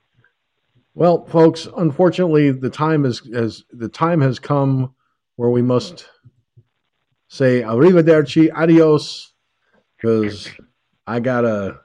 [0.95, 4.93] Well, folks, unfortunately, the time is as the time has come
[5.37, 6.07] where we must
[7.29, 9.33] say arrivederci, adios,
[9.97, 10.49] because
[11.07, 11.79] I got a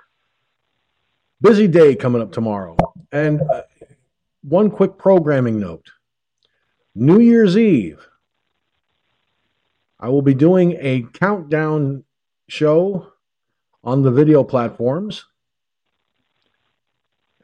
[1.41, 2.77] busy day coming up tomorrow.
[3.13, 3.63] And uh,
[4.43, 5.91] one quick programming note
[6.95, 8.07] New Year's Eve,
[10.01, 12.05] I will be doing a countdown
[12.49, 13.13] show
[13.85, 15.27] on the video platforms.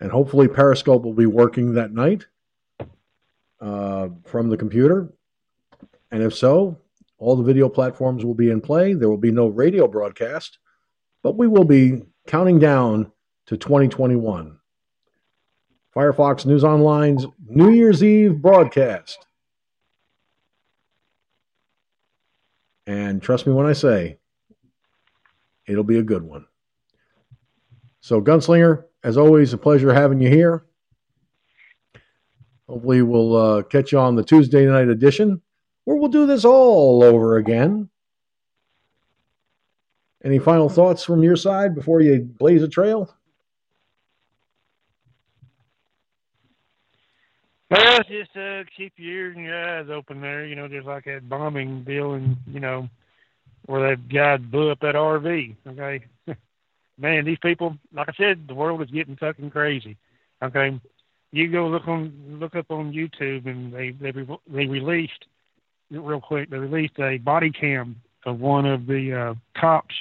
[0.00, 2.26] And hopefully, Periscope will be working that night
[3.60, 5.12] uh, from the computer.
[6.10, 6.78] And if so,
[7.18, 8.92] all the video platforms will be in play.
[8.92, 10.58] There will be no radio broadcast,
[11.22, 13.10] but we will be counting down
[13.46, 14.58] to 2021.
[15.94, 19.26] Firefox News Online's New Year's Eve broadcast.
[22.86, 24.18] And trust me when I say,
[25.66, 26.46] it'll be a good one.
[28.00, 30.66] So, Gunslinger, as always, a pleasure having you here.
[32.68, 35.40] Hopefully, we'll uh, catch you on the Tuesday night edition,
[35.84, 37.88] where we'll do this all over again.
[40.24, 43.14] Any final thoughts from your side before you blaze a trail?
[47.74, 50.46] Well, just uh, keep your ears and your eyes open there.
[50.46, 52.88] You know, just like that bombing deal, and you know,
[53.66, 55.56] where that guy blew up that RV.
[55.66, 56.04] Okay,
[56.98, 59.96] man, these people, like I said, the world is getting fucking crazy.
[60.40, 60.78] Okay,
[61.32, 65.24] you go look on look up on YouTube, and they they they released
[65.90, 66.50] real quick.
[66.50, 69.94] They released a body cam of one of the uh, cops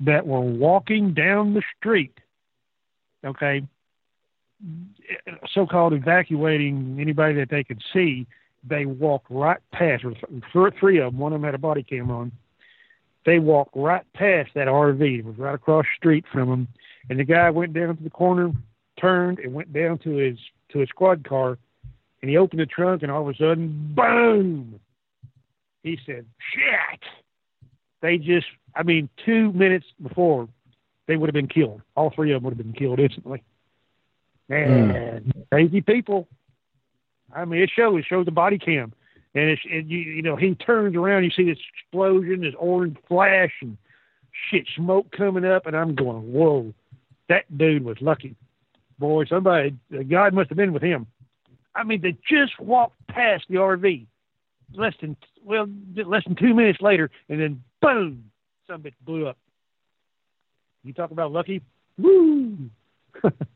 [0.00, 2.18] that were walking down the street.
[3.24, 3.62] Okay,
[5.52, 8.26] so-called evacuating anybody that they could see,
[8.68, 10.04] they walked right past.
[10.80, 11.18] Three of them.
[11.18, 12.32] One of them had a body cam on.
[13.26, 15.18] They walked right past that RV.
[15.18, 16.68] It was right across the street from them.
[17.08, 18.52] And the guy went down to the corner,
[19.00, 20.38] turned, and went down to his
[20.72, 21.58] to his squad car.
[22.22, 24.80] And he opened the trunk, and all of a sudden, boom!
[25.82, 27.00] He said, "Shit!"
[28.00, 30.48] They just, I mean, two minutes before,
[31.06, 31.82] they would have been killed.
[31.96, 33.42] All three of them would have been killed instantly.
[34.48, 35.48] Man, mm.
[35.50, 36.28] crazy people.
[37.34, 37.98] I mean, it shows.
[37.98, 38.92] It shows the body cam,
[39.34, 41.24] and it's it, you, you know he turns around.
[41.24, 43.76] You see this explosion, this orange flash, and
[44.50, 46.74] shit, smoke coming up, and I'm going, whoa,
[47.28, 48.36] that dude was lucky.
[48.98, 49.76] Boy, somebody,
[50.08, 51.06] God must have been with him.
[51.74, 54.06] I mean, they just walked past the RV,
[54.74, 55.66] less than well,
[55.96, 58.30] less than two minutes later, and then boom,
[58.68, 59.38] some bitch blew up.
[60.84, 61.62] You talk about lucky,
[61.98, 62.70] woo.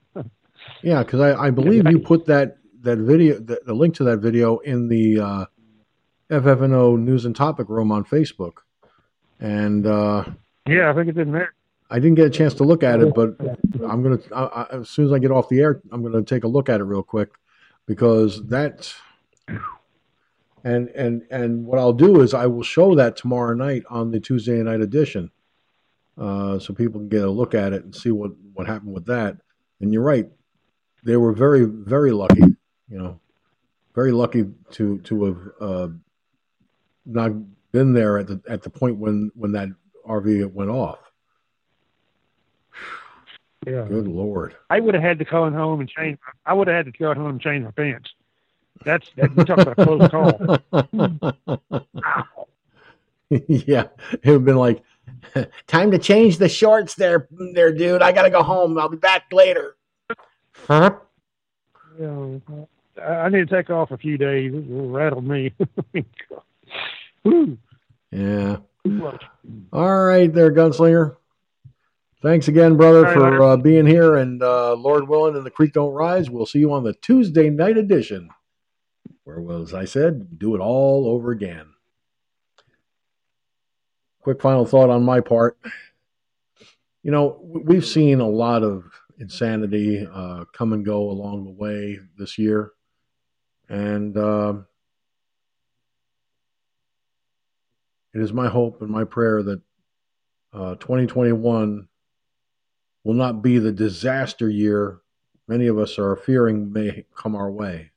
[0.82, 4.18] yeah, because I, I believe you put that that video, the, the, link to that
[4.18, 5.44] video in the uh,
[6.30, 8.58] FFNO News and Topic Room on Facebook,
[9.40, 10.24] and uh,
[10.66, 11.54] yeah, I think it's in there.
[11.90, 13.36] I didn't get a chance to look at it, but
[13.86, 16.44] I'm gonna I, I, as soon as I get off the air, I'm gonna take
[16.44, 17.30] a look at it real quick
[17.86, 18.94] because that
[20.64, 24.20] and and and what I'll do is I will show that tomorrow night on the
[24.20, 25.30] Tuesday night edition,
[26.18, 29.06] uh, so people can get a look at it and see what what happened with
[29.06, 29.38] that.
[29.80, 30.28] And you're right,
[31.04, 32.42] they were very very lucky,
[32.88, 33.20] you know,
[33.94, 35.88] very lucky to to have uh,
[37.06, 37.32] not
[37.72, 39.68] been there at the at the point when when that
[40.06, 40.98] RV went off.
[43.66, 43.86] Yeah.
[43.88, 44.56] Good lord.
[44.70, 46.18] I would have had to call home and change.
[46.46, 48.10] I would have had to go home and change my pants.
[48.84, 50.32] That's that, you talk about a close call.
[53.48, 54.82] yeah, it would have been like,
[55.66, 58.02] time to change the shorts, there, there, dude.
[58.02, 58.78] I gotta go home.
[58.78, 59.76] I'll be back later.
[60.66, 60.96] Huh?
[62.00, 62.38] Yeah,
[63.02, 64.52] I need to take off a few days.
[64.54, 65.52] It rattled me.
[68.10, 68.56] yeah.
[69.72, 71.16] All right, there, gunslinger.
[72.20, 74.16] Thanks again, brother, right, for uh, being here.
[74.16, 76.28] And uh, Lord willing, and the creek don't rise.
[76.28, 78.30] We'll see you on the Tuesday night edition,
[79.24, 81.66] where, well, as I said, do it all over again.
[84.20, 85.58] Quick final thought on my part.
[87.04, 88.84] You know, we've seen a lot of
[89.18, 92.72] insanity uh, come and go along the way this year,
[93.68, 94.54] and uh,
[98.14, 99.60] it is my hope and my prayer that
[100.52, 101.88] uh, 2021
[103.04, 105.00] will not be the disaster year
[105.48, 107.90] many of us are fearing may come our way.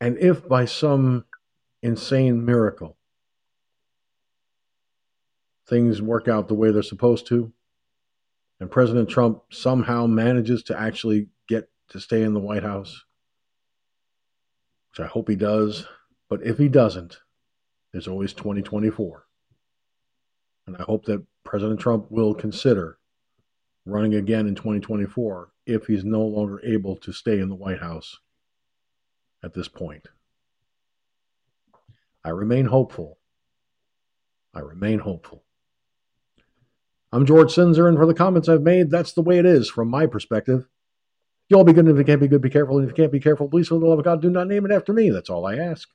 [0.00, 1.24] And if by some
[1.82, 2.97] insane miracle
[5.68, 7.52] things work out the way they're supposed to,
[8.60, 13.04] and President Trump somehow manages to actually get to stay in the White House,
[14.90, 15.86] which I hope he does,
[16.28, 17.20] but if he doesn't,
[17.92, 19.24] there's always 2024.
[20.66, 22.98] And I hope that President Trump will consider
[23.86, 28.18] running again in 2024 if he's no longer able to stay in the White House
[29.42, 30.08] at this point.
[32.24, 33.18] I remain hopeful.
[34.52, 35.44] I remain hopeful.
[37.12, 39.88] I'm George Sinzer, and for the comments I've made, that's the way it is from
[39.88, 40.66] my perspective.
[41.48, 42.78] You all be good, and if you can't be good, be careful.
[42.78, 44.66] And if you can't be careful, please, for the love of God, do not name
[44.66, 45.10] it after me.
[45.10, 45.88] That's all I ask.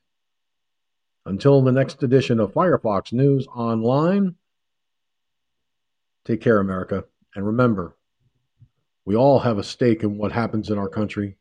[1.26, 4.36] Until the next edition of Firefox News Online,
[6.26, 7.06] Take care, America.
[7.36, 7.98] And remember,
[9.06, 11.38] we all have a stake in what happens in our country.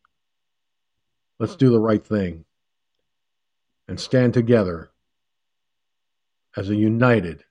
[1.38, 2.44] Let's do the right thing
[3.86, 4.90] and stand together
[6.56, 7.44] as a united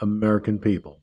[0.00, 1.02] American people.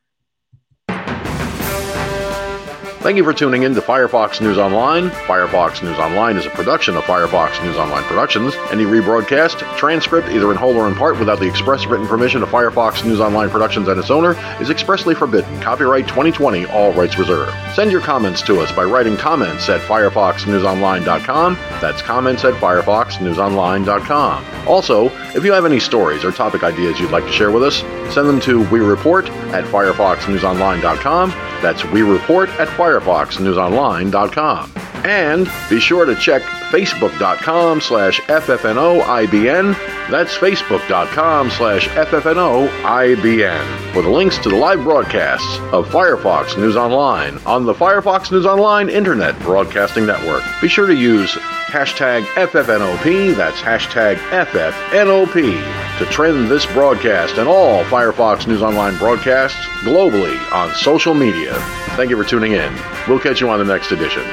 [3.01, 5.09] Thank you for tuning in to Firefox News Online.
[5.09, 8.53] Firefox News Online is a production of Firefox News Online Productions.
[8.69, 12.49] Any rebroadcast, transcript, either in whole or in part, without the express written permission of
[12.49, 15.59] Firefox News Online Productions and its owner, is expressly forbidden.
[15.61, 17.51] Copyright 2020, all rights reserved.
[17.73, 21.55] Send your comments to us by writing comments at firefoxnewsonline.com.
[21.81, 24.67] That's comments at firefoxnewsonline.com.
[24.67, 27.77] Also, if you have any stories or topic ideas you'd like to share with us,
[28.13, 31.33] send them to we report at firefoxnewsonline.com.
[31.61, 32.67] That's we report at
[32.99, 34.71] firefoxnewsonline.com.
[35.03, 39.73] And be sure to check facebook.com slash FFNOIBN.
[40.11, 47.39] That's facebook.com slash FFNOIBN for the links to the live broadcasts of Firefox News Online
[47.39, 50.43] on the Firefox News Online Internet Broadcasting Network.
[50.61, 51.35] Be sure to use
[51.71, 59.65] hashtag FFNOP, that's hashtag FFNOP, to trend this broadcast and all Firefox News Online broadcasts
[59.81, 61.53] globally on social media.
[61.95, 62.73] Thank you for tuning in.
[63.07, 64.23] We'll catch you on the next edition.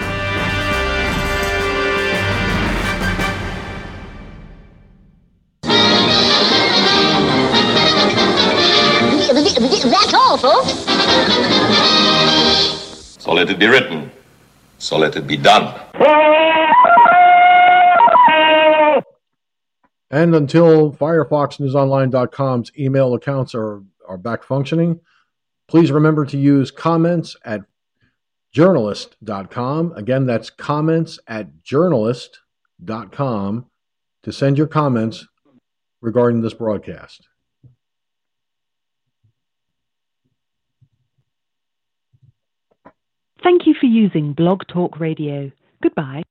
[9.91, 10.71] That's all, folks.
[13.23, 14.11] So let it be written.
[14.79, 15.75] So let it be done.
[20.11, 25.01] And until FirefoxNewsOnline.com's email accounts are, are back functioning,
[25.69, 27.63] please remember to use comments at
[28.53, 29.93] journalist.com.
[29.95, 33.67] Again, that's comments at journalist.com
[34.23, 35.27] to send your comments
[36.01, 37.29] regarding this broadcast.
[43.43, 45.51] Thank you for using Blog Talk Radio.
[45.83, 46.23] Goodbye.